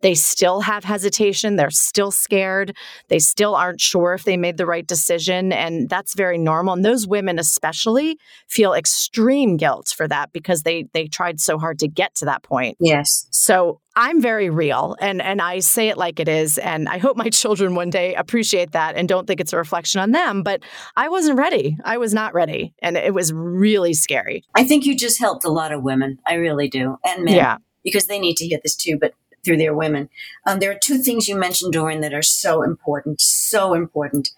they 0.00 0.14
still 0.14 0.60
have 0.60 0.84
hesitation. 0.84 1.56
They're 1.56 1.70
still 1.70 2.10
scared. 2.10 2.76
They 3.08 3.18
still 3.18 3.54
aren't 3.54 3.80
sure 3.80 4.14
if 4.14 4.24
they 4.24 4.36
made 4.36 4.56
the 4.56 4.66
right 4.66 4.86
decision. 4.86 5.52
And 5.52 5.88
that's 5.88 6.14
very 6.14 6.38
normal. 6.38 6.74
And 6.74 6.84
those 6.84 7.06
women, 7.06 7.38
especially, 7.38 8.18
feel 8.48 8.74
extreme 8.74 9.56
guilt 9.56 9.92
for 9.96 10.06
that 10.08 10.32
because 10.32 10.62
they, 10.62 10.86
they 10.92 11.06
tried 11.06 11.40
so 11.40 11.58
hard 11.58 11.78
to 11.80 11.88
get 11.88 12.14
to 12.16 12.26
that 12.26 12.42
point. 12.42 12.76
Yes. 12.80 13.26
So 13.30 13.80
I'm 13.96 14.22
very 14.22 14.48
real 14.48 14.94
and, 15.00 15.20
and 15.20 15.42
I 15.42 15.58
say 15.58 15.88
it 15.88 15.98
like 15.98 16.20
it 16.20 16.28
is. 16.28 16.58
And 16.58 16.88
I 16.88 16.98
hope 16.98 17.16
my 17.16 17.28
children 17.30 17.74
one 17.74 17.90
day 17.90 18.14
appreciate 18.14 18.72
that 18.72 18.96
and 18.96 19.08
don't 19.08 19.26
think 19.26 19.40
it's 19.40 19.52
a 19.52 19.56
reflection 19.56 20.00
on 20.00 20.12
them. 20.12 20.44
But 20.44 20.62
I 20.96 21.08
wasn't 21.08 21.38
ready. 21.38 21.76
I 21.84 21.98
was 21.98 22.14
not 22.14 22.34
ready. 22.34 22.74
And 22.80 22.96
it 22.96 23.12
was 23.12 23.32
really 23.32 23.94
scary. 23.94 24.44
I 24.54 24.62
think 24.62 24.86
you 24.86 24.96
just 24.96 25.18
helped 25.18 25.44
a 25.44 25.50
lot 25.50 25.72
of 25.72 25.82
women. 25.82 26.18
I 26.24 26.34
really 26.34 26.68
do. 26.68 26.98
And 27.04 27.24
men. 27.24 27.34
Yeah. 27.34 27.56
Because 27.82 28.06
they 28.06 28.18
need 28.18 28.36
to 28.36 28.46
hear 28.46 28.58
this 28.62 28.76
too. 28.76 28.98
But 29.00 29.14
through 29.48 29.56
their 29.56 29.74
women. 29.74 30.10
Um, 30.46 30.58
there 30.58 30.70
are 30.70 30.78
two 30.78 30.98
things 30.98 31.26
you 31.26 31.34
mentioned, 31.34 31.72
Doreen, 31.72 32.02
that 32.02 32.12
are 32.12 32.20
so 32.20 32.62
important, 32.62 33.18
so 33.18 33.72
important. 33.72 34.28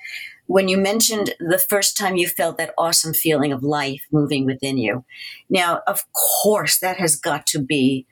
When 0.47 0.69
you 0.69 0.79
mentioned 0.79 1.35
the 1.41 1.59
first 1.59 1.97
time 1.97 2.17
you 2.17 2.29
felt 2.29 2.59
that 2.59 2.75
awesome 2.79 3.13
feeling 3.13 3.53
of 3.53 3.65
life 3.65 4.03
moving 4.13 4.47
within 4.47 4.79
you. 4.79 5.05
Now, 5.49 5.81
of 5.89 6.05
course, 6.13 6.79
that 6.79 6.99
has 6.99 7.17
got 7.17 7.45
to 7.49 7.59
be 7.59 8.07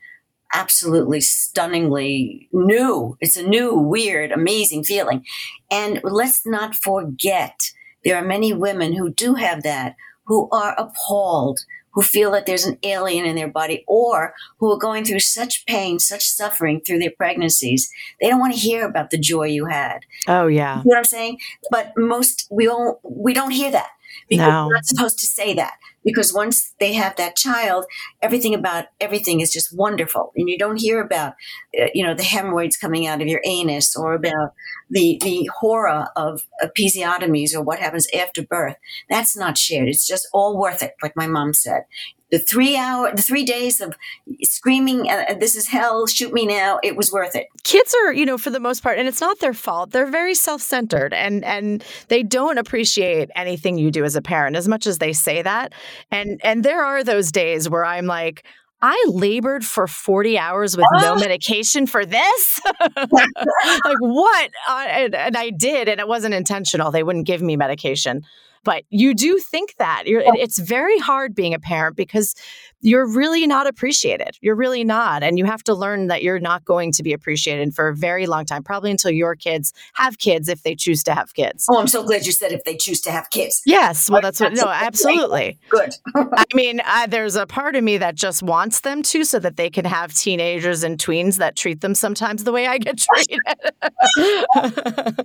absolutely 0.53 1.21
stunningly 1.21 2.49
new. 2.53 3.17
It's 3.21 3.37
a 3.37 3.47
new, 3.47 3.75
weird, 3.75 4.33
amazing 4.33 4.83
feeling. 4.83 5.25
And 5.71 6.01
let's 6.03 6.45
not 6.45 6.75
forget, 6.75 7.71
there 8.03 8.17
are 8.17 8.25
many 8.25 8.53
women 8.53 8.95
who 8.95 9.13
do 9.13 9.35
have 9.35 9.63
that, 9.63 9.95
who 10.25 10.49
are 10.51 10.75
appalled, 10.77 11.61
who 11.99 12.03
feel 12.03 12.31
that 12.31 12.47
there's 12.47 12.65
an 12.65 12.79
alien 12.85 13.27
in 13.27 13.35
their 13.35 13.49
body 13.49 13.83
or 13.89 14.33
who 14.59 14.71
are 14.71 14.79
going 14.79 15.05
through 15.05 15.19
such 15.19 15.67
pain, 15.67 15.99
such 15.99 16.29
suffering 16.29 16.81
through 16.81 17.01
their 17.01 17.11
pregnancies. 17.11 17.91
They 18.21 18.29
don't 18.29 18.39
want 18.39 18.55
to 18.55 18.61
hear 18.61 18.87
about 18.87 19.11
the 19.11 19.19
joy 19.19 19.47
you 19.47 19.67
had. 19.67 20.05
Oh 20.29 20.47
yeah. 20.47 20.77
You 20.77 20.85
know 20.85 20.91
what 20.91 20.99
I'm 20.99 21.05
saying? 21.05 21.39
But 21.73 21.93
most 21.97 22.47
we 22.53 22.67
don't 22.67 23.01
we 23.03 23.35
don't 23.35 23.51
hear 23.51 23.73
that 23.73 23.89
because 24.29 24.49
no. 24.49 24.67
we're 24.67 24.75
not 24.75 24.87
supposed 24.87 25.19
to 25.19 25.27
say 25.27 25.55
that. 25.55 25.75
Because 26.05 26.33
once 26.33 26.75
they 26.81 26.95
have 26.95 27.17
that 27.17 27.37
child 27.37 27.85
everything 28.23 28.55
about 28.55 28.87
everything 29.01 29.41
is 29.41 29.53
just 29.53 29.77
wonderful. 29.77 30.33
And 30.37 30.49
you 30.49 30.57
don't 30.57 30.81
hear 30.81 31.01
about 31.01 31.35
uh, 31.79 31.87
you 31.93 32.05
know 32.05 32.15
the 32.15 32.23
hemorrhoids 32.23 32.77
coming 32.77 33.07
out 33.07 33.21
of 33.21 33.29
your 33.29 33.43
anus 33.45 33.97
or 33.97 34.15
about 34.15 34.53
the 34.91 35.21
the 35.23 35.51
horror 35.59 36.09
of 36.17 36.43
episiotomies 36.63 37.55
or 37.55 37.63
what 37.63 37.79
happens 37.79 38.07
after 38.15 38.43
birth. 38.43 38.77
That's 39.11 39.37
not 39.37 39.59
shared. 39.59 39.89
It's 39.89 40.07
just 40.07 40.29
all 40.33 40.59
worth 40.59 40.83
it 40.83 40.95
like 41.03 41.17
my 41.17 41.27
mom 41.27 41.53
said 41.53 41.83
the 42.31 42.39
three 42.39 42.77
hour, 42.77 43.15
the 43.15 43.23
three 43.23 43.45
days 43.45 43.81
of 43.81 43.97
screaming, 44.43 45.09
uh, 45.11 45.35
"This 45.39 45.57
is 45.57 45.69
hell! 45.69 46.07
Shoot 46.07 46.33
me 46.33 46.47
now!" 46.47 46.79
It 46.83 46.97
was 46.97 47.11
worth 47.11 47.35
it. 47.35 47.47
Kids 47.65 47.95
are, 48.05 48.13
you 48.13 48.27
know, 48.27 48.39
for 48.39 48.51
the 48.51 48.61
most 48.61 48.83
part, 48.83 48.99
and 48.99 49.09
it's 49.09 49.21
not 49.21 49.41
their 49.41 49.55
fault. 49.55 49.91
They're 49.91 50.07
very 50.07 50.35
self 50.35 50.61
centered, 50.61 51.15
and 51.15 51.45
and 51.45 51.83
they 52.09 52.23
don't 52.23 52.59
appreciate 52.59 53.31
anything 53.35 53.79
you 53.79 53.91
do 53.91 54.05
as 54.05 54.17
a 54.17 54.23
parent 54.23 54.57
as 54.57 54.69
much 54.69 54.87
as 54.87 54.99
they 54.99 55.13
say 55.13 55.43
that. 55.43 55.73
And 56.11 56.41
and 56.45 56.65
there 56.65 56.85
are 56.85 57.03
those 57.03 57.33
days 57.33 57.69
where 57.69 57.85
I'm 57.85 58.07
like. 58.07 58.45
I 58.81 59.07
labored 59.09 59.65
for 59.65 59.89
40 59.89 60.39
hours 60.39 60.77
with 60.77 60.87
no 60.93 61.17
medication 61.17 61.89
for 61.89 62.07
this. 62.07 62.61
like, 62.97 63.99
what? 63.99 64.51
Uh, 64.69 64.87
and, 64.89 65.15
and 65.17 65.37
I 65.37 65.51
did, 65.51 65.89
and 65.89 65.99
it 65.99 66.07
wasn't 66.07 66.35
intentional. 66.35 66.93
They 66.93 67.03
wouldn't 67.03 67.27
give 67.27 67.43
me 67.43 67.57
medication. 67.57 68.23
But 68.69 68.85
you 68.91 69.15
do 69.15 69.39
think 69.39 69.77
that. 69.79 70.03
You're, 70.07 70.23
it's 70.37 70.59
very 70.59 70.99
hard 70.99 71.35
being 71.35 71.55
a 71.55 71.59
parent 71.59 71.97
because 71.97 72.35
you're 72.83 73.07
really 73.07 73.47
not 73.47 73.67
appreciated. 73.67 74.37
You're 74.43 74.57
really 74.57 74.85
not. 74.85 75.23
And 75.23 75.39
you 75.39 75.47
have 75.47 75.65
to 75.65 75.75
learn 75.75 76.09
that 76.09 76.23
you're 76.23 76.39
not 76.39 76.67
going 76.67 76.93
to 76.93 77.03
be 77.03 77.15
appreciated 77.15 77.75
for 77.75 77.89
a 77.89 77.97
very 77.97 78.27
long 78.27 78.45
time, 78.45 78.63
probably 78.63 78.91
until 78.91 79.11
your 79.11 79.35
kids 79.35 79.73
have 79.95 80.19
kids 80.19 80.51
if 80.51 80.65
they 80.65 80.75
choose 80.75 81.03
to 81.05 81.15
have 81.15 81.33
kids. 81.33 81.65
Oh, 81.71 81.81
I'm 81.81 81.87
so 81.87 82.05
glad 82.05 82.27
you 82.27 82.33
said 82.33 82.53
if 82.53 82.63
they 82.65 82.77
choose 82.77 83.01
to 83.01 83.11
have 83.11 83.31
kids. 83.31 83.63
Yes. 83.65 84.11
Well, 84.11 84.21
that's 84.21 84.39
what, 84.39 84.53
no, 84.53 84.69
absolutely. 84.69 85.59
Good. 85.71 85.95
I 86.15 86.45
mean, 86.53 86.83
uh, 86.85 87.07
there's 87.07 87.37
a 87.37 87.47
part 87.47 87.75
of 87.75 87.83
me 87.83 87.97
that 87.97 88.17
just 88.17 88.43
wants 88.43 88.81
them 88.81 89.03
to 89.05 89.25
so 89.25 89.39
that 89.39 89.57
they 89.57 89.71
can 89.71 89.87
have 89.87 90.13
teenagers 90.13 90.83
and 90.85 90.99
tweens 90.99 91.39
that 91.39 91.57
treat 91.57 91.81
them 91.81 91.95
sometimes 91.95 92.45
the 92.45 92.53
way 92.53 92.67
I 92.67 92.77
get 92.77 92.99
treated. 92.99 93.39
but 94.55 95.25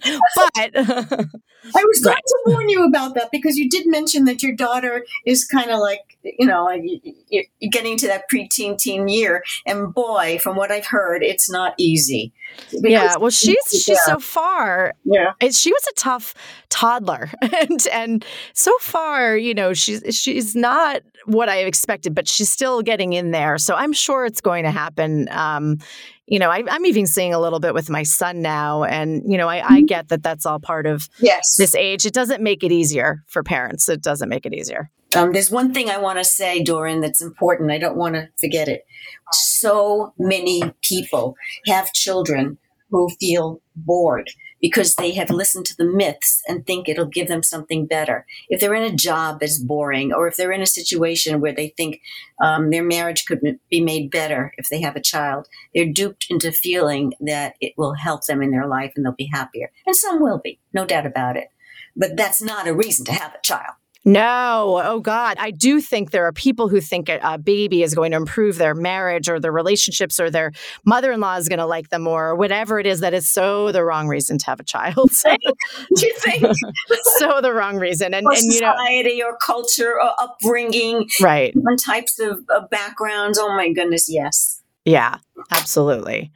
I 1.76 1.84
was 1.86 2.00
going 2.02 2.16
to 2.16 2.40
warn 2.46 2.70
you 2.70 2.86
about 2.86 3.16
that 3.16 3.32
because 3.34 3.58
you 3.58 3.70
did 3.70 3.86
mention 3.88 4.24
that 4.26 4.42
your 4.42 4.56
daughter 4.56 5.06
is 5.26 5.44
kind 5.44 5.72
of 5.72 5.80
like, 5.80 6.18
you 6.24 6.46
know, 6.46 6.70
getting 7.70 7.98
to 7.98 8.08
that 8.08 8.24
preteen 8.34 8.78
teen 8.78 9.10
year. 9.10 9.44
And 9.66 9.94
boy, 9.94 10.40
from 10.42 10.56
what 10.56 10.72
I've 10.72 10.86
heard, 10.86 11.24
it's 11.24 11.50
not 11.50 11.74
easy. 11.78 12.32
Yeah, 12.72 13.18
well, 13.18 13.32
she's 13.32 13.58
she's 13.72 13.90
yeah. 13.90 13.98
so 14.06 14.20
far. 14.20 14.94
Yeah, 15.04 15.34
she 15.52 15.74
was 15.74 15.88
a 15.88 15.96
tough 15.96 16.34
toddler, 16.70 17.30
and 17.42 17.86
and 17.92 18.26
so 18.54 18.72
far, 18.80 19.36
you 19.36 19.54
know, 19.54 19.74
she's 19.74 20.04
she's 20.16 20.56
not 20.56 21.02
what 21.26 21.50
I 21.50 21.58
expected, 21.64 22.14
but 22.14 22.28
she's 22.28 22.50
still 22.50 22.82
getting 22.82 23.14
in 23.14 23.32
there. 23.32 23.58
So 23.58 23.76
I'm 23.76 23.94
sure 23.94 24.26
it's 24.26 24.42
going 24.42 24.64
to 24.64 24.72
happen. 24.72 25.28
Um, 25.32 25.80
you 26.26 26.40
know, 26.40 26.50
I, 26.50 26.64
am 26.68 26.86
even 26.86 27.06
seeing 27.06 27.34
a 27.34 27.40
little 27.40 27.60
bit 27.60 27.74
with 27.74 27.90
my 27.90 28.04
son 28.04 28.42
now, 28.42 28.84
and 28.84 29.24
you 29.26 29.38
know, 29.38 29.48
I, 29.48 29.58
I 29.58 29.78
mm-hmm. 29.78 29.86
get 29.86 30.10
that 30.10 30.24
that's 30.24 30.46
all 30.46 30.60
part 30.60 30.86
of 30.86 31.10
yes. 31.20 31.56
this 31.58 31.76
age. 31.76 32.06
It 32.06 32.14
doesn't 32.14 32.42
make 32.42 32.64
it 32.64 32.72
easier 32.72 33.24
for 33.28 33.44
parents. 33.44 33.90
It 33.90 34.02
doesn't 34.02 34.30
make 34.30 34.46
it 34.46 34.54
easier. 34.54 34.90
Um, 35.16 35.32
there's 35.32 35.52
one 35.52 35.74
thing 35.74 35.90
I 35.90 35.98
want 35.98 36.18
to 36.18 36.26
say, 36.26 36.64
Doreen, 36.64 37.02
that's 37.02 37.22
important. 37.22 37.72
I 37.72 37.78
don't 37.78 37.98
want 37.98 38.16
to 38.16 38.30
forget 38.40 38.68
it. 38.68 38.86
So 39.32 40.14
many 40.18 40.64
people 40.82 41.36
have 41.68 41.94
children 41.94 42.58
who 42.90 43.10
feel 43.20 43.62
bored 43.76 44.30
because 44.64 44.96
they 44.96 45.12
have 45.12 45.30
listened 45.30 45.66
to 45.66 45.76
the 45.76 45.84
myths 45.84 46.42
and 46.48 46.66
think 46.66 46.88
it'll 46.88 47.06
give 47.06 47.28
them 47.28 47.44
something 47.44 47.86
better. 47.86 48.26
If 48.48 48.62
they're 48.62 48.74
in 48.74 48.90
a 48.90 48.96
job 48.96 49.42
that's 49.42 49.60
boring, 49.60 50.14
or 50.14 50.26
if 50.26 50.38
they're 50.38 50.54
in 50.54 50.62
a 50.62 50.66
situation 50.66 51.42
where 51.42 51.52
they 51.52 51.74
think 51.76 52.00
um, 52.42 52.70
their 52.70 52.82
marriage 52.82 53.26
could 53.26 53.42
be 53.70 53.82
made 53.82 54.10
better 54.10 54.54
if 54.58 54.70
they 54.70 54.80
have 54.80 54.96
a 54.96 55.02
child, 55.02 55.50
they're 55.76 55.92
duped 55.92 56.28
into 56.30 56.54
feeling 56.54 57.14
that 57.20 57.56
it 57.60 57.74
will 57.78 57.96
help 57.96 58.26
them 58.26 58.42
in 58.42 58.52
their 58.52 58.66
life 58.66 58.94
and 58.96 59.06
they'll 59.06 59.12
be 59.12 59.30
happier. 59.34 59.70
And 59.86 59.98
some 59.98 60.22
will 60.22 60.40
be, 60.42 60.60
no 60.72 60.86
doubt 60.86 61.06
about 61.06 61.36
it. 61.36 61.50
But 61.94 62.16
that's 62.16 62.42
not 62.42 62.66
a 62.66 62.74
reason 62.74 63.04
to 63.08 63.12
have 63.12 63.34
a 63.34 63.42
child. 63.42 63.76
No. 64.06 64.82
Oh, 64.84 65.00
God. 65.00 65.38
I 65.40 65.52
do 65.52 65.80
think 65.80 66.12
there 66.12 66.26
are 66.26 66.34
people 66.34 66.68
who 66.68 66.82
think 66.82 67.10
a 67.10 67.38
baby 67.38 67.84
is 67.84 67.96
going 67.96 68.12
to 68.12 68.18
improve 68.18 68.58
their 68.58 68.76
marriage 68.76 69.30
or 69.30 69.40
their 69.40 69.52
relationships 69.52 70.20
or 70.20 70.30
their 70.30 70.52
mother 70.84 71.12
in 71.12 71.22
law 71.22 71.36
is 71.36 71.48
going 71.48 71.60
to 71.60 71.66
like 71.66 71.90
them 71.90 72.04
more 72.04 72.30
or 72.30 72.36
whatever 72.36 72.80
it 72.80 72.86
is 72.86 73.00
that 73.00 73.14
is 73.14 73.30
so 73.30 73.72
the 73.72 73.84
wrong 73.84 74.08
reason 74.08 74.38
to 74.38 74.46
have 74.48 74.60
a 74.60 74.64
child. 74.64 75.12
do 75.96 76.06
you 76.06 76.14
think? 76.18 76.44
so 77.18 77.40
the 77.42 77.54
wrong 77.54 77.78
reason. 77.78 78.14
And, 78.14 78.26
or 78.26 78.34
and 78.34 78.54
society 78.54 79.12
you 79.12 79.20
know, 79.20 79.30
or 79.30 79.38
culture 79.38 79.94
or 79.94 80.12
upbringing. 80.20 81.10
Right. 81.22 81.54
Different 81.54 81.82
types 81.84 82.20
of, 82.20 82.40
of 82.50 82.70
backgrounds. 82.70 83.40
Oh, 83.40 83.50
my 83.50 83.72
goodness. 83.72 84.10
Yes. 84.10 84.62
Yeah, 84.86 85.20
absolutely. 85.52 86.32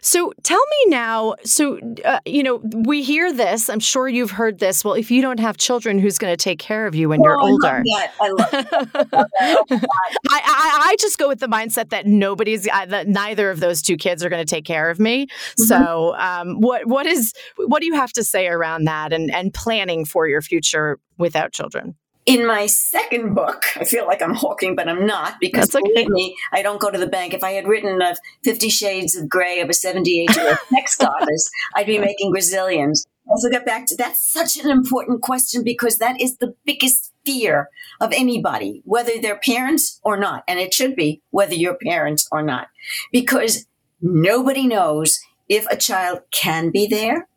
So 0.00 0.32
tell 0.42 0.60
me 0.60 0.90
now. 0.90 1.34
So, 1.44 1.78
uh, 2.04 2.20
you 2.24 2.42
know, 2.42 2.56
we 2.62 3.02
hear 3.02 3.32
this. 3.32 3.68
I'm 3.68 3.80
sure 3.80 4.08
you've 4.08 4.30
heard 4.30 4.58
this. 4.58 4.84
Well, 4.84 4.94
if 4.94 5.10
you 5.10 5.22
don't 5.22 5.40
have 5.40 5.56
children, 5.56 5.98
who's 5.98 6.18
going 6.18 6.32
to 6.32 6.36
take 6.36 6.58
care 6.58 6.86
of 6.86 6.94
you 6.94 7.08
when 7.08 7.20
oh, 7.20 7.24
you're 7.24 7.40
older? 7.40 7.82
I. 7.96 8.08
I. 8.20 9.26
I, 10.30 10.40
I, 10.46 10.86
I, 10.90 10.96
just 10.98 11.18
go 11.18 11.28
with 11.28 11.40
the 11.40 11.48
mindset 11.48 11.90
that 11.90 12.06
nobody's, 12.06 12.68
uh, 12.68 12.86
that 12.86 13.08
neither 13.08 13.50
of 13.50 13.60
those 13.60 13.82
two 13.82 13.96
kids 13.96 14.24
are 14.24 14.28
going 14.28 14.44
to 14.44 14.50
take 14.50 14.64
care 14.64 14.90
of 14.90 14.98
me. 14.98 15.26
Mm-hmm. 15.26 15.62
So, 15.64 16.14
um, 16.18 16.60
what 16.60 16.86
what 16.86 17.06
is 17.06 17.32
what 17.56 17.80
do 17.80 17.86
you 17.86 17.94
have 17.94 18.12
to 18.12 18.24
say 18.24 18.46
around 18.46 18.84
that 18.84 19.12
and 19.12 19.30
and 19.32 19.52
planning 19.52 20.04
for 20.04 20.28
your 20.28 20.42
future 20.42 20.98
without 21.18 21.52
children? 21.52 21.96
In 22.26 22.46
my 22.46 22.66
second 22.66 23.34
book, 23.34 23.64
I 23.76 23.84
feel 23.84 24.06
like 24.06 24.22
I'm 24.22 24.34
hawking, 24.34 24.74
but 24.74 24.88
I'm 24.88 25.06
not 25.06 25.34
because 25.40 25.74
okay. 25.74 25.82
believe 25.82 26.08
me, 26.08 26.36
I 26.52 26.62
don't 26.62 26.80
go 26.80 26.90
to 26.90 26.98
the 26.98 27.06
bank. 27.06 27.34
If 27.34 27.44
I 27.44 27.52
had 27.52 27.66
written 27.66 28.00
of 28.00 28.16
Fifty 28.42 28.70
Shades 28.70 29.14
of 29.14 29.28
Grey 29.28 29.60
of 29.60 29.68
a 29.68 29.74
78 29.74 30.34
year 30.34 30.48
old 30.48 30.58
text 30.74 31.02
office, 31.02 31.50
I'd 31.74 31.86
be 31.86 31.98
making 31.98 32.32
gazillions. 32.32 33.06
Also, 33.26 33.48
get 33.50 33.66
back 33.66 33.86
to 33.86 33.96
that's 33.96 34.20
such 34.20 34.56
an 34.56 34.70
important 34.70 35.22
question 35.22 35.62
because 35.62 35.98
that 35.98 36.20
is 36.20 36.38
the 36.38 36.54
biggest 36.64 37.12
fear 37.24 37.68
of 38.00 38.12
anybody, 38.12 38.82
whether 38.84 39.12
they're 39.20 39.40
parents 39.44 40.00
or 40.02 40.16
not. 40.16 40.44
And 40.46 40.58
it 40.58 40.74
should 40.74 40.94
be 40.94 41.22
whether 41.30 41.54
you're 41.54 41.78
parents 41.82 42.28
or 42.30 42.42
not, 42.42 42.68
because 43.12 43.66
nobody 44.00 44.66
knows 44.66 45.20
if 45.48 45.66
a 45.66 45.76
child 45.76 46.20
can 46.30 46.70
be 46.70 46.86
there, 46.86 47.28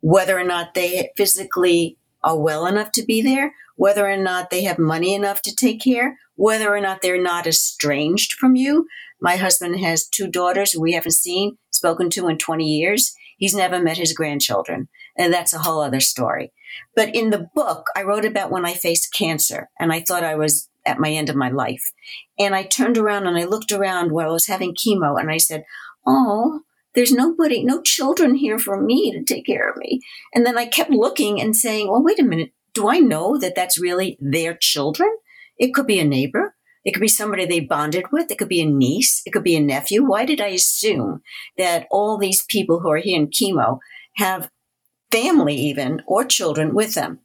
whether 0.00 0.38
or 0.38 0.44
not 0.44 0.74
they 0.74 1.10
physically 1.16 1.96
are 2.22 2.38
well 2.38 2.66
enough 2.66 2.92
to 2.92 3.04
be 3.04 3.22
there, 3.22 3.54
whether 3.76 4.08
or 4.08 4.16
not 4.16 4.50
they 4.50 4.64
have 4.64 4.78
money 4.78 5.14
enough 5.14 5.42
to 5.42 5.54
take 5.54 5.80
care, 5.82 6.18
whether 6.34 6.74
or 6.74 6.80
not 6.80 7.02
they're 7.02 7.22
not 7.22 7.46
estranged 7.46 8.32
from 8.32 8.56
you. 8.56 8.86
My 9.20 9.36
husband 9.36 9.80
has 9.80 10.08
two 10.08 10.28
daughters 10.28 10.74
we 10.74 10.92
haven't 10.92 11.12
seen, 11.12 11.56
spoken 11.70 12.10
to 12.10 12.28
in 12.28 12.38
20 12.38 12.64
years. 12.64 13.14
He's 13.38 13.54
never 13.54 13.80
met 13.80 13.98
his 13.98 14.12
grandchildren. 14.12 14.88
And 15.16 15.32
that's 15.32 15.54
a 15.54 15.58
whole 15.58 15.80
other 15.80 16.00
story. 16.00 16.52
But 16.94 17.14
in 17.14 17.30
the 17.30 17.48
book, 17.54 17.86
I 17.96 18.02
wrote 18.02 18.24
about 18.24 18.50
when 18.50 18.66
I 18.66 18.74
faced 18.74 19.14
cancer 19.14 19.70
and 19.78 19.92
I 19.92 20.00
thought 20.00 20.24
I 20.24 20.34
was 20.34 20.68
at 20.84 20.98
my 20.98 21.10
end 21.10 21.28
of 21.28 21.36
my 21.36 21.50
life. 21.50 21.92
And 22.38 22.54
I 22.54 22.62
turned 22.64 22.98
around 22.98 23.26
and 23.26 23.36
I 23.36 23.44
looked 23.44 23.72
around 23.72 24.12
while 24.12 24.28
I 24.28 24.32
was 24.32 24.46
having 24.46 24.74
chemo 24.74 25.18
and 25.18 25.30
I 25.30 25.38
said, 25.38 25.64
Oh, 26.06 26.60
there's 26.94 27.12
nobody, 27.12 27.62
no 27.62 27.82
children 27.82 28.34
here 28.34 28.58
for 28.58 28.80
me 28.80 29.12
to 29.12 29.22
take 29.22 29.44
care 29.44 29.68
of 29.68 29.76
me. 29.76 30.00
And 30.34 30.46
then 30.46 30.56
I 30.56 30.64
kept 30.64 30.90
looking 30.90 31.40
and 31.40 31.54
saying, 31.54 31.88
well, 31.88 32.02
wait 32.02 32.18
a 32.18 32.24
minute 32.24 32.52
do 32.76 32.88
I 32.88 32.98
know 32.98 33.38
that 33.38 33.54
that's 33.56 33.80
really 33.80 34.18
their 34.20 34.54
children? 34.54 35.08
It 35.58 35.72
could 35.74 35.86
be 35.86 35.98
a 35.98 36.04
neighbor. 36.04 36.54
It 36.84 36.92
could 36.92 37.00
be 37.00 37.08
somebody 37.08 37.46
they 37.46 37.60
bonded 37.60 38.04
with. 38.12 38.30
It 38.30 38.38
could 38.38 38.50
be 38.50 38.60
a 38.60 38.66
niece. 38.66 39.22
It 39.24 39.32
could 39.32 39.42
be 39.42 39.56
a 39.56 39.60
nephew. 39.60 40.04
Why 40.04 40.24
did 40.26 40.40
I 40.40 40.48
assume 40.48 41.22
that 41.56 41.88
all 41.90 42.18
these 42.18 42.44
people 42.48 42.80
who 42.80 42.90
are 42.90 42.98
here 42.98 43.16
in 43.16 43.28
chemo 43.28 43.78
have 44.16 44.50
family 45.10 45.56
even 45.56 46.02
or 46.06 46.24
children 46.24 46.74
with 46.74 46.94
them? 46.94 47.20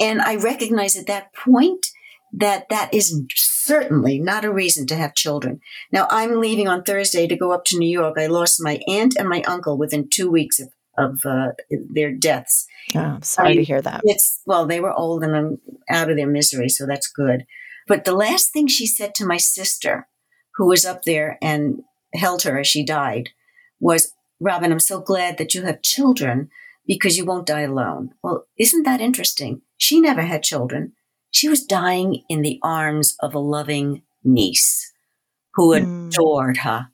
And 0.00 0.20
I 0.22 0.36
recognize 0.36 0.96
at 0.96 1.06
that 1.06 1.34
point 1.34 1.86
that 2.32 2.68
that 2.70 2.92
is 2.92 3.20
certainly 3.34 4.18
not 4.18 4.44
a 4.44 4.52
reason 4.52 4.86
to 4.86 4.96
have 4.96 5.14
children. 5.14 5.60
Now 5.92 6.06
I'm 6.10 6.40
leaving 6.40 6.68
on 6.68 6.82
Thursday 6.82 7.26
to 7.26 7.36
go 7.36 7.52
up 7.52 7.64
to 7.66 7.78
New 7.78 7.88
York. 7.88 8.16
I 8.18 8.26
lost 8.26 8.62
my 8.62 8.80
aunt 8.88 9.14
and 9.18 9.28
my 9.28 9.42
uncle 9.42 9.78
within 9.78 10.08
two 10.08 10.30
weeks 10.30 10.58
of, 10.58 10.68
of 10.98 11.20
uh, 11.24 11.52
their 11.70 12.12
deaths. 12.12 12.66
Oh, 12.94 13.18
sorry 13.22 13.50
I 13.50 13.54
to 13.56 13.64
hear 13.64 13.82
that. 13.82 14.00
It's 14.04 14.40
well, 14.46 14.66
they 14.66 14.80
were 14.80 14.92
old 14.92 15.22
and 15.22 15.36
I'm 15.36 15.58
out 15.90 16.10
of 16.10 16.16
their 16.16 16.26
misery, 16.26 16.68
so 16.68 16.86
that's 16.86 17.08
good. 17.08 17.46
But 17.86 18.04
the 18.04 18.14
last 18.14 18.52
thing 18.52 18.66
she 18.66 18.86
said 18.86 19.14
to 19.16 19.26
my 19.26 19.36
sister, 19.36 20.08
who 20.56 20.66
was 20.66 20.84
up 20.84 21.02
there 21.02 21.38
and 21.40 21.82
held 22.14 22.42
her 22.42 22.58
as 22.58 22.66
she 22.66 22.84
died, 22.84 23.30
was, 23.78 24.12
Robin, 24.40 24.72
I'm 24.72 24.80
so 24.80 25.00
glad 25.00 25.38
that 25.38 25.54
you 25.54 25.62
have 25.62 25.82
children 25.82 26.50
because 26.86 27.16
you 27.16 27.24
won't 27.24 27.46
die 27.46 27.60
alone. 27.60 28.10
Well, 28.22 28.46
isn't 28.58 28.84
that 28.84 29.00
interesting? 29.00 29.62
She 29.76 30.00
never 30.00 30.22
had 30.22 30.42
children. 30.42 30.92
She 31.30 31.48
was 31.48 31.64
dying 31.64 32.22
in 32.28 32.42
the 32.42 32.58
arms 32.62 33.16
of 33.20 33.34
a 33.34 33.38
loving 33.38 34.02
niece 34.24 34.92
who 35.54 35.72
mm. 35.72 36.08
adored 36.08 36.58
her. 36.58 36.88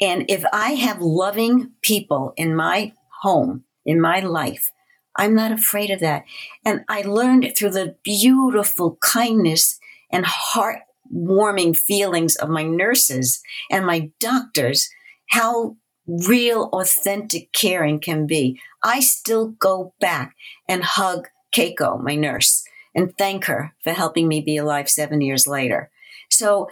And 0.00 0.24
if 0.28 0.44
I 0.52 0.72
have 0.72 1.00
loving 1.00 1.72
people 1.82 2.34
in 2.36 2.54
my 2.54 2.92
home, 3.22 3.64
in 3.84 4.00
my 4.00 4.20
life, 4.20 4.70
I'm 5.16 5.34
not 5.34 5.52
afraid 5.52 5.90
of 5.90 6.00
that. 6.00 6.24
And 6.64 6.82
I 6.88 7.02
learned 7.02 7.52
through 7.56 7.70
the 7.70 7.96
beautiful 8.04 8.98
kindness 9.00 9.78
and 10.10 10.24
heartwarming 10.24 11.76
feelings 11.76 12.36
of 12.36 12.48
my 12.48 12.62
nurses 12.62 13.40
and 13.70 13.86
my 13.86 14.10
doctors 14.20 14.88
how 15.30 15.76
real, 16.06 16.68
authentic 16.72 17.52
caring 17.52 18.00
can 18.00 18.26
be. 18.26 18.60
I 18.82 19.00
still 19.00 19.48
go 19.48 19.94
back 20.00 20.34
and 20.68 20.82
hug 20.84 21.28
Keiko, 21.54 22.00
my 22.02 22.14
nurse, 22.14 22.64
and 22.94 23.12
thank 23.18 23.46
her 23.46 23.74
for 23.82 23.92
helping 23.92 24.28
me 24.28 24.40
be 24.40 24.56
alive 24.56 24.88
seven 24.88 25.20
years 25.20 25.46
later. 25.46 25.90
So 26.30 26.68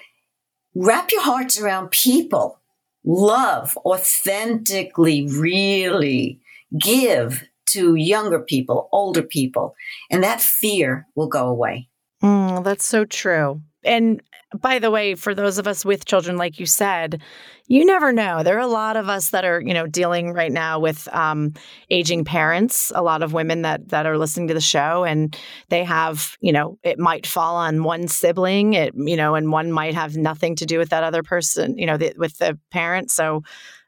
wrap 0.75 1.11
your 1.11 1.23
hearts 1.23 1.59
around 1.61 1.91
people, 1.91 2.61
love 3.05 3.77
authentically, 3.85 5.27
really 5.27 6.41
give 6.79 7.45
to 7.67 7.95
younger 7.95 8.41
people, 8.41 8.89
older 8.93 9.23
people, 9.23 9.75
and 10.11 10.23
that 10.23 10.41
fear 10.41 11.07
will 11.15 11.29
go 11.29 11.47
away. 11.47 11.89
Mm, 12.23 12.65
that's 12.65 12.87
so 12.87 13.05
true. 13.05 13.63
And 13.85 14.22
by 14.55 14.78
the 14.78 14.91
way, 14.91 15.14
for 15.14 15.35
those 15.35 15.59
of 15.59 15.66
us 15.66 15.85
with 15.85 16.05
children, 16.05 16.37
like 16.37 16.61
you 16.61 16.66
said, 16.66 17.20
you 17.66 17.85
never 17.85 18.12
know. 18.12 18.43
There 18.43 18.57
are 18.57 18.61
a 18.61 18.66
lot 18.66 18.97
of 18.97 19.09
us 19.09 19.30
that 19.30 19.45
are, 19.45 19.61
you 19.61 19.74
know, 19.74 19.87
dealing 19.87 20.32
right 20.32 20.53
now 20.53 20.78
with 20.78 21.09
um, 21.12 21.55
aging 21.91 22.24
parents. 22.24 22.93
A 22.95 23.03
lot 23.03 23.22
of 23.22 23.32
women 23.32 23.62
that 23.62 23.89
that 23.89 24.07
are 24.07 24.18
listening 24.18 24.49
to 24.49 24.55
the 24.55 24.61
show, 24.61 25.05
and 25.05 25.37
they 25.70 25.82
have, 25.82 26.37
you 26.41 26.53
know, 26.53 26.78
it 26.82 26.99
might 26.99 27.26
fall 27.26 27.57
on 27.57 27.82
one 27.82 28.07
sibling, 28.07 28.74
it, 28.74 28.95
you 28.95 29.16
know, 29.16 29.35
and 29.35 29.51
one 29.51 29.72
might 29.72 29.95
have 29.95 30.16
nothing 30.16 30.57
to 30.57 30.66
do 30.66 30.78
with 30.78 30.91
that 30.91 31.05
other 31.05 31.22
person, 31.22 31.76
you 31.78 31.87
know, 31.87 31.97
the, 31.97 32.12
with 32.16 32.37
the 32.39 32.59
parent. 32.70 33.11
So, 33.11 33.43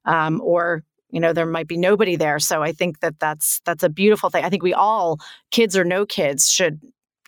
um, 0.04 0.40
or 0.42 0.82
you 1.10 1.20
know 1.20 1.32
there 1.32 1.46
might 1.46 1.68
be 1.68 1.76
nobody 1.76 2.16
there 2.16 2.38
so 2.38 2.62
i 2.62 2.72
think 2.72 3.00
that 3.00 3.18
that's 3.20 3.60
that's 3.64 3.84
a 3.84 3.88
beautiful 3.88 4.28
thing 4.28 4.44
i 4.44 4.50
think 4.50 4.62
we 4.62 4.74
all 4.74 5.18
kids 5.50 5.76
or 5.76 5.84
no 5.84 6.04
kids 6.04 6.50
should 6.50 6.80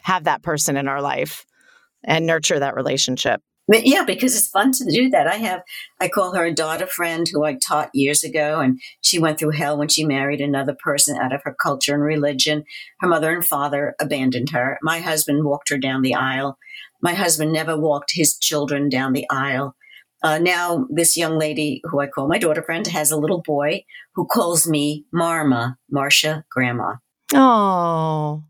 have 0.02 0.24
that 0.24 0.42
person 0.42 0.76
in 0.76 0.88
our 0.88 1.00
life 1.00 1.46
and 2.09 2.26
nurture 2.26 2.59
that 2.59 2.74
relationship. 2.74 3.40
Yeah, 3.70 4.04
because 4.04 4.34
it's 4.34 4.48
fun 4.48 4.72
to 4.72 4.90
do 4.90 5.11
that. 5.11 5.26
I 5.26 5.36
have, 5.36 5.61
I 6.00 6.09
call 6.09 6.34
her 6.34 6.46
a 6.46 6.54
daughter 6.54 6.86
friend 6.86 7.26
who 7.30 7.44
I 7.44 7.54
taught 7.54 7.90
years 7.92 8.24
ago, 8.24 8.61
and 8.61 8.80
she 9.02 9.18
went 9.18 9.38
through 9.38 9.50
hell 9.50 9.76
when 9.76 9.88
she 9.88 10.06
married 10.06 10.40
another 10.40 10.74
person 10.82 11.18
out 11.18 11.34
of 11.34 11.42
her 11.44 11.54
culture 11.62 11.92
and 11.92 12.02
religion. 12.02 12.64
Her 13.00 13.09
mother 13.09 13.30
and 13.30 13.44
father 13.44 13.94
abandoned 14.00 14.50
her. 14.50 14.78
My 14.82 15.00
husband 15.00 15.44
walked 15.44 15.68
her 15.68 15.76
down 15.76 16.00
the 16.00 16.14
aisle. 16.14 16.56
My 17.02 17.12
husband 17.12 17.52
never 17.52 17.78
walked 17.78 18.12
his 18.14 18.38
children 18.38 18.88
down 18.88 19.12
the 19.12 19.26
aisle. 19.30 19.76
Uh, 20.22 20.38
now, 20.38 20.86
this 20.88 21.16
young 21.16 21.38
lady 21.38 21.82
who 21.84 22.00
I 22.00 22.06
call 22.06 22.26
my 22.26 22.38
daughter 22.38 22.62
friend 22.62 22.86
has 22.86 23.11
a 23.11 23.18
little 23.18 23.42
boy 23.42 23.84
who 24.14 24.26
calls 24.26 24.66
me 24.66 25.04
Marma, 25.14 25.76
Marcia 25.90 26.44
Grandma. 26.50 26.94
Oh, 27.34 28.44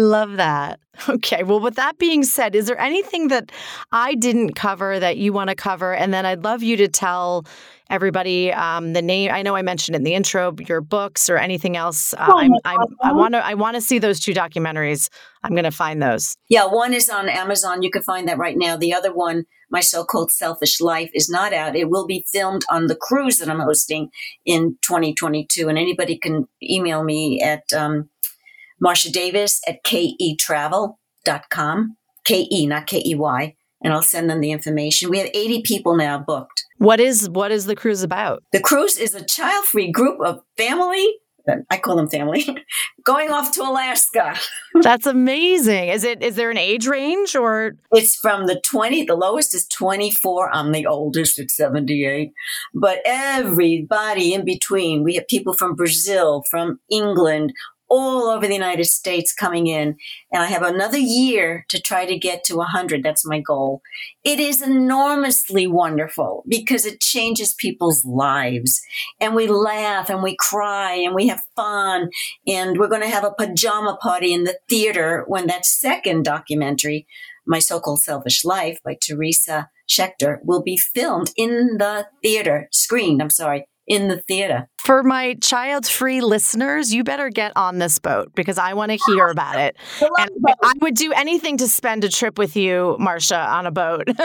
Love 0.00 0.38
that. 0.38 0.80
Okay. 1.08 1.42
Well, 1.42 1.60
with 1.60 1.76
that 1.76 1.98
being 1.98 2.22
said, 2.24 2.54
is 2.54 2.66
there 2.66 2.78
anything 2.78 3.28
that 3.28 3.52
I 3.90 4.14
didn't 4.14 4.54
cover 4.54 4.98
that 4.98 5.16
you 5.16 5.32
want 5.32 5.48
to 5.48 5.56
cover? 5.56 5.94
And 5.94 6.12
then 6.12 6.26
I'd 6.26 6.44
love 6.44 6.62
you 6.62 6.76
to 6.76 6.88
tell 6.88 7.46
everybody 7.88 8.52
um, 8.52 8.92
the 8.92 9.00
name. 9.00 9.30
I 9.32 9.40
know 9.42 9.56
I 9.56 9.62
mentioned 9.62 9.96
in 9.96 10.02
the 10.04 10.14
intro 10.14 10.54
your 10.66 10.82
books 10.82 11.30
or 11.30 11.38
anything 11.38 11.76
else. 11.76 12.12
Uh, 12.14 12.32
I'm, 12.36 12.52
I'm, 12.64 12.78
i 13.02 13.12
want 13.12 13.34
to 13.34 13.44
I 13.44 13.54
want 13.54 13.76
to 13.76 13.80
see 13.80 13.98
those 13.98 14.20
two 14.20 14.34
documentaries. 14.34 15.08
I'm 15.42 15.52
going 15.52 15.64
to 15.64 15.70
find 15.70 16.02
those. 16.02 16.36
Yeah, 16.48 16.66
one 16.66 16.92
is 16.92 17.08
on 17.08 17.28
Amazon. 17.28 17.82
You 17.82 17.90
can 17.90 18.02
find 18.02 18.28
that 18.28 18.38
right 18.38 18.56
now. 18.56 18.76
The 18.76 18.92
other 18.92 19.12
one, 19.12 19.44
my 19.70 19.80
so-called 19.80 20.30
selfish 20.30 20.80
life, 20.80 21.10
is 21.14 21.30
not 21.30 21.52
out. 21.52 21.76
It 21.76 21.88
will 21.88 22.06
be 22.06 22.26
filmed 22.30 22.62
on 22.70 22.86
the 22.86 22.96
cruise 22.96 23.38
that 23.38 23.48
I'm 23.48 23.60
hosting 23.60 24.10
in 24.44 24.76
2022, 24.82 25.68
and 25.68 25.78
anybody 25.78 26.18
can 26.18 26.46
email 26.62 27.04
me 27.04 27.40
at. 27.40 27.72
Um, 27.72 28.10
Marcia 28.80 29.10
Davis 29.10 29.60
at 29.66 29.84
ketravel.com. 29.84 30.96
K-E, 32.24 32.66
not 32.66 32.86
K-E-Y. 32.86 33.56
And 33.82 33.94
I'll 33.94 34.02
send 34.02 34.28
them 34.28 34.40
the 34.40 34.50
information. 34.50 35.08
We 35.08 35.18
have 35.18 35.30
80 35.32 35.62
people 35.62 35.96
now 35.96 36.18
booked. 36.18 36.64
What 36.76 37.00
is 37.00 37.30
what 37.30 37.50
is 37.50 37.64
the 37.64 37.74
cruise 37.74 38.02
about? 38.02 38.42
The 38.52 38.60
cruise 38.60 38.98
is 38.98 39.14
a 39.14 39.24
child-free 39.24 39.90
group 39.90 40.20
of 40.20 40.42
family 40.58 41.14
I 41.70 41.78
call 41.78 41.96
them 41.96 42.08
family, 42.08 42.46
going 43.04 43.30
off 43.30 43.52
to 43.52 43.62
Alaska. 43.62 44.36
That's 44.82 45.06
amazing. 45.06 45.88
Is 45.88 46.04
it 46.04 46.22
is 46.22 46.36
there 46.36 46.50
an 46.50 46.58
age 46.58 46.86
range 46.86 47.34
or 47.34 47.72
It's 47.92 48.16
from 48.16 48.46
the 48.46 48.60
20, 48.60 49.04
the 49.04 49.16
lowest 49.16 49.54
is 49.54 49.66
24, 49.68 50.54
I'm 50.54 50.72
the 50.72 50.86
oldest 50.86 51.38
at 51.38 51.50
78. 51.50 52.32
But 52.74 53.00
everybody 53.04 54.34
in 54.34 54.44
between, 54.44 55.02
we 55.02 55.14
have 55.14 55.26
people 55.28 55.52
from 55.52 55.74
Brazil, 55.74 56.44
from 56.50 56.80
England, 56.90 57.52
all 57.90 58.28
over 58.28 58.46
the 58.46 58.54
United 58.54 58.86
States 58.86 59.34
coming 59.34 59.66
in. 59.66 59.96
And 60.32 60.42
I 60.42 60.46
have 60.46 60.62
another 60.62 60.98
year 60.98 61.66
to 61.68 61.80
try 61.80 62.06
to 62.06 62.18
get 62.18 62.44
to 62.44 62.56
100. 62.56 63.02
That's 63.02 63.26
my 63.26 63.40
goal. 63.40 63.82
It 64.24 64.38
is 64.38 64.62
enormously 64.62 65.66
wonderful 65.66 66.44
because 66.48 66.86
it 66.86 67.00
changes 67.00 67.52
people's 67.52 68.04
lives. 68.04 68.80
And 69.20 69.34
we 69.34 69.48
laugh 69.48 70.08
and 70.08 70.22
we 70.22 70.36
cry 70.38 70.94
and 70.94 71.14
we 71.14 71.26
have 71.28 71.42
fun. 71.56 72.10
And 72.46 72.78
we're 72.78 72.88
going 72.88 73.02
to 73.02 73.08
have 73.08 73.24
a 73.24 73.34
pajama 73.36 73.98
party 74.00 74.32
in 74.32 74.44
the 74.44 74.58
theater 74.68 75.24
when 75.26 75.48
that 75.48 75.66
second 75.66 76.24
documentary, 76.24 77.06
My 77.46 77.58
So-Called 77.58 78.02
Selfish 78.02 78.44
Life 78.44 78.78
by 78.84 78.96
Teresa 79.04 79.68
Shechter, 79.88 80.38
will 80.44 80.62
be 80.62 80.76
filmed 80.76 81.32
in 81.36 81.78
the 81.78 82.06
theater, 82.22 82.68
screened, 82.70 83.20
I'm 83.20 83.30
sorry, 83.30 83.66
in 83.90 84.06
the 84.06 84.18
theater. 84.28 84.68
For 84.78 85.02
my 85.02 85.34
child 85.42 85.84
free 85.84 86.20
listeners, 86.20 86.94
you 86.94 87.02
better 87.02 87.28
get 87.28 87.52
on 87.56 87.78
this 87.78 87.98
boat 87.98 88.32
because 88.36 88.56
I 88.56 88.72
want 88.72 88.92
to 88.92 88.98
hear 89.04 89.26
about 89.26 89.58
it. 89.58 89.76
and 90.00 90.30
I 90.62 90.72
would 90.80 90.94
do 90.94 91.12
anything 91.12 91.56
to 91.58 91.68
spend 91.68 92.04
a 92.04 92.08
trip 92.08 92.38
with 92.38 92.56
you, 92.56 92.96
Marcia, 93.00 93.36
on 93.36 93.66
a 93.66 93.72
boat. 93.72 94.04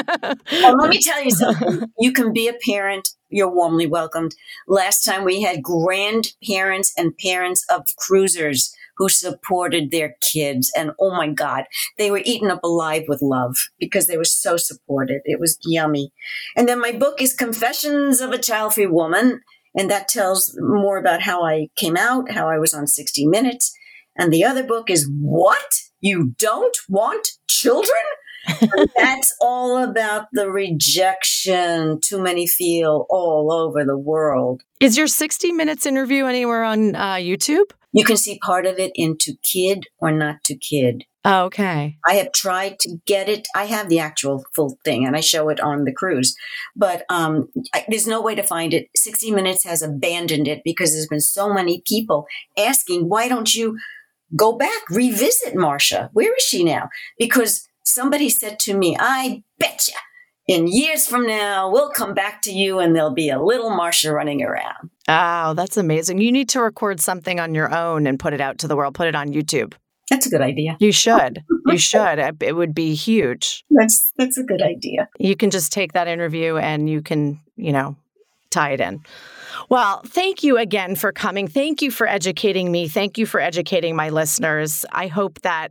well, 0.51 0.77
let 0.77 0.89
me 0.89 1.01
tell 1.01 1.21
you 1.21 1.31
something. 1.31 1.81
You 1.99 2.13
can 2.13 2.31
be 2.31 2.47
a 2.47 2.53
parent. 2.63 3.09
You're 3.29 3.53
warmly 3.53 3.87
welcomed. 3.87 4.35
Last 4.67 5.03
time 5.03 5.23
we 5.23 5.41
had 5.41 5.63
grandparents 5.63 6.93
and 6.95 7.17
parents 7.17 7.65
of 7.69 7.83
cruisers 7.97 8.71
who 8.97 9.09
supported 9.09 9.91
their 9.91 10.15
kids. 10.21 10.71
And 10.75 10.91
oh 10.99 11.11
my 11.11 11.27
God, 11.29 11.65
they 11.97 12.11
were 12.11 12.21
eaten 12.23 12.49
up 12.49 12.63
alive 12.63 13.03
with 13.07 13.21
love 13.21 13.55
because 13.79 14.07
they 14.07 14.17
were 14.17 14.23
so 14.23 14.57
supported. 14.57 15.21
It 15.25 15.39
was 15.39 15.57
yummy. 15.63 16.13
And 16.55 16.67
then 16.67 16.79
my 16.79 16.91
book 16.91 17.21
is 17.21 17.33
Confessions 17.33 18.21
of 18.21 18.31
a 18.31 18.37
Child 18.37 18.75
Free 18.75 18.87
Woman. 18.87 19.41
And 19.75 19.89
that 19.89 20.07
tells 20.07 20.57
more 20.59 20.97
about 20.97 21.21
how 21.21 21.43
I 21.43 21.67
came 21.75 21.97
out, 21.97 22.31
how 22.31 22.49
I 22.49 22.57
was 22.57 22.73
on 22.73 22.87
60 22.87 23.27
Minutes. 23.27 23.73
And 24.17 24.31
the 24.31 24.43
other 24.43 24.63
book 24.63 24.89
is 24.89 25.09
What? 25.19 25.73
You 25.99 26.33
Don't 26.37 26.77
Want 26.87 27.27
Children? 27.49 28.03
that's 28.95 29.35
all 29.41 29.83
about 29.83 30.27
the 30.31 30.49
rejection 30.49 31.99
too 32.01 32.21
many 32.21 32.45
feel 32.45 33.05
all 33.09 33.51
over 33.51 33.83
the 33.83 33.97
world. 33.97 34.61
Is 34.79 34.97
your 34.97 35.07
60 35.07 35.51
Minutes 35.51 35.85
interview 35.85 36.25
anywhere 36.25 36.63
on 36.63 36.95
uh, 36.95 37.15
YouTube? 37.15 37.71
You 37.91 38.03
can 38.03 38.17
see 38.17 38.39
part 38.39 38.65
of 38.65 38.77
it 38.77 38.91
into 38.95 39.35
kid 39.41 39.85
or 39.99 40.11
not 40.11 40.43
to 40.45 40.55
kid. 40.57 41.05
Oh, 41.27 41.45
okay. 41.45 41.97
I 42.05 42.13
have 42.15 42.31
tried 42.31 42.77
to 42.81 42.97
get 43.07 43.27
it. 43.27 43.47
I 43.55 43.65
have 43.65 43.89
the 43.89 43.97
actual 43.97 44.45
full 44.53 44.77
thing 44.85 45.07
and 45.07 45.15
I 45.15 45.21
show 45.21 45.49
it 45.49 45.59
on 45.59 45.83
the 45.83 45.91
cruise, 45.91 46.35
but 46.75 47.03
um, 47.09 47.49
I, 47.73 47.83
there's 47.87 48.05
no 48.05 48.21
way 48.21 48.35
to 48.35 48.43
find 48.43 48.75
it. 48.75 48.89
60 48.95 49.31
Minutes 49.31 49.63
has 49.63 49.81
abandoned 49.81 50.47
it 50.47 50.61
because 50.63 50.91
there's 50.91 51.07
been 51.07 51.19
so 51.19 51.51
many 51.51 51.81
people 51.87 52.27
asking, 52.55 53.09
why 53.09 53.27
don't 53.27 53.55
you 53.55 53.77
go 54.35 54.55
back, 54.55 54.87
revisit 54.91 55.55
Marcia? 55.55 56.11
Where 56.13 56.35
is 56.35 56.43
she 56.43 56.63
now? 56.63 56.89
Because 57.17 57.67
somebody 57.83 58.29
said 58.29 58.59
to 58.59 58.77
me, 58.77 58.95
I 58.99 59.43
bet 59.57 59.87
you 59.87 59.95
in 60.47 60.67
years 60.67 61.07
from 61.07 61.25
now, 61.25 61.71
we'll 61.71 61.89
come 61.89 62.13
back 62.13 62.43
to 62.43 62.51
you 62.51 62.77
and 62.79 62.95
there'll 62.95 63.13
be 63.13 63.29
a 63.29 63.41
little 63.41 63.71
Marcia 63.71 64.11
running 64.11 64.43
around. 64.43 64.91
Oh, 65.07 65.55
that's 65.55 65.77
amazing. 65.77 66.19
You 66.21 66.31
need 66.31 66.49
to 66.49 66.61
record 66.61 66.99
something 66.99 67.39
on 67.39 67.55
your 67.55 67.73
own 67.75 68.05
and 68.05 68.19
put 68.19 68.33
it 68.33 68.41
out 68.41 68.59
to 68.59 68.67
the 68.67 68.75
world, 68.75 68.93
put 68.93 69.07
it 69.07 69.15
on 69.15 69.29
YouTube. 69.29 69.73
That's 70.09 70.27
a 70.27 70.29
good 70.29 70.41
idea. 70.41 70.77
You 70.79 70.91
should. 70.91 71.43
You 71.67 71.79
should. 71.79 72.19
It 72.41 72.55
would 72.55 72.75
be 72.75 72.93
huge. 72.93 73.65
That's 73.71 74.13
that's 74.17 74.37
a 74.37 74.43
good 74.43 74.61
idea. 74.61 75.09
You 75.17 75.35
can 75.35 75.49
just 75.49 75.73
take 75.73 75.93
that 75.93 76.07
interview 76.07 76.57
and 76.57 76.87
you 76.87 77.01
can, 77.01 77.41
you 77.55 77.71
know, 77.71 77.95
tie 78.51 78.73
it 78.73 78.79
in. 78.79 79.01
Well, 79.67 80.01
thank 80.05 80.43
you 80.43 80.57
again 80.57 80.95
for 80.95 81.11
coming. 81.11 81.47
Thank 81.47 81.81
you 81.81 81.89
for 81.89 82.05
educating 82.07 82.71
me. 82.71 82.87
Thank 82.87 83.17
you 83.17 83.25
for 83.25 83.39
educating 83.39 83.95
my 83.95 84.09
listeners. 84.09 84.85
I 84.91 85.07
hope 85.07 85.41
that 85.41 85.69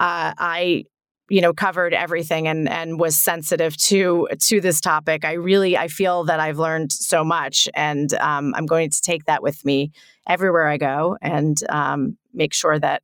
uh, 0.00 0.34
I 0.36 0.84
you 1.28 1.40
know 1.40 1.52
covered 1.52 1.94
everything 1.94 2.48
and 2.48 2.68
and 2.68 2.98
was 2.98 3.16
sensitive 3.16 3.76
to 3.76 4.26
to 4.40 4.62
this 4.62 4.80
topic 4.80 5.26
i 5.26 5.32
really 5.32 5.76
i 5.76 5.86
feel 5.86 6.24
that 6.24 6.40
i've 6.40 6.58
learned 6.58 6.90
so 6.90 7.22
much 7.22 7.68
and 7.74 8.14
um, 8.14 8.54
i'm 8.56 8.64
going 8.64 8.88
to 8.88 9.00
take 9.02 9.26
that 9.26 9.42
with 9.42 9.62
me 9.62 9.92
everywhere 10.26 10.66
i 10.66 10.78
go 10.78 11.18
and 11.20 11.58
um, 11.68 12.16
make 12.32 12.54
sure 12.54 12.78
that 12.78 13.02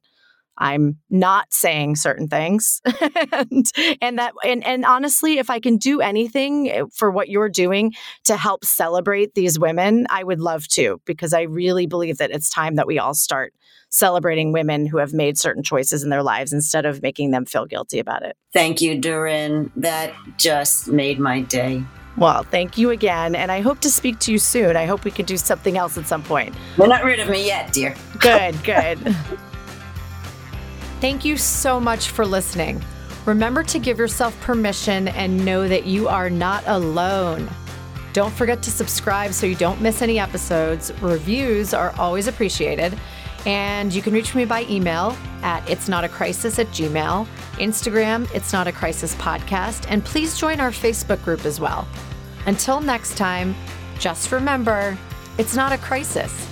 I'm 0.57 0.99
not 1.11 1.53
saying 1.53 1.97
certain 1.97 2.29
things. 2.29 2.81
and, 3.33 3.67
and 4.01 4.19
that 4.19 4.33
and 4.45 4.65
and 4.65 4.85
honestly, 4.85 5.39
if 5.39 5.51
I 5.51 5.61
can 5.61 5.77
do 5.77 6.01
anything 6.01 6.71
eh, 6.71 6.83
for 6.95 7.11
what 7.11 7.29
you're 7.29 7.49
doing 7.49 7.93
to 8.25 8.37
help 8.37 8.65
celebrate 8.65 9.35
these 9.35 9.59
women, 9.59 10.07
I 10.11 10.23
would 10.23 10.41
love 10.41 10.69
to 10.69 11.01
because 11.05 11.33
I 11.33 11.43
really 11.43 11.87
believe 11.87 12.19
that 12.19 12.31
it's 12.31 12.49
time 12.49 12.77
that 12.77 12.87
we 12.87 12.99
all 12.99 13.15
start 13.15 13.53
celebrating 13.91 14.53
women 14.53 14.87
who 14.87 14.99
have 14.99 15.13
made 15.13 15.39
certain 15.39 15.63
choices 15.63 16.03
in 16.03 16.11
their 16.11 16.23
lives 16.23 16.53
instead 16.53 16.85
of 16.85 17.01
making 17.03 17.31
them 17.31 17.45
feel 17.45 17.65
guilty 17.65 17.99
about 17.99 18.23
it. 18.25 18.37
Thank 18.53 18.81
you, 18.81 19.01
Doreen. 19.01 19.71
That 19.77 20.13
just 20.37 20.89
made 20.89 21.19
my 21.21 21.41
day. 21.43 21.85
Well, 22.17 22.45
thank 22.45 22.79
you 22.79 22.91
again, 22.91 23.35
and 23.35 23.51
I 23.51 23.61
hope 23.61 23.81
to 23.81 23.91
speak 23.91 24.21
to 24.21 24.33
you 24.33 24.39
soon. 24.39 24.77
I 24.77 24.87
hope 24.87 25.05
we 25.05 25.11
can 25.11 25.27
do 25.27 25.37
something 25.37 25.77
else 25.77 25.99
at 25.99 26.07
some 26.07 26.23
point. 26.23 26.55
You're 26.79 26.87
not 26.87 27.03
rid 27.03 27.19
of 27.19 27.29
me 27.29 27.45
yet, 27.45 27.73
dear. 27.73 27.97
Good, 28.21 28.63
good. 28.63 29.17
Thank 31.05 31.27
you 31.27 31.37
so 31.37 31.79
much 31.79 32.09
for 32.09 32.25
listening. 32.25 32.83
Remember 33.27 33.63
to 33.63 33.79
give 33.79 33.99
yourself 33.99 34.41
permission 34.41 35.09
and 35.09 35.45
know 35.45 35.69
that 35.69 35.85
you 35.85 36.09
are 36.09 36.31
not 36.31 36.65
alone. 36.67 37.47
Don't 38.15 38.33
forget 38.33 38.63
to 38.63 38.71
subscribe 38.71 39.35
so 39.35 39.45
you 39.45 39.55
don't 39.55 39.83
miss 39.83 40.01
any 40.01 40.19
episodes. 40.19 40.95
Reviews 41.03 41.75
are 41.75 41.95
always 41.99 42.27
appreciated. 42.27 42.99
And 43.45 43.93
you 43.93 44.01
can 44.01 44.15
reach 44.15 44.35
me 44.35 44.47
by 44.47 44.63
email 44.71 45.15
at 45.43 45.69
it's 45.69 45.91
not 45.91 46.05
a 46.05 46.09
crisis 46.09 46.59
at 46.59 46.69
gmail, 46.69 47.27
Instagram, 47.57 48.35
it's 48.35 48.55
not 48.55 48.67
a 48.67 48.73
crisis 48.73 49.15
podcast, 49.17 49.85
and 49.91 50.03
please 50.03 50.39
join 50.39 50.59
our 50.59 50.71
Facebook 50.71 51.23
group 51.23 51.45
as 51.45 51.61
well. 51.61 51.87
Until 52.47 52.81
next 52.81 53.19
time, 53.19 53.55
just 53.99 54.33
remember, 54.33 54.97
it's 55.37 55.55
not 55.55 55.71
a 55.71 55.77
crisis. 55.77 56.49